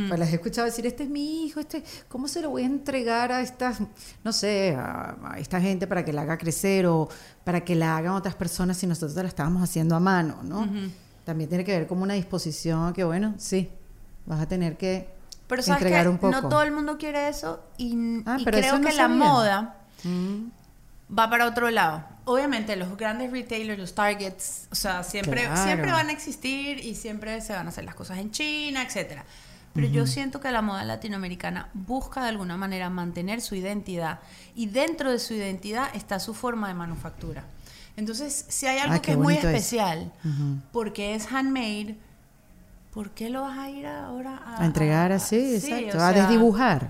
Pues 0.07 0.19
las 0.19 0.29
he 0.29 0.35
escuchado 0.35 0.65
decir, 0.65 0.85
este 0.85 1.03
es 1.03 1.09
mi 1.09 1.45
hijo, 1.45 1.59
este, 1.59 1.83
¿cómo 2.07 2.27
se 2.27 2.41
lo 2.41 2.51
voy 2.51 2.61
a 2.61 2.65
entregar 2.67 3.31
a 3.31 3.41
estas, 3.41 3.79
no 4.23 4.31
sé, 4.31 4.75
a, 4.77 5.17
a 5.23 5.39
esta 5.39 5.59
gente 5.59 5.87
para 5.87 6.05
que 6.05 6.13
la 6.13 6.21
haga 6.21 6.37
crecer 6.37 6.85
o 6.85 7.09
para 7.43 7.61
que 7.65 7.73
la 7.75 7.97
hagan 7.97 8.13
otras 8.13 8.35
personas 8.35 8.77
si 8.77 8.85
nosotros 8.85 9.15
la 9.15 9.27
estábamos 9.27 9.63
haciendo 9.63 9.95
a 9.95 9.99
mano, 9.99 10.37
¿no? 10.43 10.67
También 11.25 11.49
tiene 11.49 11.63
que 11.65 11.71
ver 11.71 11.87
como 11.87 12.03
una 12.03 12.13
disposición 12.13 12.93
que, 12.93 13.03
bueno, 13.03 13.33
sí, 13.37 13.69
vas 14.25 14.39
a 14.41 14.47
tener 14.47 14.77
que 14.77 15.09
Pero 15.47 15.61
sabes 15.63 15.81
entregar 15.81 16.03
que 16.03 16.09
un 16.09 16.17
poco. 16.19 16.31
no 16.41 16.47
todo 16.49 16.61
el 16.61 16.71
mundo 16.71 16.97
quiere 16.97 17.27
eso 17.29 17.61
y, 17.77 18.21
Ah, 18.25 18.37
y 18.39 18.45
creo 18.45 18.59
eso 18.59 18.79
no 18.79 18.87
que 18.87 18.93
la 18.95 19.07
moda 19.07 19.73
Mm, 20.03 20.51
va 21.15 21.29
para 21.29 21.45
otro 21.45 21.69
lado. 21.69 22.03
Obviamente 22.25 22.75
los 22.75 22.97
grandes 22.97 23.31
retailers, 23.31 23.79
los 23.79 23.95
targets, 23.95 24.67
o 24.71 24.75
sea, 24.75 25.03
siempre, 25.03 25.45
Claro. 25.45 25.63
siempre 25.63 25.91
van 25.91 26.09
a 26.09 26.11
existir 26.11 26.79
y 26.83 26.95
siempre 26.95 27.39
se 27.41 27.53
van 27.53 27.65
a 27.67 27.69
hacer 27.69 27.85
las 27.85 27.95
cosas 27.95 28.17
en 28.17 28.31
China, 28.31 28.83
etcétera. 28.83 29.23
Pero 29.73 29.87
yo 29.89 30.07
siento 30.07 30.41
que 30.41 30.51
la 30.51 30.63
moda 30.63 30.83
latinoamericana 30.83 31.69
busca 31.73 32.23
de 32.23 32.29
alguna 32.29 32.57
manera 32.57 32.89
mantener 32.89 33.41
su 33.41 33.53
identidad 33.53 34.19
y 34.55 34.65
dentro 34.65 35.11
de 35.11 35.19
su 35.19 35.35
identidad 35.35 35.89
está 35.93 36.19
su 36.19 36.33
forma 36.33 36.67
de 36.67 36.73
manufactura. 36.73 37.43
Entonces, 37.95 38.45
si 38.49 38.65
hay 38.65 38.79
algo 38.79 38.95
Ah, 38.95 38.99
que 38.99 39.11
es 39.11 39.17
muy 39.17 39.25
bonito 39.35 39.47
eso. 39.47 39.55
especial, 39.55 40.11
ujú. 40.25 40.57
porque 40.71 41.13
es 41.15 41.31
handmade, 41.31 41.95
¿por 42.93 43.11
qué 43.11 43.29
lo 43.29 43.41
vas 43.41 43.57
a 43.57 43.69
ir 43.69 43.85
ahora 43.85 44.41
a, 44.45 44.61
A 44.61 44.65
entregar 44.65 45.11
así, 45.11 45.59
sí, 45.59 45.71
exacto, 45.71 45.97
o 45.99 46.01
a 46.01 46.11
sea, 46.13 46.21
desdibujar. 46.23 46.89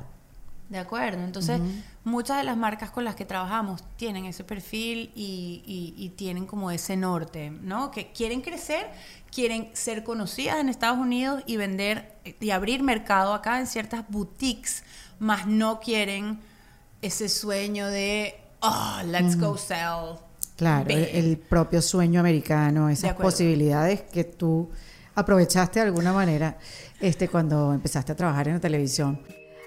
De 0.69 0.77
acuerdo, 0.79 1.23
entonces 1.23 1.61
muchas 2.03 2.37
de 2.39 2.43
las 2.43 2.57
marcas 2.57 2.91
con 2.91 3.05
las 3.05 3.15
que 3.15 3.23
trabajamos 3.23 3.83
tienen 3.95 4.25
ese 4.25 4.43
perfil 4.43 5.11
y, 5.15 5.63
y- 5.65 5.93
y 5.97 6.09
tienen 6.09 6.45
como 6.45 6.71
ese 6.71 6.97
norte, 6.97 7.49
¿no? 7.51 7.89
Que 7.89 8.11
quieren 8.11 8.41
crecer, 8.41 8.85
quieren 9.31 9.69
ser 9.73 10.03
conocidas 10.03 10.57
en 10.59 10.67
Estados 10.67 10.97
Unidos 10.99 11.41
y 11.45 11.55
vender 11.55 12.15
y 12.41 12.49
abrir 12.49 12.83
mercado 12.83 13.33
acá 13.33 13.59
en 13.59 13.67
ciertas 13.67 14.03
boutiques, 14.09 14.83
más 15.19 15.47
no 15.47 15.79
quieren 15.79 16.39
ese 17.01 17.29
sueño 17.29 17.87
de, 17.87 18.35
oh, 18.59 18.97
let's 19.05 19.39
go 19.39 19.57
sell. 19.57 20.19
Claro, 20.57 20.89
el, 20.89 20.97
big". 21.05 21.15
el 21.15 21.37
propio 21.37 21.81
sueño 21.81 22.19
americano, 22.19 22.89
esas 22.89 23.11
posibilidades 23.13 24.01
que 24.01 24.25
tú 24.25 24.69
aprovechaste 25.15 25.79
de 25.79 25.85
alguna 25.85 26.11
manera 26.11 26.57
este, 26.99 27.29
cuando 27.29 27.73
empezaste 27.73 28.11
a 28.11 28.15
trabajar 28.15 28.47
en 28.49 28.55
la 28.55 28.59
televisión. 28.59 29.19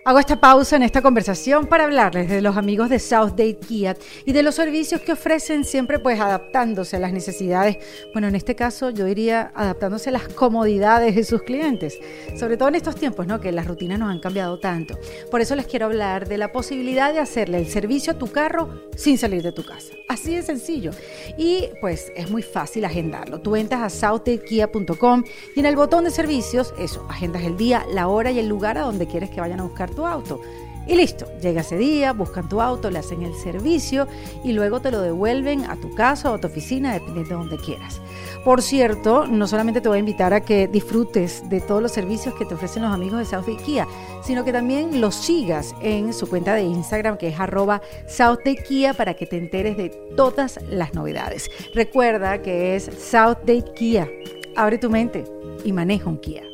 Hago 0.02 0.18
esta 0.18 0.40
pausa 0.40 0.76
en 0.76 0.82
esta 0.82 1.02
conversación 1.02 1.66
para 1.66 1.84
hablarles 1.84 2.30
de 2.30 2.40
los 2.40 2.56
amigos 2.56 2.88
de 2.88 2.98
Southdale 2.98 3.58
Kia 3.58 3.94
y 4.24 4.32
de 4.32 4.42
los 4.42 4.54
servicios 4.54 5.02
que 5.02 5.12
ofrecen 5.12 5.62
siempre 5.62 5.98
pues 5.98 6.18
adaptándose 6.18 6.96
a 6.96 7.00
las 7.00 7.12
necesidades, 7.12 7.76
bueno 8.14 8.26
en 8.26 8.34
este 8.34 8.54
caso 8.54 8.88
yo 8.88 9.04
diría 9.04 9.52
adaptándose 9.54 10.08
a 10.08 10.12
las 10.12 10.26
comodidades 10.26 11.14
de 11.16 11.22
sus 11.22 11.42
clientes, 11.42 11.98
sobre 12.34 12.56
todo 12.56 12.70
en 12.70 12.76
estos 12.76 12.94
tiempos, 12.94 13.26
¿no? 13.26 13.40
Que 13.40 13.52
las 13.52 13.66
rutinas 13.66 13.98
nos 13.98 14.10
han 14.10 14.20
cambiado 14.20 14.58
tanto. 14.58 14.98
Por 15.30 15.42
eso 15.42 15.54
les 15.54 15.66
quiero 15.66 15.84
hablar 15.84 16.26
de 16.26 16.38
la 16.38 16.50
posibilidad 16.50 17.12
de 17.12 17.20
hacerle 17.20 17.58
el 17.58 17.68
servicio 17.68 18.14
a 18.14 18.18
tu 18.18 18.28
carro 18.28 18.70
sin 18.96 19.18
salir 19.18 19.42
de 19.42 19.52
tu 19.52 19.64
casa. 19.64 19.92
Así 20.08 20.34
de 20.34 20.42
sencillo. 20.42 20.92
Y 21.36 21.68
pues 21.80 22.10
es 22.16 22.30
muy 22.30 22.42
fácil 22.42 22.84
agendarlo. 22.84 23.40
Tú 23.40 23.54
entras 23.54 23.82
a 23.82 23.90
southdalekia.com 23.90 25.24
y 25.54 25.60
en 25.60 25.66
el 25.66 25.76
botón 25.76 26.04
de 26.04 26.10
servicios, 26.10 26.74
eso, 26.78 27.06
agendas 27.08 27.42
el 27.42 27.56
día, 27.56 27.84
la 27.92 28.08
hora 28.08 28.30
y 28.30 28.38
el 28.38 28.48
lugar 28.48 28.78
a 28.78 28.82
donde 28.82 29.06
quieres 29.06 29.30
que 29.30 29.40
vayan 29.40 29.60
a 29.60 29.64
buscar 29.64 29.89
tu 29.90 30.06
auto. 30.06 30.40
Y 30.86 30.94
listo, 30.94 31.26
llega 31.40 31.60
ese 31.60 31.76
día, 31.76 32.12
buscan 32.12 32.48
tu 32.48 32.60
auto, 32.60 32.90
le 32.90 32.98
hacen 32.98 33.22
el 33.22 33.34
servicio 33.34 34.08
y 34.42 34.52
luego 34.52 34.80
te 34.80 34.90
lo 34.90 35.00
devuelven 35.00 35.64
a 35.64 35.76
tu 35.76 35.94
casa 35.94 36.30
o 36.30 36.34
a 36.34 36.40
tu 36.40 36.48
oficina, 36.48 36.94
dependiendo 36.94 37.28
de 37.28 37.34
donde 37.36 37.56
quieras. 37.58 38.00
Por 38.44 38.62
cierto, 38.62 39.26
no 39.26 39.46
solamente 39.46 39.80
te 39.80 39.88
voy 39.88 39.96
a 39.96 40.00
invitar 40.00 40.32
a 40.32 40.40
que 40.40 40.66
disfrutes 40.66 41.48
de 41.48 41.60
todos 41.60 41.82
los 41.82 41.92
servicios 41.92 42.34
que 42.34 42.46
te 42.46 42.54
ofrecen 42.54 42.82
los 42.82 42.92
amigos 42.92 43.18
de 43.18 43.24
South 43.26 43.44
Kia, 43.64 43.86
sino 44.24 44.44
que 44.44 44.52
también 44.52 45.00
los 45.00 45.14
sigas 45.14 45.74
en 45.82 46.14
su 46.14 46.26
cuenta 46.28 46.54
de 46.54 46.62
Instagram 46.62 47.18
que 47.18 47.28
es 47.28 47.38
arroba 47.38 47.82
South 48.08 48.40
Kia 48.66 48.94
para 48.94 49.14
que 49.14 49.26
te 49.26 49.36
enteres 49.36 49.76
de 49.76 49.90
todas 50.16 50.58
las 50.68 50.94
novedades. 50.94 51.50
Recuerda 51.74 52.40
que 52.42 52.74
es 52.74 52.90
South 52.98 53.38
Kia. 53.76 54.08
Abre 54.56 54.78
tu 54.78 54.90
mente 54.90 55.24
y 55.64 55.72
maneja 55.72 56.08
un 56.08 56.18
Kia. 56.18 56.49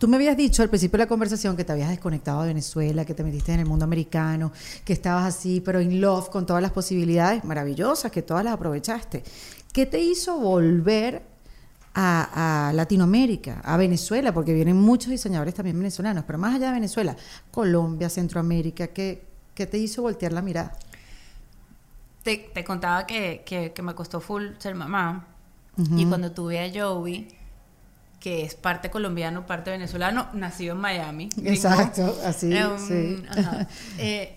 Tú 0.00 0.08
me 0.08 0.16
habías 0.16 0.34
dicho 0.34 0.62
al 0.62 0.70
principio 0.70 0.96
de 0.96 1.04
la 1.04 1.08
conversación 1.08 1.58
que 1.58 1.62
te 1.62 1.72
habías 1.72 1.90
desconectado 1.90 2.40
de 2.40 2.48
Venezuela, 2.48 3.04
que 3.04 3.12
te 3.12 3.22
metiste 3.22 3.52
en 3.52 3.60
el 3.60 3.66
mundo 3.66 3.84
americano, 3.84 4.50
que 4.82 4.94
estabas 4.94 5.26
así, 5.26 5.60
pero 5.60 5.78
in 5.78 6.00
love 6.00 6.30
con 6.30 6.46
todas 6.46 6.62
las 6.62 6.72
posibilidades 6.72 7.44
maravillosas, 7.44 8.10
que 8.10 8.22
todas 8.22 8.42
las 8.42 8.54
aprovechaste. 8.54 9.22
¿Qué 9.74 9.84
te 9.84 10.00
hizo 10.00 10.38
volver 10.38 11.20
a, 11.92 12.68
a 12.68 12.72
Latinoamérica, 12.72 13.60
a 13.62 13.76
Venezuela? 13.76 14.32
Porque 14.32 14.54
vienen 14.54 14.78
muchos 14.78 15.10
diseñadores 15.10 15.52
también 15.52 15.76
venezolanos, 15.76 16.24
pero 16.26 16.38
más 16.38 16.54
allá 16.54 16.68
de 16.68 16.72
Venezuela, 16.72 17.14
Colombia, 17.50 18.08
Centroamérica, 18.08 18.86
¿qué, 18.86 19.22
qué 19.54 19.66
te 19.66 19.76
hizo 19.76 20.00
voltear 20.00 20.32
la 20.32 20.40
mirada? 20.40 20.78
Te, 22.22 22.50
te 22.54 22.64
contaba 22.64 23.06
que, 23.06 23.42
que, 23.44 23.74
que 23.74 23.82
me 23.82 23.94
costó 23.94 24.22
full 24.22 24.46
ser 24.56 24.74
mamá. 24.74 25.26
Y 25.94 26.06
cuando 26.06 26.32
tuve 26.32 26.58
a 26.58 26.70
Joey, 26.72 27.28
que 28.20 28.44
es 28.44 28.54
parte 28.54 28.90
colombiano, 28.90 29.46
parte 29.46 29.70
venezolano, 29.70 30.28
nacido 30.34 30.74
en 30.74 30.80
Miami. 30.80 31.28
gringo. 31.30 31.50
Exacto, 31.50 32.16
así, 32.24 32.52
un- 32.52 32.78
sí. 32.78 33.24
ajá. 33.28 33.66
Eh, 33.98 34.36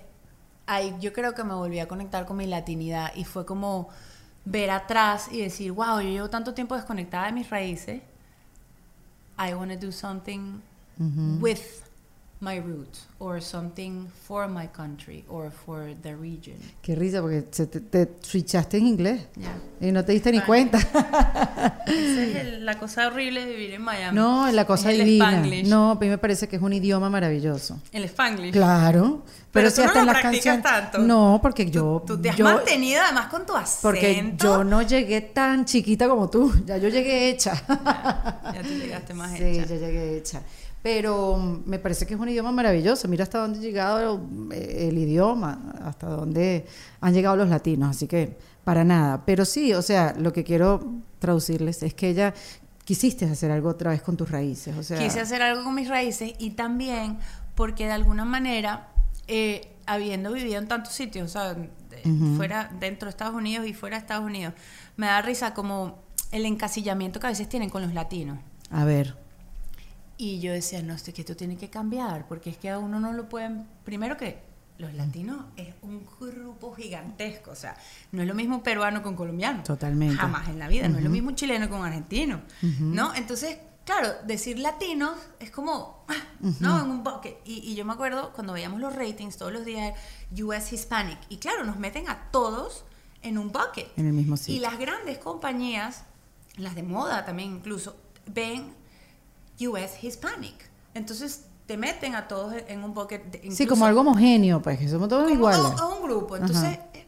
ahí 0.65 0.96
yo 1.02 1.12
creo 1.13 1.34
que 1.36 1.43
me 1.43 1.54
volví 1.54 1.80
a 1.80 1.88
conectar 1.88 2.26
con 2.26 2.38
mi 2.38 2.48
latinidad 2.48 3.12
y 3.15 3.26
fue 3.26 3.46
como 3.46 3.89
ver 4.46 4.72
atrás 4.72 5.28
y 5.32 5.41
decir, 5.41 5.72
wow, 5.74 6.00
yo 6.00 6.10
llevo 6.10 6.30
tanto 6.30 6.54
tiempo 6.54 6.76
desconectada 6.76 7.26
de 7.26 7.34
mis 7.34 7.50
raíces. 7.50 8.02
I 9.38 9.54
want 9.54 9.72
to 9.72 9.78
do 9.86 9.91
something 9.91 10.62
with 11.41 11.60
my 12.44 12.60
roots 12.60 13.08
or 13.20 13.42
something 13.42 14.08
for 14.28 14.48
my 14.50 14.68
country 14.68 15.24
or 15.30 15.50
for 15.50 15.96
the 16.02 16.14
region. 16.16 16.58
Qué 16.82 16.94
risa, 16.96 17.22
porque 17.22 17.46
se 17.52 17.68
te, 17.68 17.80
te 17.80 18.10
switchaste 18.22 18.78
en 18.78 18.88
inglés 18.88 19.22
Ya. 19.36 19.88
y 19.88 19.92
no 19.92 20.04
te 20.04 20.12
diste 20.12 20.32
ni 20.32 20.42
cuenta. 20.42 20.78
Esa 21.88 22.24
es 22.24 22.36
el- 22.36 22.66
la 22.66 22.78
cosa 22.80 23.08
horrible 23.08 23.46
de 23.46 23.54
vivir 23.54 23.74
en 23.76 23.82
Miami. 23.82 24.16
No, 24.16 24.52
la 24.52 24.66
cosa 24.66 24.92
Es 24.92 25.00
el 25.00 25.06
divina. 25.06 25.32
Spanglish. 25.32 25.68
No, 25.68 25.92
a 25.92 25.96
mí 25.96 26.08
me 26.10 26.18
parece 26.18 26.48
que 26.48 26.56
es 26.58 26.62
un 26.62 26.74
idioma 26.74 27.10
maravilloso. 27.10 27.80
El 27.92 28.04
Spanglish. 28.06 28.52
Claro. 28.54 29.24
Pero 29.52 29.70
si 29.70 29.76
tú 29.76 29.82
no 29.84 29.88
hasta 29.88 29.94
lo 29.96 30.02
en 30.02 30.06
las 30.14 30.22
practicas 30.22 30.46
canciones. 30.62 30.92
tanto. 30.92 30.98
No, 31.08 31.40
porque 31.42 31.66
Tú- 31.66 31.72
yo. 31.72 32.04
Tú, 32.08 32.20
te 32.22 32.30
has 32.30 32.36
yo- 32.36 32.44
mantenido 32.46 33.02
además 33.04 33.28
con 33.28 33.46
tu 33.46 33.56
acento. 33.56 33.82
porque 33.84 34.34
yo 34.38 34.64
no 34.64 34.82
llegué 34.82 35.22
tan 35.22 35.66
chiquita 35.66 36.08
como 36.10 36.30
tú. 36.30 36.52
Ya 36.66 36.78
yo 36.78 36.90
llegué 36.90 37.30
hecha. 37.30 37.54
Ya 37.68 38.62
tú 38.64 38.70
llegaste 38.70 39.14
más 39.14 39.32
sí, 39.38 39.44
hecha. 39.44 39.66
ya 39.66 39.76
llegué 39.76 40.18
hecha. 40.18 40.42
Pero 40.84 41.38
me 41.65 41.80
parece 41.80 42.06
que 42.06 42.13
es 42.13 42.19
un 42.19 42.28
idioma 42.28 42.52
maravilloso. 42.52 43.08
Mira 43.08 43.24
hasta 43.24 43.39
dónde 43.39 43.60
ha 43.60 43.62
llegado 43.62 44.22
eh, 44.52 44.89
el 44.89 44.98
idioma, 44.98 45.74
hasta 45.82 46.08
dónde 46.08 46.65
han 47.00 47.13
llegado 47.13 47.38
los 47.38 47.48
latinos. 47.48 47.91
Así 47.91 48.06
que, 48.06 48.38
para 48.65 48.84
nada. 48.84 49.24
Pero 49.26 49.46
sí, 49.46 49.74
o 49.74 49.82
sea, 49.82 50.13
lo 50.19 50.34
que 50.34 50.43
quiero 50.43 50.84
traducirles 51.19 51.82
es 51.84 51.93
que 51.93 52.10
ella 52.10 52.34
quisiste 52.84 53.24
hacer 53.24 53.50
algo 53.50 53.69
otra 53.69 53.91
vez 53.91 54.02
con 54.02 54.17
tus 54.17 54.30
raíces. 54.30 54.76
O 54.78 54.84
sea, 54.84 55.00
Quise 55.00 55.22
hacer 55.22 55.41
algo 55.41 55.63
con 55.63 55.74
mis 55.74 55.88
raíces 55.88 56.34
y 56.38 56.52
también 56.52 57.17
porque 57.56 57.86
de 57.86 57.93
alguna 57.93 58.26
manera, 58.26 58.89
eh, 59.28 59.78
habiendo 59.86 60.34
vivido 60.34 60.60
en 60.60 60.67
tantos 60.67 60.93
sitios, 60.93 61.30
o 61.30 61.32
sea, 61.32 61.56
fuera, 62.36 62.69
dentro 62.78 63.06
de 63.06 63.12
Estados 63.12 63.36
Unidos 63.36 63.65
y 63.67 63.74
fuera 63.74 63.96
de 63.96 64.02
Estados 64.02 64.26
Unidos, 64.26 64.54
me 64.98 65.08
da 65.08 65.22
risa 65.22 65.54
como 65.54 66.04
el 66.34 66.46
encasillamiento 66.46 67.22
que 67.22 67.28
a 67.28 67.30
veces 67.30 67.48
tienen 67.48 67.69
con 67.69 67.82
los 67.84 67.93
latinos. 67.93 68.39
a 68.69 68.84
ver. 68.84 69.23
Y 70.17 70.39
yo 70.39 70.52
decía, 70.54 70.82
no, 70.82 70.93
es 70.93 71.04
que 71.04 71.21
esto 71.21 71.36
tiene 71.36 71.58
que 71.58 71.69
cambiar, 71.69 72.28
porque 72.28 72.49
es 72.52 72.58
que 72.58 72.69
a 72.69 72.80
uno 72.80 72.99
no 72.99 73.13
lo 73.13 73.28
pueden... 73.30 73.67
Primero 73.84 74.15
que 74.17 74.41
los 74.78 74.93
latinos 74.93 75.45
es 75.56 75.73
un 75.82 76.06
grupo 76.19 76.73
gigantesco, 76.73 77.52
o 77.52 77.56
sea, 77.56 77.76
no 78.12 78.21
es 78.21 78.28
lo 78.28 78.34
mismo 78.34 78.63
peruano 78.63 79.02
con 79.04 79.15
colombiano. 79.15 79.63
Totalmente. 79.63 80.15
Jamás 80.17 80.49
en 80.49 80.60
la 80.60 80.67
vida, 80.67 80.88
no 80.88 80.97
es 80.97 81.04
lo 81.04 81.10
mismo 81.10 81.32
chileno 81.32 81.69
con 81.69 81.84
argentino, 81.86 82.41
¿no? 82.80 83.13
Entonces, 83.15 83.58
claro, 83.86 84.10
decir 84.26 84.60
latinos 84.60 85.17
es 85.39 85.52
como, 85.52 86.04
ah, 86.08 86.15
¿no? 86.60 86.84
En 86.84 86.89
un 86.89 87.04
bucket. 87.04 87.38
Y, 87.45 87.60
y 87.60 87.76
yo 87.76 87.86
me 87.86 87.93
acuerdo 87.93 88.34
cuando 88.34 88.54
veíamos 88.54 88.80
los 88.82 88.95
ratings 88.95 89.38
todos 89.38 89.52
los 89.54 89.63
días, 89.65 89.93
US 90.41 90.73
Hispanic, 90.73 91.19
y 91.30 91.38
claro, 91.38 91.63
nos 91.63 91.78
meten 91.78 92.10
a 92.10 92.30
todos 92.32 92.84
en 93.21 93.38
un 93.38 93.52
bucket. 93.52 93.88
En 93.97 94.08
el 94.08 94.13
mismo 94.13 94.36
Y 94.36 94.38
sitio. 94.38 94.62
las 94.62 94.78
grandes 94.80 95.17
compañías, 95.19 96.04
las 96.58 96.76
de 96.76 96.84
moda 96.84 97.26
también 97.26 97.56
incluso, 97.56 97.95
ven 98.26 98.73
US 99.62 100.04
Hispanic. 100.04 100.70
Entonces 100.94 101.46
te 101.66 101.78
meten 101.78 102.16
a 102.16 102.28
todos 102.28 102.54
en 102.68 102.84
un 102.84 102.94
bucket. 102.94 103.24
de- 103.26 103.39
Sí, 103.39 103.48
incluso 103.48 103.68
como 103.70 103.86
algo 103.86 104.02
homogéneo, 104.02 104.62
pues, 104.62 104.78
que 104.80 104.89
somos 104.89 105.08
todos 105.10 105.24
como 105.24 105.36
iguales. 105.36 105.80
A, 105.80 105.88
un 105.88 106.04
grupo. 106.04 106.36
Entonces, 106.38 106.78
eh, 106.94 107.08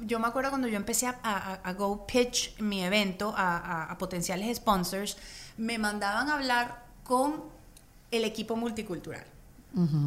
yo 0.00 0.18
me 0.18 0.26
acuerdo 0.26 0.50
cuando 0.50 0.66
yo 0.68 0.76
empecé 0.76 1.06
a, 1.06 1.18
a- 1.22 1.54
a 1.62 1.72
go 1.74 2.06
pitch 2.06 2.58
mi 2.60 2.82
evento 2.82 3.32
a, 3.36 3.84
a- 3.90 3.98
potenciales 3.98 4.56
sponsors, 4.56 5.16
me 5.56 5.78
mandaban 5.78 6.28
a 6.28 6.34
hablar 6.34 6.82
con 7.04 7.44
el 8.10 8.24
equipo 8.24 8.56
multicultural. 8.56 9.24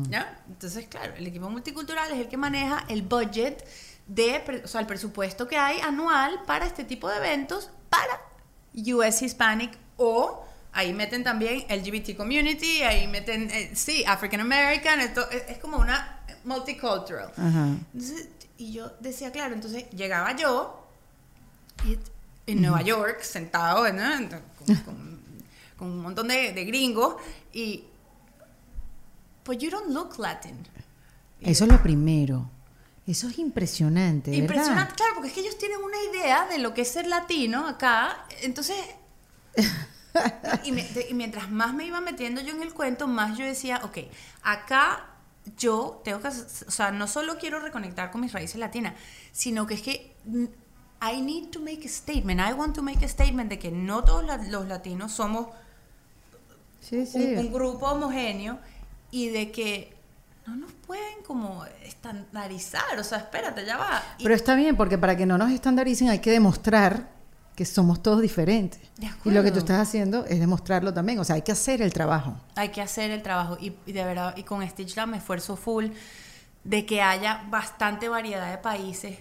¿Ya? 0.09 0.39
Entonces, 0.47 0.85
claro, 0.87 1.13
el 1.17 1.25
equipo 1.25 1.49
multicultural 1.49 2.11
es 2.11 2.19
el 2.19 2.27
que 2.27 2.37
maneja 2.37 2.85
el 2.87 3.01
budget 3.01 3.65
de, 4.05 4.61
o 4.63 4.67
sea, 4.67 4.79
el 4.81 4.85
presupuesto 4.85 5.47
que 5.47 5.57
hay 5.57 5.79
anual 5.79 6.39
para 6.45 6.67
este 6.67 6.83
tipo 6.83 7.09
de 7.09 7.17
eventos 7.17 7.71
para 7.89 8.21
US 8.75 9.23
Hispanic 9.23 9.75
o 9.97 10.45
ahí 10.75 10.93
meten 10.93 11.23
también 11.23 11.65
LGBT 11.69 12.15
community, 12.15 12.83
ahí 12.83 13.07
meten, 13.07 13.49
eh, 13.49 13.71
sí, 13.73 14.03
African 14.05 14.41
American, 14.41 14.99
esto 14.99 15.27
es, 15.31 15.43
es 15.49 15.57
como 15.57 15.77
una 15.77 16.19
multicultural. 16.43 17.31
Ajá. 17.37 17.69
Entonces, 17.93 18.27
y 18.57 18.71
yo 18.73 18.91
decía, 18.99 19.31
claro, 19.31 19.53
entonces 19.55 19.89
llegaba 19.91 20.35
yo 20.35 20.87
y- 21.85 21.97
en 22.47 22.61
Nueva 22.61 22.81
York, 22.83 23.21
sentado 23.23 23.91
¿no? 23.91 24.29
con, 24.29 24.75
con- 24.85 25.25
con 25.77 25.87
un 25.91 25.99
montón 26.01 26.27
de, 26.27 26.53
de 26.53 26.63
gringos 26.65 27.15
y 27.51 27.85
pues 29.43 29.57
you 29.57 29.69
don't 29.69 29.89
look 29.89 30.17
Latin. 30.19 30.55
Y 31.41 31.51
Eso 31.51 31.65
es 31.65 31.71
lo 31.71 31.81
primero. 31.83 32.49
Eso 33.07 33.27
es 33.27 33.37
impresionante, 33.39 34.31
¿verdad? 34.31 34.43
Impresionante, 34.43 34.95
claro, 34.95 35.13
porque 35.15 35.27
es 35.29 35.33
que 35.35 35.41
ellos 35.41 35.57
tienen 35.57 35.77
una 35.83 35.97
idea 36.11 36.47
de 36.47 36.57
lo 36.59 36.73
que 36.73 36.81
es 36.81 36.91
ser 36.91 37.07
latino 37.07 37.67
acá, 37.67 38.25
entonces... 38.41 38.75
y, 40.63 40.71
me- 40.71 40.87
y 41.09 41.13
mientras 41.13 41.49
más 41.51 41.73
me 41.73 41.85
iba 41.85 42.01
metiendo 42.01 42.41
yo 42.41 42.53
en 42.55 42.61
el 42.61 42.73
cuento, 42.73 43.07
más 43.07 43.37
yo 43.37 43.45
decía, 43.45 43.81
ok, 43.83 43.97
acá 44.43 45.05
yo 45.57 46.01
tengo 46.03 46.19
que, 46.21 46.27
o 46.29 46.31
sea, 46.71 46.91
no 46.91 47.07
solo 47.07 47.37
quiero 47.37 47.59
reconectar 47.59 48.11
con 48.11 48.21
mis 48.21 48.33
raíces 48.33 48.55
latinas, 48.57 48.93
sino 49.31 49.67
que 49.67 49.75
es 49.75 49.81
que 49.81 50.15
I 51.01 51.21
need 51.21 51.49
to 51.49 51.59
make 51.59 51.85
a 51.85 51.89
statement, 51.89 52.39
I 52.41 52.53
want 52.53 52.73
to 52.75 52.81
make 52.81 53.03
a 53.05 53.07
statement 53.07 53.49
de 53.49 53.59
que 53.59 53.69
no 53.71 54.03
todos 54.03 54.23
los 54.49 54.67
latinos 54.67 55.11
somos 55.11 55.47
Sí, 56.81 57.05
sí. 57.05 57.17
un, 57.33 57.37
un 57.47 57.53
grupo 57.53 57.87
homogéneo 57.87 58.59
y 59.11 59.29
de 59.29 59.51
que 59.51 59.95
no 60.45 60.55
nos 60.55 60.71
pueden 60.71 61.23
como 61.25 61.65
estandarizar, 61.83 62.99
o 62.99 63.03
sea, 63.03 63.17
espérate, 63.19 63.65
ya 63.65 63.77
va. 63.77 64.03
Pero 64.21 64.35
está 64.35 64.53
bien, 64.55 64.75
porque 64.77 64.97
para 64.97 65.17
que 65.17 65.25
no 65.25 65.37
nos 65.37 65.51
estandaricen 65.51 66.09
hay 66.09 66.19
que 66.19 66.29
demostrar 66.31 67.09
que 67.55 67.65
somos 67.65 68.03
todos 68.03 68.21
diferentes. 68.21 68.79
y 69.23 69.31
lo 69.31 69.43
que 69.43 69.51
tú 69.51 69.59
estás 69.59 69.79
haciendo 69.79 70.25
es 70.25 70.39
demostrarlo 70.39 70.93
también, 70.93 71.19
o 71.19 71.23
sea, 71.23 71.35
hay 71.35 71.41
que 71.41 71.51
hacer 71.51 71.81
el 71.81 71.93
trabajo. 71.93 72.35
Hay 72.55 72.69
que 72.69 72.81
hacer 72.81 73.11
el 73.11 73.23
trabajo. 73.23 73.57
Y, 73.59 73.69
de 73.91 74.03
verdad, 74.03 74.35
y 74.35 74.43
con 74.43 74.67
Stitch 74.67 74.95
Lab 74.95 75.07
me 75.07 75.17
esfuerzo 75.17 75.55
full 75.55 75.87
de 76.63 76.85
que 76.85 77.01
haya 77.01 77.45
bastante 77.49 78.09
variedad 78.09 78.51
de 78.51 78.57
países 78.57 79.17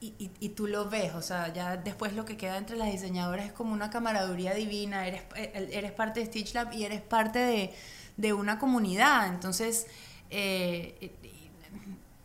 y, 0.00 0.30
y, 0.38 0.48
tú 0.50 0.66
lo 0.66 0.90
ves, 0.90 1.14
o 1.14 1.22
sea, 1.22 1.50
ya 1.50 1.78
después 1.78 2.12
lo 2.12 2.26
que 2.26 2.36
queda 2.36 2.58
entre 2.58 2.76
las 2.76 2.92
diseñadoras 2.92 3.46
es 3.46 3.52
como 3.52 3.72
una 3.72 3.88
camaradería 3.88 4.52
divina, 4.52 5.06
eres, 5.06 5.22
eh, 5.34 5.70
eres 5.72 5.92
parte 5.92 6.20
de 6.20 6.26
Stitch 6.26 6.52
Lab 6.52 6.74
y 6.74 6.84
eres 6.84 7.00
parte 7.00 7.38
de, 7.38 7.74
de 8.18 8.32
una 8.34 8.58
comunidad, 8.58 9.28
entonces 9.28 9.86
eh, 10.28 11.12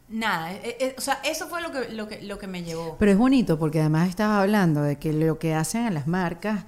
nada, 0.09 0.53
eh, 0.53 0.77
eh, 0.79 0.95
o 0.97 1.01
sea, 1.01 1.19
eso 1.23 1.47
fue 1.47 1.61
lo 1.61 1.71
que, 1.71 1.89
lo, 1.89 2.07
que, 2.07 2.21
lo 2.21 2.37
que 2.37 2.47
me 2.47 2.63
llevó. 2.63 2.97
Pero 2.97 3.11
es 3.11 3.17
bonito 3.17 3.57
porque 3.57 3.79
además 3.79 4.09
estabas 4.09 4.41
hablando 4.41 4.81
de 4.81 4.97
que 4.97 5.13
lo 5.13 5.39
que 5.39 5.53
hacen 5.53 5.85
a 5.85 5.91
las 5.91 6.07
marcas 6.07 6.65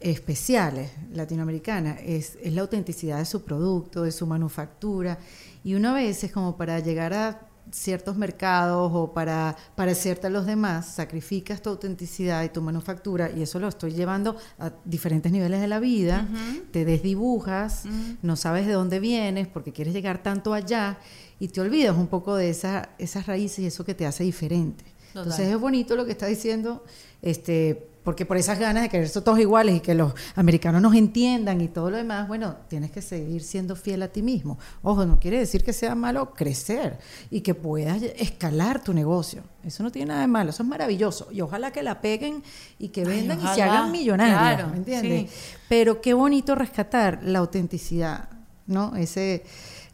especiales 0.00 0.90
latinoamericanas 1.12 1.98
es, 2.02 2.38
es 2.42 2.52
la 2.52 2.60
autenticidad 2.60 3.18
de 3.18 3.24
su 3.24 3.42
producto, 3.42 4.02
de 4.02 4.12
su 4.12 4.26
manufactura, 4.26 5.18
y 5.64 5.74
una 5.74 5.92
vez 5.92 6.22
es 6.22 6.32
como 6.32 6.56
para 6.56 6.78
llegar 6.80 7.12
a 7.12 7.40
ciertos 7.72 8.16
mercados 8.16 8.90
o 8.94 9.12
para 9.12 9.56
parecerte 9.74 10.28
a 10.28 10.30
los 10.30 10.46
demás, 10.46 10.86
sacrificas 10.86 11.60
tu 11.60 11.70
autenticidad 11.70 12.44
y 12.44 12.48
tu 12.48 12.62
manufactura 12.62 13.30
y 13.30 13.42
eso 13.42 13.58
lo 13.58 13.68
estoy 13.68 13.92
llevando 13.92 14.36
a 14.58 14.72
diferentes 14.84 15.32
niveles 15.32 15.60
de 15.60 15.66
la 15.66 15.80
vida, 15.80 16.28
te 16.70 16.84
desdibujas, 16.84 17.84
no 18.22 18.36
sabes 18.36 18.66
de 18.66 18.72
dónde 18.72 19.00
vienes 19.00 19.48
porque 19.48 19.72
quieres 19.72 19.94
llegar 19.94 20.22
tanto 20.22 20.54
allá 20.54 20.98
y 21.38 21.48
te 21.48 21.60
olvidas 21.60 21.96
un 21.96 22.06
poco 22.06 22.36
de 22.36 22.50
esa, 22.50 22.90
esas 22.98 23.26
raíces 23.26 23.58
y 23.60 23.66
eso 23.66 23.84
que 23.84 23.94
te 23.94 24.06
hace 24.06 24.24
diferente. 24.24 24.84
Entonces 25.08 25.48
es 25.48 25.58
bonito 25.58 25.96
lo 25.96 26.04
que 26.04 26.12
está 26.12 26.26
diciendo, 26.26 26.84
este, 27.22 27.88
porque 28.04 28.24
por 28.24 28.36
esas 28.36 28.58
ganas 28.58 28.84
de 28.84 28.88
querer 28.88 29.08
ser 29.08 29.22
todos 29.22 29.38
iguales 29.40 29.74
y 29.74 29.80
que 29.80 29.94
los 29.94 30.12
americanos 30.36 30.80
nos 30.80 30.94
entiendan 30.94 31.60
y 31.60 31.68
todo 31.68 31.90
lo 31.90 31.96
demás, 31.96 32.28
bueno, 32.28 32.54
tienes 32.68 32.90
que 32.90 33.02
seguir 33.02 33.42
siendo 33.42 33.74
fiel 33.74 34.02
a 34.02 34.08
ti 34.08 34.22
mismo. 34.22 34.58
Ojo, 34.82 35.04
no 35.06 35.18
quiere 35.18 35.38
decir 35.38 35.64
que 35.64 35.72
sea 35.72 35.94
malo 35.94 36.32
crecer 36.32 36.98
y 37.30 37.40
que 37.40 37.54
puedas 37.54 38.02
escalar 38.02 38.84
tu 38.84 38.92
negocio. 38.92 39.42
Eso 39.64 39.82
no 39.82 39.90
tiene 39.90 40.10
nada 40.10 40.20
de 40.20 40.28
malo, 40.28 40.50
eso 40.50 40.62
es 40.62 40.68
maravilloso. 40.68 41.28
Y 41.32 41.40
ojalá 41.40 41.72
que 41.72 41.82
la 41.82 42.00
peguen 42.00 42.44
y 42.78 42.90
que 42.90 43.04
vendan 43.04 43.40
y 43.40 43.48
se 43.54 43.62
hagan 43.62 43.90
millonarios, 43.90 44.70
¿me 44.70 44.76
entiendes? 44.76 45.32
Pero 45.68 46.00
qué 46.00 46.14
bonito 46.14 46.54
rescatar 46.54 47.24
la 47.24 47.40
autenticidad, 47.40 48.28
¿no? 48.68 48.94
Ese, 48.94 49.42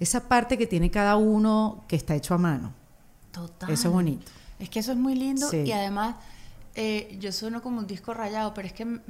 esa 0.02 0.28
parte 0.28 0.58
que 0.58 0.66
tiene 0.66 0.90
cada 0.90 1.16
uno 1.16 1.84
que 1.88 1.96
está 1.96 2.14
hecho 2.14 2.34
a 2.34 2.38
mano. 2.38 2.72
Total. 3.30 3.70
Eso 3.70 3.88
es 3.88 3.94
bonito. 3.94 4.30
Es 4.58 4.68
que 4.68 4.80
eso 4.80 4.92
es 4.92 4.98
muy 4.98 5.14
lindo 5.14 5.48
y 5.52 5.72
además 5.72 6.16
eh, 6.74 7.16
yo 7.20 7.32
sueno 7.32 7.62
como 7.62 7.78
un 7.78 7.86
disco 7.86 8.14
rayado, 8.14 8.54
pero 8.54 8.66
es 8.68 8.72
que 8.72 9.00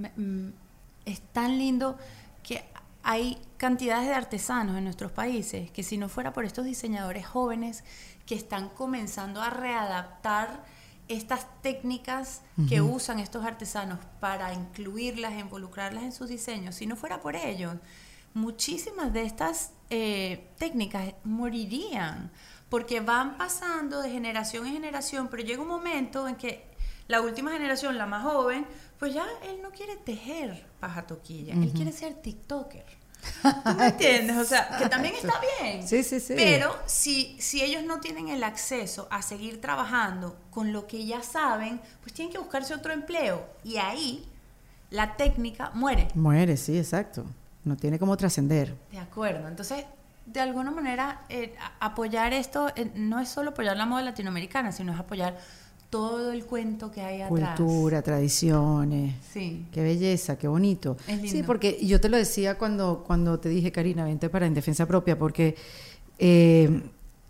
es 1.05 1.21
tan 1.33 1.59
lindo 1.59 1.97
que 2.43 2.65
hay 3.03 3.39
cantidades 3.57 4.07
de 4.09 4.15
artesanos 4.15 4.77
en 4.77 4.85
nuestros 4.85 5.13
países 5.13 5.71
que 5.71 5.83
si 5.83 5.99
no 5.99 6.09
fuera 6.09 6.33
por 6.33 6.45
estos 6.45 6.65
diseñadores 6.65 7.27
jóvenes 7.27 7.85
que 8.27 8.35
están 8.35 8.69
comenzando 8.69 9.43
a 9.43 9.51
readaptar 9.51 10.65
estas 11.09 11.47
técnicas 11.63 12.43
que 12.69 12.81
usan 12.81 13.19
estos 13.19 13.45
artesanos 13.45 13.99
para 14.21 14.55
incluirlas, 14.55 15.39
involucrarlas 15.39 16.05
en 16.05 16.13
sus 16.13 16.29
diseños, 16.29 16.77
si 16.77 16.87
no 16.87 16.97
fuera 16.97 17.21
por 17.21 17.37
ellos, 17.37 17.77
muchísimas 18.35 19.13
de 19.13 19.25
estas 19.25 19.73
eh, 19.95 20.49
técnicas 20.57 21.13
morirían, 21.23 22.31
porque 22.71 23.01
van 23.01 23.37
pasando 23.37 24.01
de 24.01 24.09
generación 24.09 24.67
en 24.67 24.73
generación, 24.73 25.29
pero 25.29 25.43
llega 25.43 25.61
un 25.61 25.69
momento 25.69 26.27
en 26.27 26.37
que 26.37 26.65
la 27.09 27.21
última 27.21 27.53
generación, 27.53 27.99
la 27.99 28.07
más 28.07 28.23
joven, 28.23 28.67
pues 28.99 29.13
ya 29.13 29.27
él 29.43 29.61
no 29.61 29.71
quiere 29.71 29.97
tejer 29.97 30.65
paja 30.81 31.07
toquilla, 31.07 31.53
él 31.53 31.73
quiere 31.75 31.93
ser 31.93 32.15
TikToker. 32.15 32.87
¿Tú 33.43 33.75
me 33.77 33.89
entiendes? 33.89 34.39
O 34.39 34.45
sea, 34.47 34.79
que 34.79 34.89
también 34.89 35.15
está 35.15 35.35
bien. 35.61 35.87
Sí, 35.87 36.03
sí, 36.03 36.21
sí. 36.21 36.33
Pero 36.39 36.75
si, 36.87 37.37
si 37.39 37.63
ellos 37.63 37.85
no 37.85 38.01
tienen 38.01 38.29
el 38.29 38.43
acceso 38.45 39.09
a 39.11 39.21
seguir 39.21 39.61
trabajando 39.61 40.39
con 40.51 40.73
lo 40.73 40.87
que 40.87 41.05
ya 41.05 41.23
saben, 41.23 41.83
pues 42.01 42.15
tienen 42.15 42.33
que 42.33 42.39
buscarse 42.39 42.73
otro 42.73 42.95
empleo. 42.95 43.47
Y 43.63 43.77
ahí 43.77 44.27
la 44.89 45.19
técnica 45.19 45.71
muere. 45.75 46.09
Muere, 46.15 46.57
sí, 46.57 46.79
exacto. 46.79 47.27
No 47.65 47.77
tiene 47.77 47.99
como 47.99 48.17
trascender. 48.17 48.75
De 48.91 48.99
acuerdo. 48.99 49.49
Entonces, 49.49 49.85
de 50.27 50.41
alguna 50.41 50.71
manera, 50.71 51.25
eh, 51.29 51.55
apoyar 51.81 52.33
esto 52.33 52.69
eh, 52.77 52.91
no 52.95 53.21
es 53.21 53.29
solo 53.29 53.51
apoyar 53.51 53.77
la 53.77 53.87
moda 53.87 54.03
latinoamericana, 54.03 54.73
sino 54.73 54.93
es 54.93 54.99
apoyar 54.99 55.37
todo 55.91 56.33
el 56.33 56.47
cuento 56.47 56.91
que 56.91 57.03
hay 57.03 57.21
atrás. 57.21 57.59
Cultura, 57.59 58.01
tradiciones. 58.01 59.15
Sí. 59.31 59.67
Qué 59.71 59.83
belleza, 59.83 60.39
qué 60.39 60.49
bonito. 60.49 60.97
Sí, 61.27 61.43
porque 61.43 61.79
yo 61.85 62.01
te 62.01 62.09
lo 62.09 62.17
decía 62.17 62.57
cuando, 62.57 63.05
cuando 63.07 63.39
te 63.39 63.51
dije, 63.51 63.71
Karina, 63.73 64.05
vente 64.05 64.31
para 64.31 64.47
En 64.47 64.55
Defensa 64.55 64.87
Propia, 64.87 65.19
porque 65.19 65.55
eh, 66.19 66.83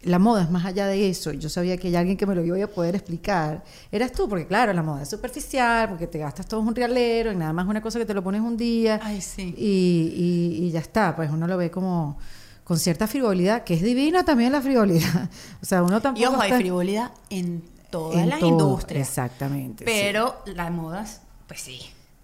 la 0.05 0.19
moda 0.19 0.43
es 0.43 0.51
más 0.51 0.65
allá 0.65 0.87
de 0.87 1.09
eso. 1.09 1.33
Yo 1.33 1.49
sabía 1.49 1.77
que 1.77 1.89
hay 1.89 1.97
alguien 1.97 2.17
que 2.17 2.27
me 2.27 2.35
lo 2.35 2.45
iba 2.45 2.63
a 2.65 2.69
poder 2.69 2.95
explicar. 2.95 3.63
Eras 3.91 4.13
tú, 4.13 4.29
porque 4.29 4.47
claro, 4.47 4.73
la 4.73 4.83
moda 4.83 5.03
es 5.03 5.09
superficial, 5.11 5.89
porque 5.89 6.07
te 6.07 6.19
gastas 6.19 6.47
todo 6.47 6.61
un 6.61 6.75
realero, 6.75 7.33
y 7.33 7.37
nada 7.37 7.53
más 7.53 7.67
una 7.67 7.81
cosa 7.81 7.99
que 7.99 8.07
te 8.07 8.15
lo 8.15 8.23
pones 8.23 8.41
un 8.41 8.57
día. 8.57 9.01
Ay, 9.03 9.21
sí. 9.21 9.55
Y, 9.57 10.57
y 10.67 10.71
ya 10.71 10.81
está, 10.81 11.15
pues 11.15 11.31
uno 11.31 11.47
lo 11.47 11.57
ve 11.57 11.71
como 11.71 12.19
con 12.65 12.79
cierta 12.79 13.07
frivolidad, 13.07 13.65
que 13.65 13.75
es 13.75 13.83
divina 13.83 14.25
también 14.25 14.53
la 14.53 14.63
frivolidad. 14.63 15.29
O 15.63 15.65
sea, 15.65 15.83
uno 15.83 16.01
tampoco. 16.01 16.23
Y 16.23 16.27
ojo, 16.27 16.41
hay 16.41 16.53
frivolidad 16.53 17.13
en 17.31 17.63
todas 17.91 18.27
las 18.27 18.43
industrias. 18.43 19.09
Exactamente. 19.09 19.85
Pero 19.85 20.43
las 20.47 20.71
modas, 20.71 21.21
pues 21.47 21.61
sí. 21.61 21.81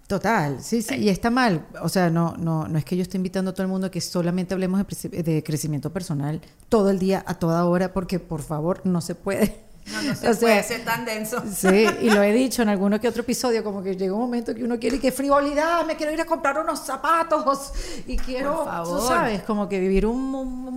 Total, 0.09 0.59
sí, 0.63 0.81
sí, 0.81 0.95
y 0.95 1.09
está 1.09 1.29
mal. 1.29 1.67
O 1.83 1.87
sea, 1.87 2.09
no, 2.09 2.35
no, 2.35 2.67
no 2.67 2.79
es 2.79 2.83
que 2.83 2.97
yo 2.97 3.03
esté 3.03 3.17
invitando 3.17 3.51
a 3.51 3.53
todo 3.53 3.61
el 3.61 3.69
mundo 3.69 3.85
a 3.85 3.91
que 3.91 4.01
solamente 4.01 4.55
hablemos 4.55 4.83
de, 4.83 5.21
de 5.21 5.43
crecimiento 5.43 5.93
personal 5.93 6.41
todo 6.67 6.89
el 6.89 6.97
día, 6.97 7.23
a 7.27 7.35
toda 7.35 7.63
hora, 7.65 7.93
porque 7.93 8.19
por 8.19 8.41
favor 8.41 8.81
no 8.85 9.01
se 9.01 9.13
puede. 9.13 9.68
No, 9.91 10.01
no 10.01 10.15
se 10.15 10.35
puede 10.35 10.63
ser 10.63 10.83
tan 10.83 11.05
denso. 11.05 11.43
Sí, 11.51 11.85
y 12.01 12.09
lo 12.09 12.21
he 12.21 12.33
dicho 12.33 12.61
en 12.61 12.69
alguno 12.69 12.99
que 12.99 13.07
otro 13.07 13.21
episodio, 13.21 13.63
como 13.63 13.81
que 13.81 13.95
llega 13.95 14.13
un 14.13 14.21
momento 14.21 14.53
que 14.53 14.63
uno 14.63 14.79
quiere 14.79 14.99
que 14.99 15.11
frivolidad, 15.11 15.85
me 15.85 15.95
quiero 15.95 16.11
ir 16.11 16.21
a 16.21 16.25
comprar 16.25 16.59
unos 16.59 16.79
zapatos 16.79 17.71
y 18.07 18.17
quiero, 18.17 18.67
tú 18.83 19.01
sabes, 19.07 19.41
como 19.43 19.67
que 19.67 19.79
vivir 19.79 20.05
un, 20.05 20.29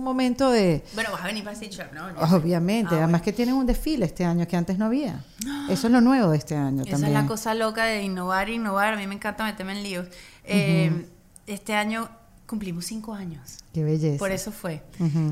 momento 0.03 0.49
de... 0.51 0.83
Bueno, 0.93 1.11
vas 1.11 1.21
a 1.21 1.27
venir 1.27 1.43
para 1.43 1.55
Stitch 1.55 1.79
¿no? 1.93 2.35
Obviamente, 2.35 2.95
ah, 2.95 2.99
además 2.99 3.21
que 3.21 3.31
tienen 3.31 3.55
un 3.55 3.65
desfile 3.65 4.05
este 4.05 4.25
año 4.25 4.47
que 4.47 4.57
antes 4.57 4.77
no 4.77 4.85
había. 4.85 5.23
Eso 5.69 5.87
es 5.87 5.93
lo 5.93 6.01
nuevo 6.01 6.31
de 6.31 6.37
este 6.37 6.55
año 6.55 6.83
Esa 6.83 6.95
es 6.95 7.13
la 7.13 7.25
cosa 7.25 7.53
loca 7.53 7.85
de 7.85 8.03
innovar, 8.03 8.49
innovar. 8.49 8.93
A 8.93 8.97
mí 8.97 9.07
me 9.07 9.15
encanta 9.15 9.43
meterme 9.43 9.73
en 9.73 9.83
líos. 9.83 10.07
Eh, 10.43 11.05
este 11.47 11.73
año 11.73 12.09
cumplimos 12.45 12.85
cinco 12.85 13.13
años. 13.13 13.57
Qué 13.73 13.83
belleza. 13.83 14.19
Por 14.19 14.31
eso 14.31 14.51
fue. 14.51 14.83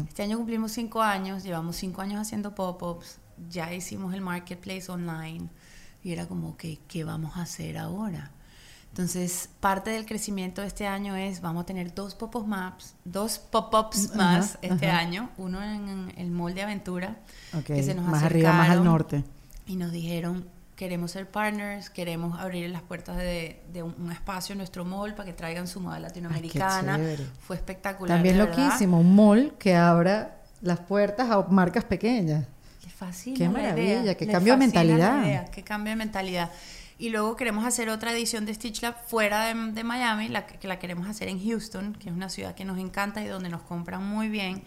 Este 0.07 0.23
año 0.23 0.37
cumplimos 0.37 0.71
cinco 0.71 1.01
años, 1.01 1.43
llevamos 1.43 1.75
cinco 1.75 2.01
años 2.01 2.21
haciendo 2.21 2.55
pop-ups 2.55 3.20
ya 3.49 3.73
hicimos 3.73 4.13
el 4.13 4.21
marketplace 4.21 4.91
online 4.91 5.49
y 6.03 6.11
era 6.11 6.27
como 6.27 6.57
que, 6.57 6.79
¿qué 6.87 7.03
vamos 7.03 7.37
a 7.37 7.43
hacer 7.43 7.77
ahora? 7.77 8.31
Entonces, 8.89 9.49
parte 9.61 9.91
del 9.91 10.05
crecimiento 10.05 10.61
de 10.61 10.67
este 10.67 10.85
año 10.85 11.15
es, 11.15 11.39
vamos 11.39 11.63
a 11.63 11.65
tener 11.65 11.95
dos 11.95 12.13
pop-up 12.13 12.45
maps, 12.45 12.95
dos 13.05 13.39
pop-ups 13.39 14.15
más 14.15 14.57
este 14.61 14.89
año, 14.89 15.29
uno 15.37 15.63
en 15.63 16.13
el 16.17 16.29
Mall 16.29 16.53
de 16.53 16.63
Aventura, 16.63 17.15
que 17.65 17.81
se 17.83 17.95
nos 17.95 18.05
más 18.05 18.23
arriba, 18.23 18.51
más 18.51 18.69
al 18.69 18.83
norte. 18.83 19.23
Y 19.65 19.77
nos 19.77 19.93
dijeron, 19.93 20.45
queremos 20.75 21.11
ser 21.11 21.29
partners, 21.29 21.89
queremos 21.89 22.37
abrir 22.37 22.69
las 22.69 22.81
puertas 22.81 23.15
de, 23.15 23.61
un, 23.81 24.11
espacio 24.11 24.53
en 24.53 24.57
nuestro 24.57 24.83
mall 24.83 25.13
para 25.13 25.27
que 25.27 25.33
traigan 25.33 25.67
su 25.69 25.79
moda 25.79 25.97
latinoamericana. 25.99 26.99
Fue 27.39 27.55
espectacular. 27.55 28.17
También 28.17 28.39
loquísimo, 28.39 28.99
un 28.99 29.15
mall 29.15 29.53
que 29.57 29.73
abra 29.73 30.41
las 30.61 30.79
puertas 30.79 31.29
a 31.29 31.43
marcas 31.43 31.85
pequeñas. 31.85 32.45
Qué 33.35 33.49
maravilla, 33.49 34.15
qué 34.15 34.27
cambio 34.27 34.53
de 34.53 34.59
mentalidad. 34.59 35.49
qué 35.49 35.63
cambio 35.63 35.91
de 35.91 35.97
mentalidad. 35.97 36.51
Y 36.97 37.09
luego 37.09 37.35
queremos 37.35 37.65
hacer 37.65 37.89
otra 37.89 38.11
edición 38.11 38.45
de 38.45 38.53
Stitch 38.53 38.83
Lab 38.83 38.95
fuera 39.07 39.45
de, 39.47 39.83
Miami, 39.83 40.27
la, 40.27 40.45
que 40.45 40.67
la 40.67 40.77
queremos 40.77 41.07
hacer 41.07 41.29
en 41.29 41.43
Houston, 41.43 41.93
que 41.93 42.09
es 42.09 42.15
una 42.15 42.29
ciudad 42.29 42.53
que 42.53 42.63
nos 42.63 42.77
encanta 42.77 43.23
y 43.23 43.27
donde 43.27 43.49
nos 43.49 43.63
compran 43.63 44.05
muy 44.05 44.29
bien. 44.29 44.63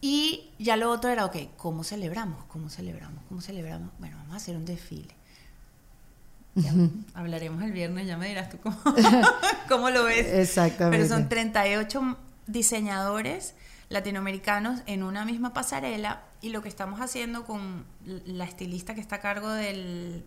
Y 0.00 0.50
ya 0.60 0.76
lo 0.76 0.88
otro 0.88 1.10
era, 1.10 1.24
ok, 1.24 1.36
¿cómo 1.56 1.82
celebramos? 1.82 2.44
¿Cómo 2.44 2.70
celebramos? 2.70 3.24
¿Cómo 3.28 3.40
celebramos? 3.40 3.90
Bueno, 3.98 4.16
vamos 4.18 4.34
a 4.34 4.36
hacer 4.36 4.56
un 4.56 4.64
desfile. 4.64 5.16
hablaremos 7.14 7.60
el 7.64 7.72
viernes, 7.72 8.06
ya 8.06 8.16
me 8.16 8.28
dirás 8.28 8.48
tú 8.48 8.58
cómo, 8.62 8.78
cómo 9.68 9.90
lo 9.90 10.04
ves. 10.04 10.26
Exactamente. 10.28 10.96
Pero 10.96 11.08
son 11.08 11.28
38 11.28 12.18
diseñadores 12.46 13.54
latinoamericanos 13.88 14.80
en 14.86 15.02
una 15.02 15.24
misma 15.24 15.52
pasarela 15.54 16.22
y 16.40 16.48
lo 16.50 16.62
que 16.62 16.68
estamos 16.68 17.00
haciendo 17.00 17.44
con 17.44 17.84
la 18.04 18.44
estilista 18.44 18.94
que 18.94 19.00
está 19.00 19.16
a 19.16 19.20
cargo 19.20 19.50
del, 19.50 20.24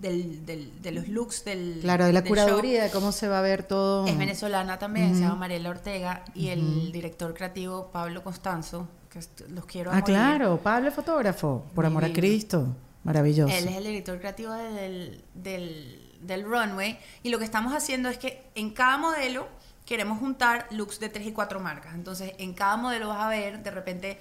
del, 0.00 0.44
del- 0.46 0.82
de 0.82 0.90
los 0.92 1.08
looks 1.08 1.44
del 1.44 1.78
Claro, 1.80 2.04
de 2.06 2.12
la 2.12 2.20
del 2.20 2.28
show. 2.34 2.44
curaduría, 2.44 2.84
de 2.84 2.90
cómo 2.90 3.12
se 3.12 3.28
va 3.28 3.38
a 3.38 3.42
ver 3.42 3.62
todo. 3.62 4.06
Es 4.06 4.18
venezolana 4.18 4.78
también, 4.78 5.14
se 5.14 5.22
llama 5.22 5.36
Mariela 5.36 5.70
Ortega 5.70 6.24
y 6.34 6.48
el 6.48 6.92
director 6.92 7.32
creativo 7.34 7.90
Pablo 7.92 8.22
Constanzo, 8.22 8.88
que 9.08 9.20
los 9.48 9.64
quiero 9.66 9.90
Ah, 9.90 9.94
morir. 10.00 10.04
claro, 10.06 10.58
Pablo 10.62 10.88
es 10.88 10.94
fotógrafo, 10.94 11.64
por 11.74 11.86
amor 11.86 12.04
a. 12.04 12.12
Cristo. 12.12 12.66
Maravilloso. 13.04 13.54
Él 13.54 13.68
es 13.68 13.76
el 13.76 13.84
director 13.84 14.18
creativo 14.18 14.52
del, 14.54 15.22
del, 15.34 16.16
del 16.22 16.42
runway 16.44 16.98
y 17.22 17.28
lo 17.28 17.38
que 17.38 17.44
estamos 17.44 17.74
haciendo 17.74 18.08
es 18.08 18.16
que 18.16 18.42
en 18.54 18.70
cada 18.70 18.96
modelo 18.96 19.46
queremos 19.84 20.18
juntar 20.18 20.66
looks 20.70 21.00
de 21.00 21.08
tres 21.08 21.26
y 21.26 21.32
cuatro 21.32 21.60
marcas. 21.60 21.94
Entonces, 21.94 22.32
en 22.38 22.54
cada 22.54 22.76
modelo 22.76 23.08
vas 23.08 23.20
a 23.20 23.28
ver 23.28 23.62
de 23.62 23.70
repente 23.70 24.18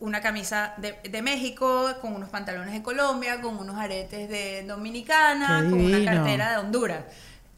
una 0.00 0.20
camisa 0.20 0.74
de, 0.78 0.98
de 1.08 1.22
México 1.22 1.88
con 2.00 2.14
unos 2.14 2.28
pantalones 2.28 2.72
de 2.72 2.82
Colombia, 2.82 3.40
con 3.40 3.56
unos 3.56 3.76
aretes 3.76 4.28
de 4.28 4.64
Dominicana, 4.66 5.60
con 5.68 5.80
una 5.80 6.04
cartera 6.04 6.52
de 6.52 6.56
Honduras. 6.58 7.04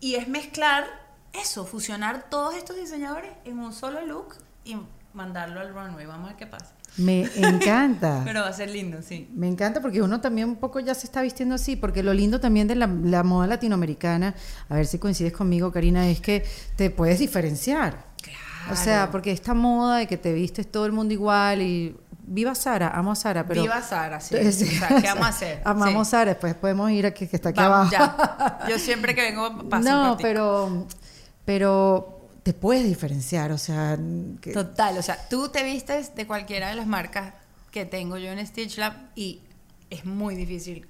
Y 0.01 0.17
es 0.17 0.29
mezclar 0.29 0.85
eso, 1.33 1.65
fusionar 1.65 2.29
todos 2.29 2.55
estos 2.55 2.77
diseñadores 2.77 3.31
en 3.45 3.59
un 3.59 3.73
solo 3.73 4.05
look 4.05 4.37
y 4.65 4.77
mandarlo 5.15 5.61
al 5.61 5.73
runway. 5.73 6.07
Vamos 6.07 6.27
a 6.27 6.29
ver 6.29 6.37
qué 6.37 6.47
pasa. 6.47 6.75
Me 6.97 7.29
encanta. 7.37 8.23
Pero 8.25 8.43
va 8.43 8.49
a 8.49 8.53
ser 8.53 8.71
lindo, 8.71 8.99
sí. 9.03 9.29
Me 9.35 9.49
encanta 9.49 9.81
porque 9.81 10.01
uno 10.03 10.21
también 10.21 10.49
un 10.49 10.57
poco 10.57 10.81
ya 10.81 10.95
se 10.95 11.07
está 11.07 11.23
vistiendo 11.23 11.55
así, 11.57 11.77
porque 11.77 12.03
lo 12.03 12.13
lindo 12.15 12.41
también 12.41 12.69
de 12.69 12.77
la, 12.77 12.87
la 12.87 13.23
moda 13.23 13.47
latinoamericana, 13.47 14.35
a 14.69 14.75
ver 14.75 14.87
si 14.87 14.99
coincides 14.99 15.33
conmigo, 15.33 15.73
Karina, 15.73 16.09
es 16.09 16.21
que 16.21 16.45
te 16.77 16.91
puedes 16.91 17.19
diferenciar. 17.19 18.13
O 18.71 18.77
sea, 18.77 18.85
Claro. 19.01 19.13
porque 19.13 19.31
esta 19.33 19.53
moda 19.53 19.99
de 19.99 20.07
que 20.07 20.17
te 20.17 20.33
vistes 20.33 20.71
todo 20.71 20.87
el 20.87 20.93
mundo 20.93 21.13
igual 21.13 21.61
y 21.61 21.95
viva 22.27 22.55
Sara, 22.55 22.89
amo 22.95 23.13
a 23.13 23.15
Sara, 23.15 23.47
pero 23.47 23.61
Viva 23.61 23.83
Sara, 23.83 24.21
sí. 24.21 24.35
O 24.47 24.51
sea, 24.53 24.89
¿qué 25.03 25.07
vamos 25.09 25.27
a 25.27 25.29
hacer? 25.29 25.61
Amamos 25.67 26.07
Sí. 26.07 26.11
Sara, 26.13 26.31
después 26.31 26.55
podemos 26.55 26.91
ir 26.91 27.05
aquí 27.05 27.27
que 27.27 27.37
está 27.37 27.51
aquí 27.51 27.61
Vamos, 27.61 27.93
abajo. 27.93 28.17
ya. 28.61 28.67
Yo 28.71 28.79
siempre 28.79 29.15
que 29.15 29.21
vengo 29.21 29.69
paso 29.69 29.87
no, 29.91 30.17
pero 30.19 30.87
pero 31.45 32.14
te 32.45 32.53
puedes 32.53 32.85
diferenciar, 32.85 33.51
o 33.51 33.59
sea, 33.59 33.99
que- 34.41 34.53
Total, 34.53 34.97
o 34.99 35.03
sea, 35.03 35.29
tú 35.29 35.49
te 35.49 35.65
vistes 35.65 36.15
de 36.15 36.27
cualquiera 36.27 36.69
de 36.69 36.77
las 36.77 36.87
marcas 36.87 37.35
que 37.73 37.85
tengo 37.87 38.19
yo 38.19 38.31
en 38.31 38.47
Stitch 38.47 38.79
Lab 38.79 38.95
y 39.17 39.41
es 39.91 40.05
muy 40.05 40.37
difícil 40.37 40.87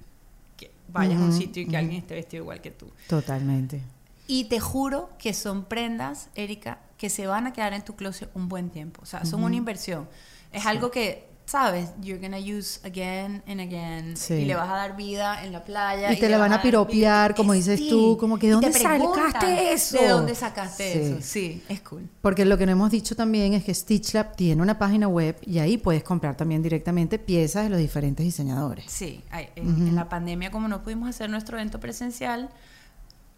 que 0.57 0.69
vayas 0.89 1.19
a 1.19 1.23
un 1.23 1.33
sitio 1.33 1.63
y 1.63 1.67
que 1.67 1.77
alguien 1.77 1.97
esté 2.01 2.13
vestido 2.13 2.43
igual 2.43 2.61
que 2.61 2.69
tú. 2.71 2.91
totalmente. 3.07 3.81
Y 4.27 4.45
te 4.45 4.59
juro 4.59 5.09
que 5.19 5.33
son 5.33 5.65
prendas, 5.65 6.29
Erika, 6.35 6.79
que 6.97 7.09
se 7.09 7.27
van 7.27 7.45
a 7.47 7.53
quedar 7.53 7.73
en 7.73 7.83
tu 7.83 7.95
closet 7.95 8.29
un 8.33 8.47
buen 8.49 8.69
tiempo. 8.69 9.01
O 9.03 9.05
sea, 9.05 9.23
son 9.25 9.43
una 9.43 9.55
inversión. 9.55 10.07
Es 10.51 10.65
algo 10.65 10.89
que, 10.91 11.27
¿sabes? 11.45 11.89
You're 12.01 12.19
gonna 12.19 12.39
use 12.39 12.79
again 12.83 13.43
and 13.47 13.59
again. 13.61 14.17
Sí. 14.17 14.33
Y 14.33 14.45
le 14.45 14.55
vas 14.55 14.67
a 14.69 14.73
dar 14.77 14.95
vida 14.97 15.43
en 15.45 15.51
la 15.53 15.63
playa. 15.63 16.11
Y 16.11 16.15
te 16.15 16.23
le 16.23 16.29
la 16.31 16.37
van 16.39 16.53
a 16.53 16.61
piropear, 16.61 17.29
vida. 17.31 17.35
como 17.35 17.53
Es- 17.53 17.65
dices 17.65 17.79
sí. 17.79 17.89
tú, 17.89 18.17
como 18.19 18.37
que, 18.39 18.47
Y 18.47 18.49
¿dónde 18.49 18.71
te 18.71 18.79
sacaste 18.79 19.71
eso? 19.73 19.97
¿De 19.99 20.07
dónde 20.07 20.35
sacaste 20.35 20.91
Sí. 20.93 20.99
eso? 20.99 21.17
Sí, 21.21 21.63
es 21.69 21.81
cool. 21.81 22.09
Porque 22.21 22.45
lo 22.45 22.57
que 22.57 22.65
no 22.65 22.71
hemos 22.71 22.89
dicho 22.91 23.15
también 23.15 23.53
es 23.53 23.63
que 23.63 23.73
Stitch 23.73 24.13
Lab 24.15 24.35
tiene 24.35 24.61
una 24.61 24.79
página 24.79 25.07
web 25.07 25.37
y 25.45 25.59
ahí 25.59 25.77
puedes 25.77 26.03
comprar 26.03 26.35
también 26.35 26.63
directamente 26.63 27.19
piezas 27.19 27.63
de 27.65 27.69
los 27.69 27.79
diferentes 27.79 28.23
diseñadores. 28.25 28.85
Sí, 28.87 29.23
en, 29.55 29.67
en 29.87 29.95
la 29.95 30.09
pandemia, 30.09 30.49
como 30.51 30.67
no 30.67 30.81
pudimos 30.81 31.07
hacer 31.09 31.29
nuestro 31.29 31.57
evento 31.57 31.79
presencial, 31.79 32.49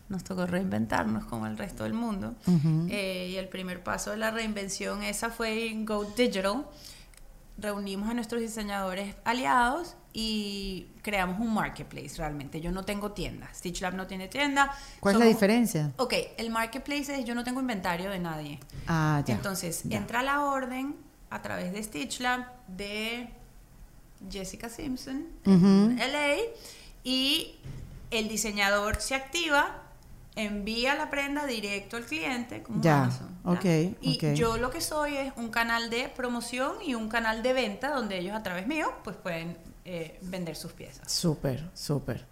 nos 0.10 0.24
tocó 0.24 0.46
reinventarnos 0.46 1.26
como 1.26 1.48
el 1.48 1.58
resto 1.58 1.84
del 1.84 1.94
mundo. 1.94 2.36
Eh, 2.90 3.28
y 3.32 3.36
el 3.36 3.50
primer 3.50 3.84
paso 3.84 4.12
de 4.12 4.18
la 4.18 4.32
reinvención 4.32 5.04
esa 5.04 5.30
fue 5.30 5.68
en 5.70 5.86
Go 5.86 6.06
Digital. 6.16 6.64
Reunimos 7.58 8.10
a 8.10 8.14
nuestros 8.14 8.42
diseñadores 8.42 9.16
aliados 9.24 9.96
y 10.14 10.88
creamos 11.02 11.40
un 11.40 11.54
marketplace 11.54 12.16
realmente. 12.18 12.62
Yo 12.62 12.72
no 12.72 12.86
tengo 12.86 13.12
tienda. 13.12 13.50
Stitch 13.54 13.82
Lab 13.82 13.96
no 13.96 14.08
tiene 14.08 14.28
tienda. 14.28 14.72
¿Cuál 15.00 15.16
es 15.16 15.20
la 15.20 15.26
diferencia? 15.26 15.92
Ok, 15.98 16.14
el 16.38 16.50
marketplace 16.50 17.20
es 17.20 17.26
yo 17.26 17.36
no 17.36 17.44
tengo 17.44 17.60
inventario 17.60 18.10
de 18.10 18.20
nadie. 18.20 18.60
Ah, 18.88 19.24
ya. 19.26 19.36
Entonces, 19.36 19.84
ya. 19.84 19.98
entra 19.98 20.24
la 20.24 20.44
orden 20.46 20.96
a 21.30 21.42
través 21.42 21.74
de 21.74 21.84
Stitch 21.84 22.20
Lab 22.20 22.46
de 22.68 23.30
Jessica 24.30 24.70
Simpson 24.70 25.26
en 25.46 25.98
LA 25.98 26.36
y 27.04 27.56
el 28.12 28.28
diseñador 28.28 29.02
se 29.02 29.16
activa, 29.16 29.84
envía 30.38 30.96
la 30.96 31.10
prenda 31.10 31.46
directo 31.46 31.98
al 31.98 32.06
cliente 32.06 32.64
como 32.64 32.82
Ya, 32.82 33.04
Amazon, 33.04 33.40
¿ya? 33.44 33.52
ok, 33.52 33.66
Y 34.02 34.36
yo 34.36 34.58
lo 34.58 34.70
que 34.70 34.80
soy 34.80 35.18
es 35.18 35.34
un 35.36 35.50
canal 35.50 35.90
de 35.90 36.08
promoción 36.10 36.74
y 36.86 36.96
un 36.96 37.10
canal 37.10 37.44
de 37.44 37.54
venta 37.54 37.90
donde 37.90 38.20
ellos 38.20 38.36
a 38.36 38.44
través 38.44 38.68
mío 38.68 38.92
pues 39.04 39.18
pueden 39.18 39.58
eh, 39.84 40.20
vender 40.22 40.56
sus 40.56 40.74
piezas. 40.74 41.12
Súper, 41.12 41.70
súper. 41.74 42.26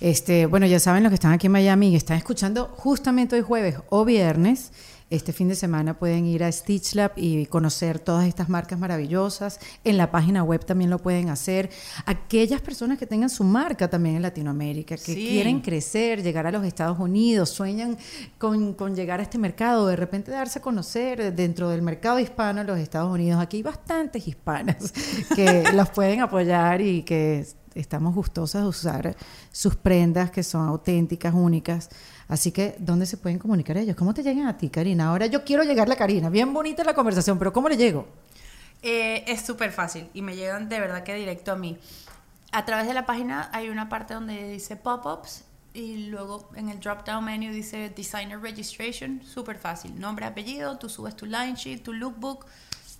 Este, 0.00 0.46
bueno, 0.46 0.66
ya 0.66 0.78
saben 0.78 1.02
los 1.02 1.10
que 1.10 1.14
están 1.14 1.32
aquí 1.32 1.46
en 1.46 1.52
Miami 1.52 1.88
y 1.90 1.96
están 1.96 2.18
escuchando 2.18 2.66
justamente 2.76 3.36
hoy 3.36 3.42
jueves 3.42 3.76
o 3.88 4.04
viernes. 4.04 4.72
Este 5.08 5.32
fin 5.32 5.46
de 5.46 5.54
semana 5.54 5.96
pueden 5.96 6.26
ir 6.26 6.42
a 6.42 6.50
Stitch 6.50 6.96
Lab 6.96 7.12
y 7.14 7.46
conocer 7.46 8.00
todas 8.00 8.26
estas 8.26 8.48
marcas 8.48 8.76
maravillosas. 8.76 9.60
En 9.84 9.98
la 9.98 10.10
página 10.10 10.42
web 10.42 10.64
también 10.64 10.90
lo 10.90 10.98
pueden 10.98 11.28
hacer. 11.28 11.70
Aquellas 12.06 12.60
personas 12.60 12.98
que 12.98 13.06
tengan 13.06 13.30
su 13.30 13.44
marca 13.44 13.88
también 13.88 14.16
en 14.16 14.22
Latinoamérica, 14.22 14.96
que 14.96 15.14
Sí. 15.14 15.28
quieren 15.28 15.60
crecer, 15.60 16.24
llegar 16.24 16.48
a 16.48 16.50
los 16.50 16.64
Estados 16.64 16.98
Unidos, 16.98 17.50
sueñan 17.50 17.96
con, 18.38 18.74
con 18.74 18.96
llegar 18.96 19.20
a 19.20 19.22
este 19.22 19.38
mercado, 19.38 19.86
de 19.86 19.94
repente 19.94 20.32
darse 20.32 20.58
a 20.58 20.62
conocer 20.62 21.32
dentro 21.36 21.68
del 21.68 21.82
mercado 21.82 22.18
hispano 22.18 22.62
en 22.62 22.66
los 22.66 22.78
Estados 22.80 23.12
Unidos. 23.14 23.40
Aquí 23.40 23.58
hay 23.58 23.62
bastantes 23.62 24.26
hispanas 24.26 24.92
que 25.36 25.70
los 25.72 25.88
pueden 25.90 26.20
apoyar 26.20 26.80
y 26.80 27.04
que 27.04 27.46
estamos 27.76 28.12
gustosas 28.12 28.62
de 28.62 28.68
usar 28.68 29.16
sus 29.52 29.76
prendas 29.76 30.32
que 30.32 30.42
son 30.42 30.66
auténticas, 30.66 31.32
únicas. 31.32 31.90
Así 32.28 32.50
que, 32.50 32.74
¿dónde 32.78 33.06
se 33.06 33.16
pueden 33.16 33.38
comunicar 33.38 33.76
ellos? 33.76 33.94
¿Cómo 33.96 34.12
te 34.12 34.22
llegan 34.22 34.48
a 34.48 34.56
ti, 34.56 34.68
Karina? 34.68 35.08
Ahora 35.08 35.26
yo 35.26 35.44
quiero 35.44 35.62
llegarle 35.62 35.94
a 35.94 35.96
Karina. 35.96 36.28
Bien 36.28 36.52
bonita 36.52 36.82
la 36.82 36.94
conversación, 36.94 37.38
pero 37.38 37.52
¿cómo 37.52 37.68
le 37.68 37.76
llego? 37.76 38.06
Eh, 38.82 39.24
es 39.26 39.42
súper 39.42 39.72
fácil 39.72 40.08
y 40.12 40.22
me 40.22 40.36
llegan 40.36 40.68
de 40.68 40.80
verdad 40.80 41.04
que 41.04 41.14
directo 41.14 41.52
a 41.52 41.56
mí. 41.56 41.78
A 42.52 42.64
través 42.64 42.86
de 42.86 42.94
la 42.94 43.06
página 43.06 43.48
hay 43.52 43.68
una 43.68 43.88
parte 43.88 44.14
donde 44.14 44.52
dice 44.52 44.76
pop-ups 44.76 45.44
y 45.72 46.08
luego 46.08 46.48
en 46.56 46.68
el 46.68 46.80
drop-down 46.80 47.24
menu 47.24 47.52
dice 47.52 47.90
Designer 47.90 48.40
Registration, 48.40 49.22
súper 49.24 49.58
fácil. 49.58 49.98
Nombre, 49.98 50.24
apellido, 50.24 50.78
tú 50.78 50.88
subes 50.88 51.14
tu 51.14 51.26
line 51.26 51.54
sheet, 51.54 51.82
tu 51.82 51.92
lookbook, 51.92 52.46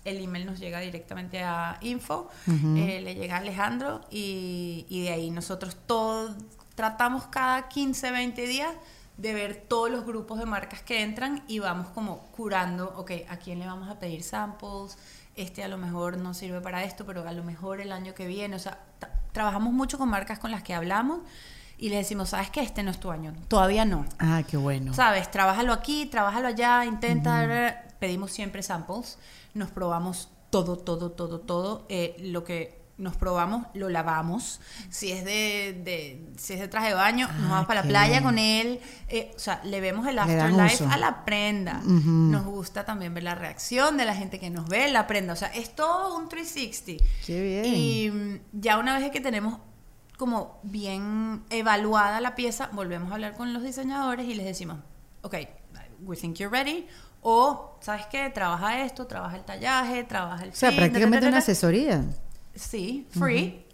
el 0.05 0.23
email 0.23 0.45
nos 0.45 0.59
llega 0.59 0.79
directamente 0.79 1.43
a 1.43 1.77
info, 1.81 2.29
eh, 2.47 3.01
le 3.03 3.15
llega 3.15 3.35
a 3.35 3.39
Alejandro 3.39 4.01
y, 4.09 4.85
y 4.89 5.03
de 5.03 5.09
ahí 5.09 5.31
nosotros 5.31 5.75
todos 5.85 6.35
tratamos 6.75 7.25
cada 7.27 7.67
15, 7.67 8.11
20 8.11 8.47
días 8.47 8.73
de 9.17 9.33
ver 9.33 9.55
todos 9.67 9.89
los 9.89 10.05
grupos 10.05 10.37
de 10.39 10.45
marcas 10.45 10.81
que 10.81 11.01
entran 11.01 11.43
y 11.47 11.59
vamos 11.59 11.87
como 11.89 12.19
curando, 12.35 12.93
ok, 12.97 13.11
¿a 13.29 13.37
quién 13.37 13.59
le 13.59 13.65
vamos 13.65 13.89
a 13.89 13.97
pedir 13.99 14.23
samples? 14.23 14.97
Este 15.35 15.63
a 15.63 15.67
lo 15.67 15.77
mejor 15.77 16.17
no 16.17 16.33
sirve 16.33 16.61
para 16.61 16.83
esto, 16.83 17.05
pero 17.05 17.27
a 17.27 17.31
lo 17.31 17.43
mejor 17.43 17.81
el 17.81 17.91
año 17.91 18.13
que 18.13 18.27
viene, 18.27 18.55
o 18.55 18.59
sea, 18.59 18.79
tra- 18.99 19.09
trabajamos 19.31 19.73
mucho 19.73 19.97
con 19.97 20.09
marcas 20.09 20.39
con 20.39 20.51
las 20.51 20.63
que 20.63 20.73
hablamos 20.73 21.19
y 21.79 21.89
les 21.89 21.99
decimos, 21.99 22.29
¿sabes 22.29 22.49
qué? 22.49 22.61
Este 22.61 22.81
no 22.83 22.89
es 22.91 22.99
tu 22.99 23.11
año, 23.11 23.33
todavía 23.47 23.85
no. 23.85 24.05
Ah, 24.19 24.41
qué 24.47 24.57
bueno. 24.57 24.93
¿Sabes? 24.93 25.29
Trabájalo 25.29 25.73
aquí, 25.73 26.05
trabájalo 26.07 26.47
allá, 26.47 26.85
intenta. 26.85 27.83
Pedimos 27.99 28.31
siempre 28.31 28.61
samples, 28.63 29.17
nos 29.55 29.69
probamos 29.71 30.29
todo, 30.51 30.77
todo, 30.77 31.11
todo, 31.11 31.39
todo. 31.39 31.85
Eh, 31.89 32.15
lo 32.19 32.43
que 32.43 32.76
nos 32.97 33.15
probamos, 33.15 33.67
lo 33.75 33.89
lavamos. 33.89 34.59
Si 34.89 35.11
es 35.11 35.23
de, 35.23 35.79
de- 35.83 36.33
si 36.37 36.53
es 36.53 36.59
de 36.59 36.67
traje 36.67 36.87
de 36.89 36.93
baño, 36.95 37.27
nos 37.27 37.45
Ah, 37.45 37.49
vamos 37.51 37.67
para 37.67 37.81
la 37.83 37.87
playa 37.87 38.11
bien. 38.13 38.23
con 38.23 38.39
él. 38.39 38.79
Eh, 39.09 39.31
o 39.35 39.39
sea, 39.39 39.61
le 39.63 39.79
vemos 39.81 40.07
el 40.07 40.17
afterlife 40.17 40.83
a 40.85 40.97
la 40.97 41.23
prenda. 41.23 41.81
Nos 41.83 42.45
gusta 42.45 42.85
también 42.85 43.13
ver 43.13 43.23
la 43.23 43.35
reacción 43.35 43.97
de 43.97 44.05
la 44.05 44.15
gente 44.15 44.39
que 44.39 44.49
nos 44.49 44.67
ve 44.67 44.89
la 44.91 45.05
prenda. 45.05 45.33
O 45.33 45.35
sea, 45.35 45.49
es 45.49 45.75
todo 45.75 46.17
un 46.17 46.27
360. 46.27 47.03
Qué 47.25 47.41
bien. 47.41 47.65
Y 47.75 48.09
mm, 48.11 48.39
ya 48.61 48.77
una 48.79 48.97
vez 48.97 49.11
que 49.11 49.21
tenemos 49.21 49.59
como 50.17 50.59
bien 50.63 51.43
evaluada 51.51 52.19
la 52.21 52.33
pieza, 52.33 52.69
volvemos 52.73 53.11
a 53.11 53.15
hablar 53.15 53.35
con 53.35 53.53
los 53.53 53.61
diseñadores 53.61 54.25
y 54.27 54.33
les 54.33 54.45
decimos, 54.47 54.79
ok, 55.21 55.35
we 56.01 56.15
think 56.17 56.37
you're 56.37 56.49
ready. 56.51 56.87
O, 57.21 57.77
¿sabes 57.81 58.05
qué? 58.07 58.29
Trabaja 58.31 58.83
esto, 58.83 59.05
trabaja 59.05 59.35
el 59.35 59.43
tallaje, 59.43 60.03
trabaja 60.03 60.43
el 60.43 60.49
o 60.51 60.55
sea, 60.55 60.69
fin, 60.69 60.79
prácticamente 60.79 61.27
una 61.27 61.37
asesoría. 61.39 62.03
Sí, 62.57 63.07
free. 63.11 63.65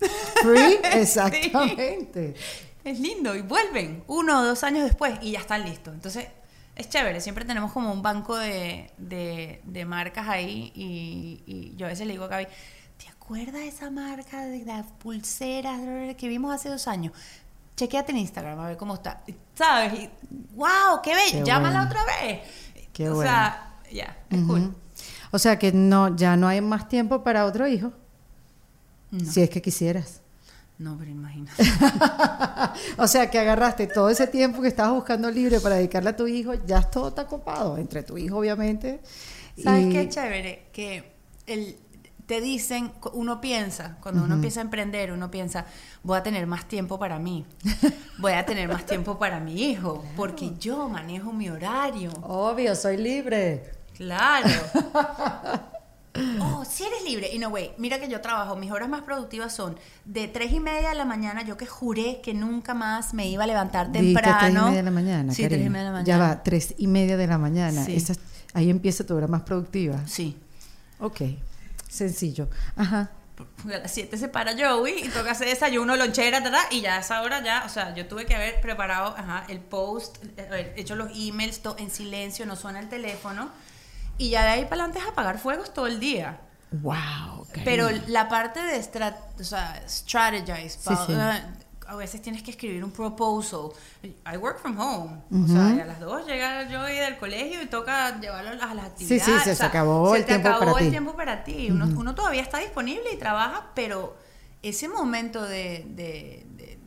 Free, 0.41 0.79
exactamente. 0.93 2.35
Es 2.83 2.99
lindo 2.99 3.35
y 3.35 3.41
vuelven 3.41 4.03
uno 4.07 4.41
o 4.41 4.45
dos 4.45 4.63
años 4.63 4.83
después 4.83 5.17
y 5.21 5.31
ya 5.31 5.39
están 5.39 5.63
listos. 5.63 5.93
Entonces, 5.93 6.27
es 6.75 6.89
chévere. 6.89 7.21
Siempre 7.21 7.45
tenemos 7.45 7.71
como 7.71 7.91
un 7.91 8.01
banco 8.01 8.35
de, 8.37 8.91
de- 8.97 9.61
de 9.63 9.85
marcas 9.85 10.27
ahí 10.27 10.71
y, 10.75 11.43
y 11.45 11.75
yo 11.77 11.85
a 11.85 11.89
veces 11.89 12.05
le 12.07 12.13
digo 12.13 12.25
a 12.25 12.27
Gaby, 12.27 12.47
¿te 12.97 13.07
acuerdas 13.09 13.53
de 13.61 13.67
esa 13.69 13.89
marca 13.89 14.45
de 14.45 14.65
las 14.65 14.85
pulseras 14.87 15.79
que 16.17 16.27
vimos 16.27 16.53
hace 16.53 16.69
dos 16.69 16.87
años? 16.87 17.13
Chequéate 17.75 18.11
en 18.11 18.17
Instagram 18.19 18.59
a 18.59 18.67
ver 18.67 18.77
cómo 18.77 18.95
está. 18.95 19.23
¿Sabes? 19.55 19.93
Y, 19.93 20.09
¡Wow! 20.55 21.01
¡Qué 21.01 21.15
bello! 21.15 21.39
Qué 21.39 21.43
Llámala 21.45 21.85
bueno. 21.85 22.01
otra 22.01 22.01
vez. 22.21 22.39
Qué 22.91 23.09
o 23.09 23.15
bueno. 23.15 23.29
sea, 23.31 23.79
ya, 23.91 24.17
es 24.29 24.41
cool. 24.41 24.75
O 25.31 25.39
sea 25.39 25.57
que 25.57 25.71
no, 25.71 26.15
ya 26.15 26.35
no 26.35 26.47
hay 26.47 26.61
más 26.61 26.87
tiempo 26.87 27.23
para 27.23 27.45
otro 27.45 27.67
hijo. 27.67 27.91
No. 29.13 29.31
Si 29.31 29.41
es 29.41 29.49
que 29.49 29.61
quisieras. 29.61 30.21
No, 30.79 30.97
pero 30.97 31.11
imagínate. 31.11 31.63
o 32.97 33.07
sea, 33.07 33.29
que 33.29 33.37
agarraste 33.37 33.85
todo 33.85 34.09
ese 34.09 34.25
tiempo 34.25 34.61
que 34.61 34.67
estabas 34.67 34.93
buscando 34.93 35.29
libre 35.29 35.59
para 35.59 35.75
dedicarle 35.75 36.09
a 36.09 36.15
tu 36.15 36.27
hijo, 36.27 36.55
ya 36.65 36.81
todo 36.81 37.09
está 37.09 37.27
copado, 37.27 37.77
entre 37.77 38.01
tu 38.01 38.17
hijo 38.17 38.37
obviamente. 38.37 38.99
¿Sabes 39.61 39.93
qué 39.93 40.09
chévere? 40.09 40.65
Que 40.73 41.13
el, 41.45 41.77
te 42.25 42.41
dicen, 42.41 42.91
uno 43.13 43.39
piensa, 43.39 43.97
cuando 44.01 44.23
uno 44.23 44.33
empieza 44.33 44.61
a 44.61 44.63
emprender, 44.63 45.11
uno 45.11 45.29
piensa, 45.29 45.67
voy 46.01 46.17
a 46.17 46.23
tener 46.23 46.47
más 46.47 46.67
tiempo 46.67 46.97
para 46.97 47.19
mí, 47.19 47.45
voy 48.17 48.33
a 48.33 48.43
tener 48.43 48.67
más 48.67 48.83
tiempo 48.87 49.19
para 49.19 49.39
mi 49.39 49.69
hijo, 49.69 50.03
porque 50.15 50.53
yo 50.59 50.89
manejo 50.89 51.31
mi 51.31 51.49
horario. 51.49 52.11
Obvio, 52.23 52.75
soy 52.75 52.97
libre. 52.97 53.71
Claro. 53.95 54.49
Oh, 56.39 56.63
si 56.65 56.83
eres 56.83 57.03
libre. 57.03 57.29
Y 57.33 57.39
no, 57.39 57.49
güey, 57.49 57.71
mira 57.77 57.99
que 57.99 58.07
yo 58.07 58.21
trabajo, 58.21 58.55
mis 58.55 58.71
horas 58.71 58.87
más 58.87 59.01
productivas 59.01 59.53
son 59.53 59.77
de 60.05 60.27
tres 60.27 60.51
y 60.51 60.59
media 60.59 60.89
de 60.89 60.95
la 60.95 61.05
mañana, 61.05 61.43
yo 61.43 61.57
que 61.57 61.65
juré 61.65 62.21
que 62.21 62.33
nunca 62.33 62.73
más 62.73 63.13
me 63.13 63.27
iba 63.27 63.43
a 63.43 63.47
levantar 63.47 63.91
temprano. 63.91 64.37
tres 64.39 64.51
y 64.51 64.53
media 64.53 64.77
de 64.77 64.83
la 64.83 64.91
mañana. 64.91 65.33
Sí, 65.33 65.43
tres 65.47 65.65
y 65.65 65.69
media 65.69 65.79
de 65.79 65.85
la 65.85 65.91
mañana. 65.91 66.05
Ya 66.05 66.17
va, 66.17 66.43
tres 66.43 66.75
y 66.77 66.87
media 66.87 67.17
de 67.17 67.27
la 67.27 67.37
mañana. 67.37 67.85
ahí 68.53 68.69
empieza 68.69 69.05
tu 69.05 69.15
hora 69.15 69.27
más 69.27 69.41
productiva. 69.41 70.05
Sí. 70.05 70.37
Ok, 70.99 71.21
sencillo. 71.89 72.47
Ajá. 72.75 73.09
a 73.65 73.77
las 73.79 73.91
7 73.91 74.15
se 74.15 74.27
para 74.27 74.53
Joey 74.53 75.05
y 75.05 75.09
toca 75.09 75.31
hacer 75.31 75.47
desayuno, 75.47 75.95
lonchera, 75.95 76.43
y 76.69 76.81
ya 76.81 76.97
a 76.97 76.99
esa 76.99 77.23
hora 77.23 77.43
ya, 77.43 77.63
o 77.65 77.69
sea, 77.69 77.95
yo 77.95 78.07
tuve 78.07 78.25
que 78.25 78.35
haber 78.35 78.61
preparado 78.61 79.15
el 79.49 79.59
post, 79.59 80.17
eh, 80.37 80.73
hecho 80.77 80.95
los 80.95 81.09
emails 81.15 81.61
en 81.77 81.89
silencio, 81.89 82.45
no 82.45 82.55
suena 82.55 82.79
el 82.79 82.89
teléfono 82.89 83.49
y 84.23 84.29
ya 84.29 84.43
de 84.43 84.49
ahí 84.49 84.63
para 84.63 84.83
adelante 84.83 84.99
es 84.99 85.05
apagar 85.05 85.37
fuegos 85.37 85.73
todo 85.73 85.85
el 85.85 85.99
día. 85.99 86.39
Wow. 86.71 87.45
Pero 87.65 87.89
la 88.07 88.29
parte 88.29 88.61
de 88.61 88.79
o 89.39 89.43
sea, 89.43 89.83
strategize, 89.85 90.79
a 91.85 91.95
veces 91.97 92.21
tienes 92.21 92.41
que 92.41 92.51
escribir 92.51 92.85
un 92.85 92.91
proposal. 92.91 93.71
I 94.01 94.37
work 94.37 94.61
from 94.61 94.79
home. 94.79 95.21
O 95.29 95.47
sea, 95.47 95.83
a 95.83 95.85
las 95.85 95.99
dos 95.99 96.25
llega 96.25 96.69
yo 96.69 96.83
del 96.83 97.17
colegio 97.17 97.61
y 97.61 97.65
toca 97.65 98.17
llevarlo 98.21 98.51
a 98.51 98.73
las 98.73 98.85
actividades. 98.85 99.25
Sí, 99.25 99.31
sí, 99.43 99.55
se, 99.55 99.65
acabó 99.65 100.15
el 100.15 100.25
tiempo 100.25 100.47
acabó 100.47 100.71
para 100.71 100.79
el 100.79 100.85
ti. 100.85 100.91
tiempo 100.91 101.15
para 101.15 101.43
ti. 101.43 101.67
Uno, 101.69 101.85
uno, 101.85 102.15
todavía 102.15 102.41
está 102.41 102.59
disponible 102.59 103.13
y 103.13 103.17
trabaja, 103.17 103.71
pero 103.75 104.15
ese 104.61 104.87
momento 104.87 105.43
de, 105.43 105.85
de, 105.89 106.45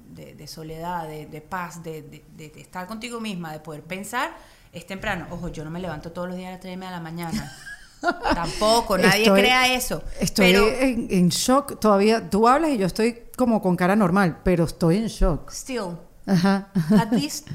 de, 0.09 0.35
de 0.35 0.47
soledad, 0.47 1.07
de, 1.07 1.41
paz, 1.43 1.83
de, 1.83 2.25
estar 2.57 2.87
contigo 2.87 3.21
misma, 3.21 3.53
de 3.53 3.61
poder 3.61 3.83
pensar 3.83 4.35
es 4.77 4.87
temprano. 4.87 5.27
Ojo, 5.31 5.49
yo 5.49 5.65
no 5.65 5.71
me 5.71 5.81
levanto 5.81 6.13
todos 6.13 6.29
los 6.29 6.37
días 6.37 6.49
a 6.49 6.53
las 6.53 6.61
3 6.61 6.79
de 6.79 6.87
la 6.87 7.01
mañana. 7.01 7.53
Tampoco, 8.35 8.99
nadie 8.99 9.33
crea 9.33 9.75
eso. 9.75 10.03
Estoy 10.21 10.55
en, 10.55 11.29
shock 11.31 11.81
todavía. 11.81 12.29
Tú 12.29 12.47
hablas 12.47 12.71
y 12.71 12.79
yo 12.79 12.87
estoy 12.87 13.23
como 13.37 13.63
con 13.63 13.75
cara 13.75 13.97
normal, 13.97 14.41
pero 14.45 14.65
estoy 14.65 14.99
en 14.99 15.07
shock. 15.07 15.51
Still. 15.51 15.97
Ajá. 16.27 16.69
At 17.01 17.11
least 17.11 17.49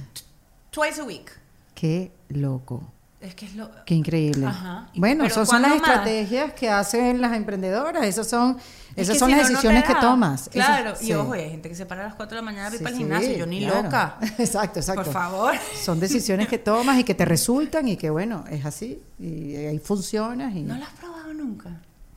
twice 0.71 0.99
a 0.99 1.03
week. 1.03 1.31
Qué 1.75 2.11
loco. 2.29 2.91
Es 3.19 3.35
que 3.35 3.45
es 3.45 3.55
lo... 3.55 3.69
Qué 3.85 3.93
increíble. 3.93 4.47
Ajá. 4.47 4.89
Bueno, 4.95 5.23
esas 5.23 5.47
son 5.47 5.61
las 5.61 5.75
estrategias 5.75 6.53
que 6.53 6.71
hacen 6.71 7.21
las 7.21 7.33
emprendedoras. 7.33 8.03
Esas 8.03 8.27
son, 8.27 8.57
esas 8.95 9.17
son 9.17 9.31
las 9.31 9.47
decisiones 9.47 9.83
que 9.83 9.95
tomas. 9.95 10.49
Claro, 10.49 10.93
y 11.01 11.13
ojo, 11.13 11.33
hay 11.33 11.49
gente 11.49 11.69
que 11.69 11.75
se 11.75 11.85
para 11.85 12.01
a 12.01 12.05
las 12.05 12.15
4 12.15 12.35
de 12.35 12.41
la 12.41 12.45
mañana 12.45 12.65
para 12.65 12.75
ir 12.75 12.83
para 12.83 12.95
el 12.95 12.97
gimnasio. 12.97 13.37
Yo 13.37 13.45
ni 13.45 13.61
loca. 13.61 14.17
Exacto, 14.37 14.79
exacto. 14.79 15.03
Por 15.03 15.13
favor. 15.13 15.55
Son 15.81 15.99
decisiones 15.99 16.47
que 16.47 16.57
tomas 16.57 16.99
y 16.99 17.03
que 17.03 17.15
te 17.15 17.25
resultan 17.25 17.87
y 17.87 17.97
que, 17.97 18.09
bueno, 18.09 18.43
es 18.49 18.65
así. 18.65 19.01
Y 19.19 19.55
ahí 19.55 19.79
funcionas. 19.79 20.55
Y... 20.55 20.61
¿No 20.61 20.77
las 20.77 20.89
has 20.89 20.93
probado 20.95 21.33
nunca? 21.33 21.69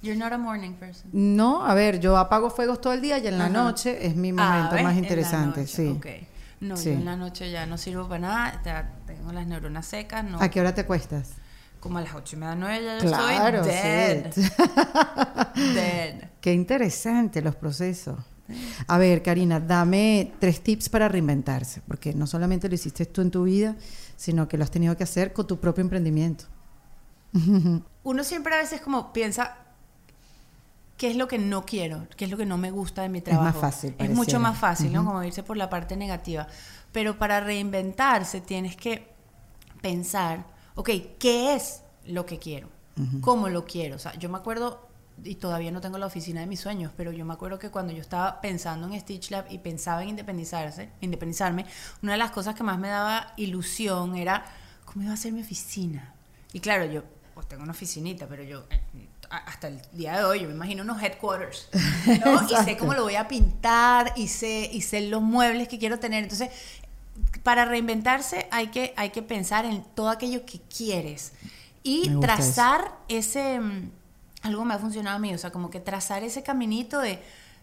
You're 0.03 0.19
not 0.19 0.33
a 0.33 0.39
morning 0.39 0.75
person. 0.75 1.11
No, 1.13 1.65
a 1.65 1.73
ver, 1.73 1.99
yo 1.99 2.19
apago 2.19 2.51
fuegos 2.51 2.81
todo 2.81 2.93
el 2.93 3.01
día 3.01 3.19
y 3.19 3.27
en 3.27 3.39
la 3.39 3.49
noche 3.49 4.07
es 4.07 4.15
mi 4.15 4.33
momento 4.33 4.77
más 4.83 4.97
interesante. 4.97 5.67
Sí. 5.67 5.89
Okay. 5.97 6.29
No, 6.61 6.77
yo 6.77 6.91
en 6.91 7.05
la 7.05 7.17
noche 7.17 7.51
ya 7.51 7.67
no 7.67 7.79
sirvo 7.79 8.07
para 8.09 8.21
nada, 8.21 8.93
tengo 9.07 9.33
las 9.33 9.47
neuronas 9.47 9.87
secas. 9.87 10.25
No. 10.25 10.41
¿A 10.41 10.49
qué 10.51 10.61
hora 10.61 10.75
te 10.75 10.83
acuestas? 10.83 11.31
Como 11.85 11.99
a 11.99 12.01
las 12.01 12.15
ocho 12.15 12.35
y 12.35 12.39
media, 12.39 12.55
nueve 12.55 12.83
ya 12.83 12.99
yo 12.99 13.11
estoy 13.11 13.71
dead. 13.71 14.35
dead. 15.75 16.31
Qué 16.41 16.55
interesante 16.55 17.43
los 17.43 17.57
procesos. 17.57 18.17
A 18.87 18.97
ver, 18.97 19.23
Karina, 19.23 19.61
dame 19.61 20.33
tres 20.39 20.63
tips 20.63 20.89
para 20.89 21.09
reinventarse, 21.09 21.83
porque 21.87 22.15
no 22.15 22.27
solamente 22.27 22.71
lo 22.71 22.75
hiciste 22.75 23.05
tú 23.05 23.21
en 23.21 23.31
tu 23.31 23.43
vida, 23.43 23.77
sino 24.17 24.49
que 24.49 24.57
lo 24.57 24.65
has 24.65 24.71
tenido 24.71 24.97
que 24.97 25.05
hacer 25.05 25.35
con 25.35 25.47
tu 25.47 25.61
propio 25.61 25.83
emprendimiento. 25.83 26.47
Uno 28.03 28.25
siempre 28.25 28.55
a 28.55 28.59
veces 28.61 28.81
como 28.81 29.13
piensa, 29.13 29.55
qué 30.97 31.11
es 31.11 31.17
lo 31.17 31.29
que 31.29 31.39
no 31.39 31.67
quiero, 31.67 32.09
qué 32.17 32.25
es 32.25 32.31
lo 32.31 32.39
que 32.39 32.47
no 32.47 32.57
me 32.57 32.71
gusta 32.71 33.03
de 33.03 33.11
mi 33.11 33.21
trabajo. 33.21 33.47
Es 33.47 33.55
más 33.57 33.61
fácil. 33.61 33.95
Es 33.99 34.09
mucho 34.09 34.41
más 34.41 34.57
fácil, 34.59 34.91
¿no? 34.91 35.05
Como 35.05 35.23
irse 35.23 35.43
por 35.43 35.59
la 35.59 35.69
parte 35.69 35.99
negativa. 35.99 36.47
Pero 36.93 37.19
para 37.19 37.41
reinventarse 37.41 38.41
tienes 38.41 38.75
que 38.75 39.13
pensar, 39.83 40.54
ok, 40.75 40.91
¿qué 41.19 41.55
es 41.55 41.83
lo 42.07 42.27
que 42.27 42.39
quiero? 42.39 42.69
¿Cómo 43.23 43.49
lo 43.49 43.65
quiero? 43.65 43.97
O 43.97 43.99
sea, 43.99 44.15
yo 44.15 44.29
me 44.29 44.39
acuerdo, 44.39 44.89
y 45.25 45.35
todavía 45.35 45.73
no 45.73 45.81
tengo 45.81 45.99
la 45.99 46.07
oficina 46.07 46.41
de 46.41 46.47
mis 46.47 46.61
sueños, 46.61 46.93
pero 46.97 47.11
yo 47.11 47.25
me 47.25 47.33
acuerdo 47.35 47.59
que 47.59 47.71
cuando 47.71 47.93
yo 47.93 48.01
estaba 48.01 48.41
pensando 48.41 48.87
en 48.87 49.01
Stitch 49.01 49.33
Lab 49.33 49.47
y 49.51 49.59
pensaba 49.59 50.05
en 50.05 50.11
independizarse, 50.11 50.91
independizarme, 51.01 51.67
una 52.03 52.13
de 52.13 52.19
las 52.19 52.31
cosas 52.31 52.55
que 52.55 52.63
más 52.63 52.79
me 52.79 52.89
daba 52.89 53.33
ilusión 53.37 54.15
era 54.15 54.45
cómo 54.85 55.05
iba 55.05 55.13
a 55.13 55.17
ser 55.17 55.33
mi 55.33 55.41
oficina. 55.41 56.15
Y 56.53 56.61
claro, 56.61 56.85
yo 56.85 57.03
pues 57.35 57.49
tengo 57.49 57.65
una 57.65 57.73
oficinita, 57.73 58.29
pero 58.29 58.45
yo 58.45 58.65
eh, 58.71 59.09
hasta 59.29 59.69
el 59.69 59.81
día 59.93 60.19
de 60.19 60.25
hoy, 60.25 60.41
yo 60.41 60.49
me 60.49 60.55
imagino 60.55 60.83
unos 60.83 61.03
headquarters, 61.03 61.69
¿no? 62.25 62.43
y 62.51 62.65
sé 62.65 62.77
cómo 62.77 62.95
lo 62.95 63.03
voy 63.03 63.17
a 63.17 63.27
pintar, 63.27 64.13
y 64.17 64.29
sé, 64.29 64.71
y 64.73 64.83
sé 64.83 65.01
los 65.03 65.23
muebles 65.23 65.69
que 65.69 65.79
quiero 65.79 65.99
tener. 65.99 66.23
Entonces, 66.23 66.51
para 67.43 67.65
reinventarse 67.65 68.49
hay 68.51 68.69
que, 68.69 68.95
hay 68.97 69.11
que 69.11 69.23
pensar 69.23 69.65
en 69.65 69.85
todo 69.95 70.09
aquello 70.09 70.45
que 70.47 70.61
quieres 70.61 71.33
y 71.83 72.09
trazar 72.21 72.97
ese... 73.09 73.61
Mm, 73.61 73.91
algo 74.43 74.65
me 74.65 74.75
ha 74.75 74.79
funcionado 74.79 75.17
a 75.17 75.19
mí, 75.19 75.33
o 75.33 75.39
sea, 75.39 75.51
como 75.51 75.71
que 75.71 75.81
trazar 75.81 76.23
ese 76.23 76.43
caminito 76.43 77.01
de 77.01 77.23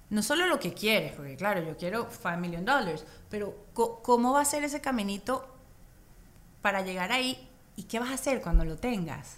no 0.09 0.23
solo 0.23 0.47
lo 0.47 0.59
que 0.59 0.73
quieres, 0.73 1.13
porque 1.13 1.35
claro, 1.35 1.61
yo 1.63 1.77
quiero 1.77 2.07
5 2.11 2.37
million 2.37 2.65
dollars, 2.65 3.05
pero 3.29 3.55
cómo 3.73 4.33
va 4.33 4.41
a 4.41 4.45
ser 4.45 4.63
ese 4.63 4.81
caminito 4.81 5.47
para 6.61 6.81
llegar 6.81 7.11
ahí 7.11 7.47
y 7.75 7.83
qué 7.83 7.99
vas 7.99 8.09
a 8.09 8.15
hacer 8.15 8.41
cuando 8.41 8.65
lo 8.65 8.77
tengas. 8.77 9.37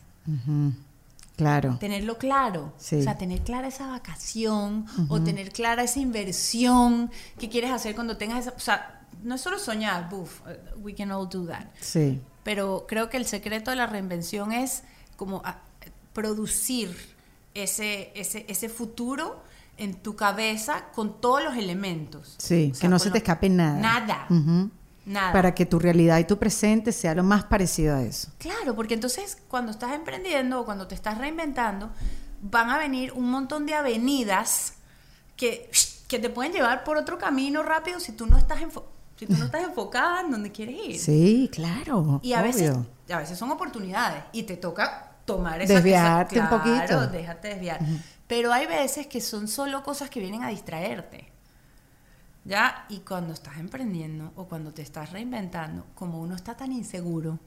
Claro. 1.35 1.77
Tenerlo 1.79 2.17
claro. 2.17 2.73
O 2.75 2.79
sea, 2.79 3.17
tener 3.17 3.41
clara 3.41 3.67
esa 3.67 3.87
vacación 3.87 4.85
o 5.09 5.21
tener 5.21 5.51
clara 5.51 5.83
esa 5.83 5.99
inversión 5.99 7.11
que 7.39 7.49
quieres 7.49 7.71
hacer 7.71 7.95
cuando 7.95 8.17
tengas 8.17 8.47
esa... 8.47 8.55
O 8.55 8.59
sea, 8.59 9.02
no 9.23 9.35
es 9.35 9.41
solo 9.41 9.59
soñar, 9.59 10.09
buf, 10.09 10.41
we 10.77 10.93
can 10.93 11.11
all 11.11 11.27
do 11.27 11.45
that. 11.47 11.65
Sí. 11.79 12.21
Pero 12.43 12.85
creo 12.87 13.09
que 13.09 13.17
el 13.17 13.25
secreto 13.25 13.71
de 13.71 13.77
la 13.77 13.87
reinvención 13.87 14.51
es 14.51 14.83
como 15.15 15.41
ah, 15.45 15.59
producir 16.13 16.95
ese, 17.53 18.11
ese, 18.15 18.45
ese 18.47 18.69
futuro 18.69 19.41
en 19.77 19.95
tu 19.95 20.15
cabeza 20.15 20.85
con 20.93 21.19
todos 21.19 21.43
los 21.43 21.55
elementos. 21.55 22.35
Sí, 22.37 22.73
que 22.79 22.87
no 22.87 22.99
se 22.99 23.11
te 23.11 23.19
escape 23.19 23.49
nada. 23.49 23.79
Nada. 23.79 24.27
Nada. 25.05 25.33
Para 25.33 25.53
que 25.53 25.65
tu 25.65 25.79
realidad 25.79 26.19
y 26.19 26.23
tu 26.23 26.37
presente 26.37 26.93
sea 26.93 27.13
lo 27.13 27.23
más 27.23 27.43
parecido 27.43 27.95
a 27.95 28.01
eso. 28.03 28.31
Claro, 28.37 28.73
porque 28.73 28.93
entonces 28.93 29.37
cuando 29.49 29.71
estás 29.71 29.91
emprendiendo 29.91 30.61
o 30.61 30.65
cuando 30.65 30.87
te 30.87 30.95
estás 30.95 31.17
reinventando, 31.17 31.91
van 32.41 32.69
a 32.69 32.77
venir 32.77 33.11
un 33.11 33.29
montón 33.29 33.65
de 33.65 33.73
avenidas 33.73 34.75
que, 35.35 35.69
que 36.07 36.19
te 36.19 36.29
pueden 36.29 36.53
llevar 36.53 36.85
por 36.85 36.95
otro 36.95 37.17
camino 37.17 37.63
rápido 37.63 37.99
si 37.99 38.13
tú 38.13 38.27
no 38.27 38.37
estás 38.37 38.61
tú 39.25 39.33
no 39.37 39.45
estás 39.45 39.63
enfocada 39.63 40.21
en 40.21 40.31
donde 40.31 40.51
quieres 40.51 40.75
ir. 40.85 40.99
Sí, 40.99 41.49
claro. 41.51 42.19
Y 42.23 42.33
a 42.33 42.41
veces 42.41 42.75
a 43.11 43.17
veces 43.17 43.37
son 43.37 43.51
oportunidades 43.51 44.23
y 44.31 44.43
te 44.43 44.57
toca 44.57 45.11
tomar 45.25 45.61
esa 45.61 45.75
desviarte 45.75 46.39
un 46.39 46.49
poquito. 46.49 47.07
déjate 47.07 47.49
desviar. 47.49 47.79
Pero 48.27 48.53
hay 48.53 48.65
veces 48.65 49.07
que 49.07 49.21
son 49.21 49.47
solo 49.47 49.83
cosas 49.83 50.09
que 50.09 50.19
vienen 50.19 50.43
a 50.43 50.49
distraerte. 50.49 51.31
¿Ya? 52.45 52.85
Y 52.89 52.99
cuando 52.99 53.33
estás 53.33 53.57
emprendiendo 53.57 54.33
o 54.35 54.45
cuando 54.45 54.73
te 54.73 54.81
estás 54.81 55.11
reinventando, 55.11 55.85
como 55.95 56.19
uno 56.19 56.35
está 56.35 56.55
tan 56.57 56.73
inseguro, 56.73 57.39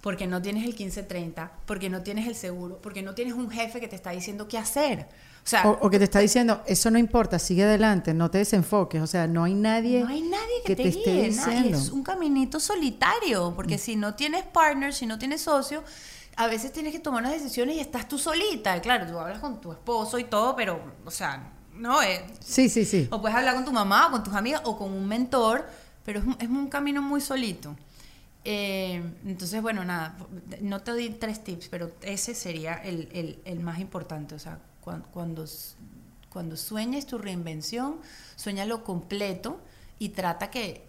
porque 0.00 0.26
no 0.26 0.40
tienes 0.40 0.62
el 0.62 0.70
1530, 0.70 1.52
porque 1.66 1.90
no 1.90 2.02
tienes 2.02 2.26
el 2.26 2.34
seguro, 2.34 2.80
porque 2.80 3.02
no 3.02 3.14
tienes 3.14 3.34
un 3.34 3.50
jefe 3.50 3.78
que 3.78 3.88
te 3.88 3.96
está 3.96 4.10
diciendo 4.10 4.48
qué 4.48 4.56
hacer. 4.56 5.08
O, 5.44 5.48
sea, 5.50 5.68
o, 5.68 5.90
que 5.90 5.98
te 5.98 6.04
está 6.04 6.20
diciendo, 6.20 6.62
eso 6.66 6.90
no 6.90 6.98
importa, 6.98 7.38
sigue 7.38 7.64
adelante, 7.64 8.14
no 8.14 8.30
te 8.30 8.38
desenfoques. 8.38 9.02
O 9.02 9.06
sea, 9.06 9.26
no 9.26 9.44
hay 9.44 9.54
nadie, 9.54 10.00
no 10.00 10.08
hay 10.08 10.22
nadie 10.22 10.62
que, 10.64 10.76
te, 10.76 10.88
esté 10.88 11.22
diciendo. 11.24 11.78
Es 11.78 11.90
un 11.90 12.02
caminito 12.02 12.60
solitario, 12.60 13.52
porque 13.56 13.76
mm. 13.76 13.78
si 13.78 13.96
no 13.96 14.14
tienes 14.14 14.44
partner, 14.44 14.92
si 14.92 15.06
no 15.06 15.18
tienes 15.18 15.42
socio, 15.42 15.82
a 16.36 16.46
veces 16.46 16.72
tienes 16.72 16.92
que 16.92 17.00
tomar 17.00 17.22
unas 17.22 17.32
decisiones 17.32 17.76
y 17.76 17.80
estás 17.80 18.06
tú 18.06 18.18
solita. 18.18 18.80
Claro, 18.80 19.06
tú 19.06 19.18
hablas 19.18 19.40
con 19.40 19.60
tu 19.60 19.72
esposo 19.72 20.18
y 20.18 20.24
todo, 20.24 20.54
pero, 20.54 20.80
o 21.04 21.10
sea, 21.10 21.52
¿no? 21.74 22.02
Eh, 22.02 22.24
sí, 22.40 22.68
sí, 22.68 22.84
sí. 22.84 23.08
O 23.10 23.20
puedes 23.20 23.36
hablar 23.36 23.54
con 23.54 23.64
tu 23.64 23.72
mamá 23.72 24.08
o 24.08 24.10
con 24.12 24.22
tus 24.22 24.34
amigas 24.34 24.62
o 24.64 24.76
con 24.76 24.92
un 24.92 25.08
mentor, 25.08 25.66
pero 26.04 26.20
es, 26.20 26.26
es 26.38 26.48
un 26.48 26.68
camino 26.68 27.02
muy 27.02 27.20
solito. 27.20 27.74
Eh, 28.44 29.02
entonces, 29.26 29.60
bueno, 29.60 29.84
nada, 29.84 30.16
no 30.60 30.80
te 30.80 30.92
doy 30.92 31.10
tres 31.10 31.44
tips, 31.44 31.68
pero 31.68 31.92
ese 32.02 32.34
sería 32.34 32.74
el, 32.74 33.08
el, 33.12 33.40
el 33.44 33.60
más 33.60 33.80
importante. 33.80 34.34
O 34.34 34.38
sea, 34.38 34.58
cuando, 34.80 35.06
cuando, 35.08 35.44
cuando 36.30 36.56
sueñes 36.56 37.06
tu 37.06 37.18
reinvención, 37.18 37.96
sueña 38.36 38.64
lo 38.64 38.84
completo 38.84 39.60
y 39.98 40.10
trata 40.10 40.50
que, 40.50 40.84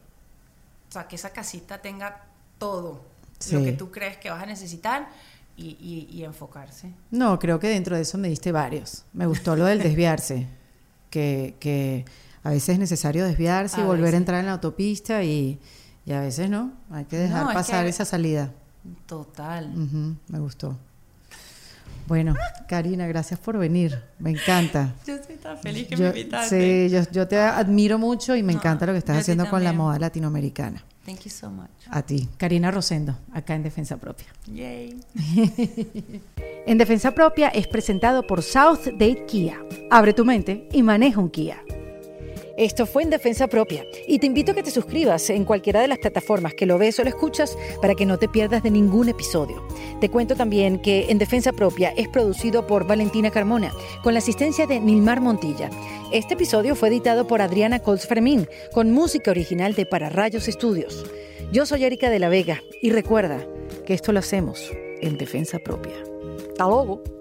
o 0.89 0.91
sea, 0.91 1.07
que 1.07 1.15
esa 1.15 1.31
casita 1.31 1.81
tenga 1.81 2.23
todo 2.57 3.09
Sí. 3.39 3.55
lo 3.55 3.63
que 3.63 3.71
tú 3.73 3.89
crees 3.89 4.17
que 4.17 4.29
vas 4.29 4.43
a 4.43 4.45
necesitar 4.45 5.09
y, 5.57 5.69
y- 5.81 6.07
y 6.15 6.23
enfocarse. 6.23 6.93
No, 7.09 7.39
creo 7.39 7.59
que 7.59 7.67
dentro 7.69 7.95
de 7.95 8.03
eso 8.03 8.17
me 8.19 8.29
diste 8.29 8.51
varios. 8.51 9.03
Me 9.13 9.25
gustó 9.25 9.55
lo 9.55 9.65
del 9.65 9.79
desviarse, 9.83 10.47
que, 11.09 11.55
que 11.59 12.05
a 12.43 12.51
veces 12.51 12.69
es 12.69 12.79
necesario 12.79 13.25
desviarse 13.25 13.81
y 13.81 13.83
volver 13.83 14.13
a 14.13 14.17
entrar 14.17 14.39
en 14.41 14.45
la 14.45 14.53
autopista 14.53 15.23
y, 15.23 15.59
y 16.05 16.11
a 16.13 16.21
veces 16.21 16.49
no, 16.51 16.71
hay 16.91 17.05
que 17.05 17.17
dejar 17.17 17.43
No, 17.45 17.49
es 17.49 17.55
pasar 17.55 17.83
que- 17.85 17.89
esa 17.89 18.05
salida. 18.05 18.51
Total. 19.07 19.71
Me 20.27 20.39
gustó. 20.39 20.77
Bueno, 22.07 22.35
Karina, 22.67 23.07
gracias 23.07 23.39
por 23.39 23.57
venir. 23.57 23.97
Me 24.19 24.31
encanta. 24.31 24.93
Yo 25.07 25.15
estoy 25.15 25.37
tan 25.37 25.57
feliz 25.57 25.87
que 25.87 25.95
Yo, 25.95 26.03
me 26.03 26.07
invitaste. 26.09 26.89
sí, 26.89 26.93
yo, 26.93 27.03
yo 27.11 27.27
te 27.27 27.37
admiro 27.37 27.97
mucho 27.97 28.35
y 28.35 28.43
me 28.43 28.53
No, 28.53 28.59
encanta 28.59 28.85
lo 28.85 28.91
que 28.91 28.97
estás 28.99 29.17
haciendo 29.17 29.49
con 29.49 29.63
la 29.63 29.71
moda 29.73 29.97
latinoamericana. 29.99 30.83
Thank 31.05 31.21
you 31.21 31.31
so 31.31 31.49
much. 31.49 31.69
A 31.89 32.01
ti, 32.03 32.29
Karina 32.37 32.69
Rosendo, 32.69 33.17
acá 33.33 33.55
en 33.55 33.63
Defensa 33.63 33.97
Propia. 33.97 34.27
Yay. 34.47 34.99
En 36.67 36.77
Defensa 36.77 37.11
Propia 37.15 37.47
es 37.49 37.65
presentado 37.67 38.27
por 38.27 38.43
South 38.43 38.85
Date 38.93 39.25
Kia. 39.25 39.57
Abre 39.89 40.13
tu 40.13 40.23
mente 40.23 40.69
y 40.71 40.83
maneja 40.83 41.19
un 41.19 41.29
Kia. 41.29 41.57
Esto 42.58 42.86
fue 42.86 43.04
en 43.04 43.10
Defensa 43.10 43.47
Propia 43.47 43.86
y 44.08 44.20
te 44.20 44.28
invito 44.28 44.52
a 44.52 44.56
que 44.56 44.64
te 44.64 44.72
suscribas 44.72 45.30
en 45.30 45.45
cualquiera 45.45 45.82
de 45.82 45.88
las 45.88 45.99
plataformas 45.99 46.54
que 46.54 46.66
lo 46.66 46.78
ves 46.78 46.99
o 46.99 47.04
lo 47.04 47.10
escuchas 47.10 47.58
para 47.82 47.95
que 47.95 48.06
no 48.06 48.18
te 48.18 48.28
pierdas 48.28 48.64
de 48.64 48.72
ningún 48.72 49.10
episodio. 49.10 49.66
Te 49.99 50.10
cuento 50.10 50.36
también 50.36 50.80
que 50.80 51.06
En 51.10 51.18
Defensa 51.18 51.54
Propia 51.54 51.93
es 51.95 52.08
producido 52.08 52.68
por 52.68 52.86
Valentina 52.86 53.32
Carmona 53.32 53.72
con 54.04 54.14
la 54.14 54.20
asistencia 54.20 54.68
de 54.68 54.80
Nilmar 54.80 55.22
Montilla. 55.22 55.70
Este 56.12 56.34
episodio 56.34 56.76
fue 56.76 56.89
editado 56.89 57.28
por 57.28 57.41
Adriana 57.41 57.80
Colts 57.80 58.08
Fermín 58.08 58.47
con 58.74 58.91
música 58.91 59.32
original 59.32 59.76
de 59.76 59.86
Para 59.86 60.10
Rayos 60.10 60.47
Estudios. 60.47 61.06
Yo 61.52 61.66
soy 61.66 61.86
Erika 61.86 62.10
de 62.10 62.20
la 62.20 62.30
Vega 62.30 62.62
y 62.82 62.91
recuerda 62.91 63.45
que 63.86 63.93
esto 63.93 64.12
lo 64.12 64.20
hacemos 64.20 64.72
en 65.02 65.18
Defensa 65.18 65.60
Propia. 65.60 65.95
Hasta. 66.58 67.20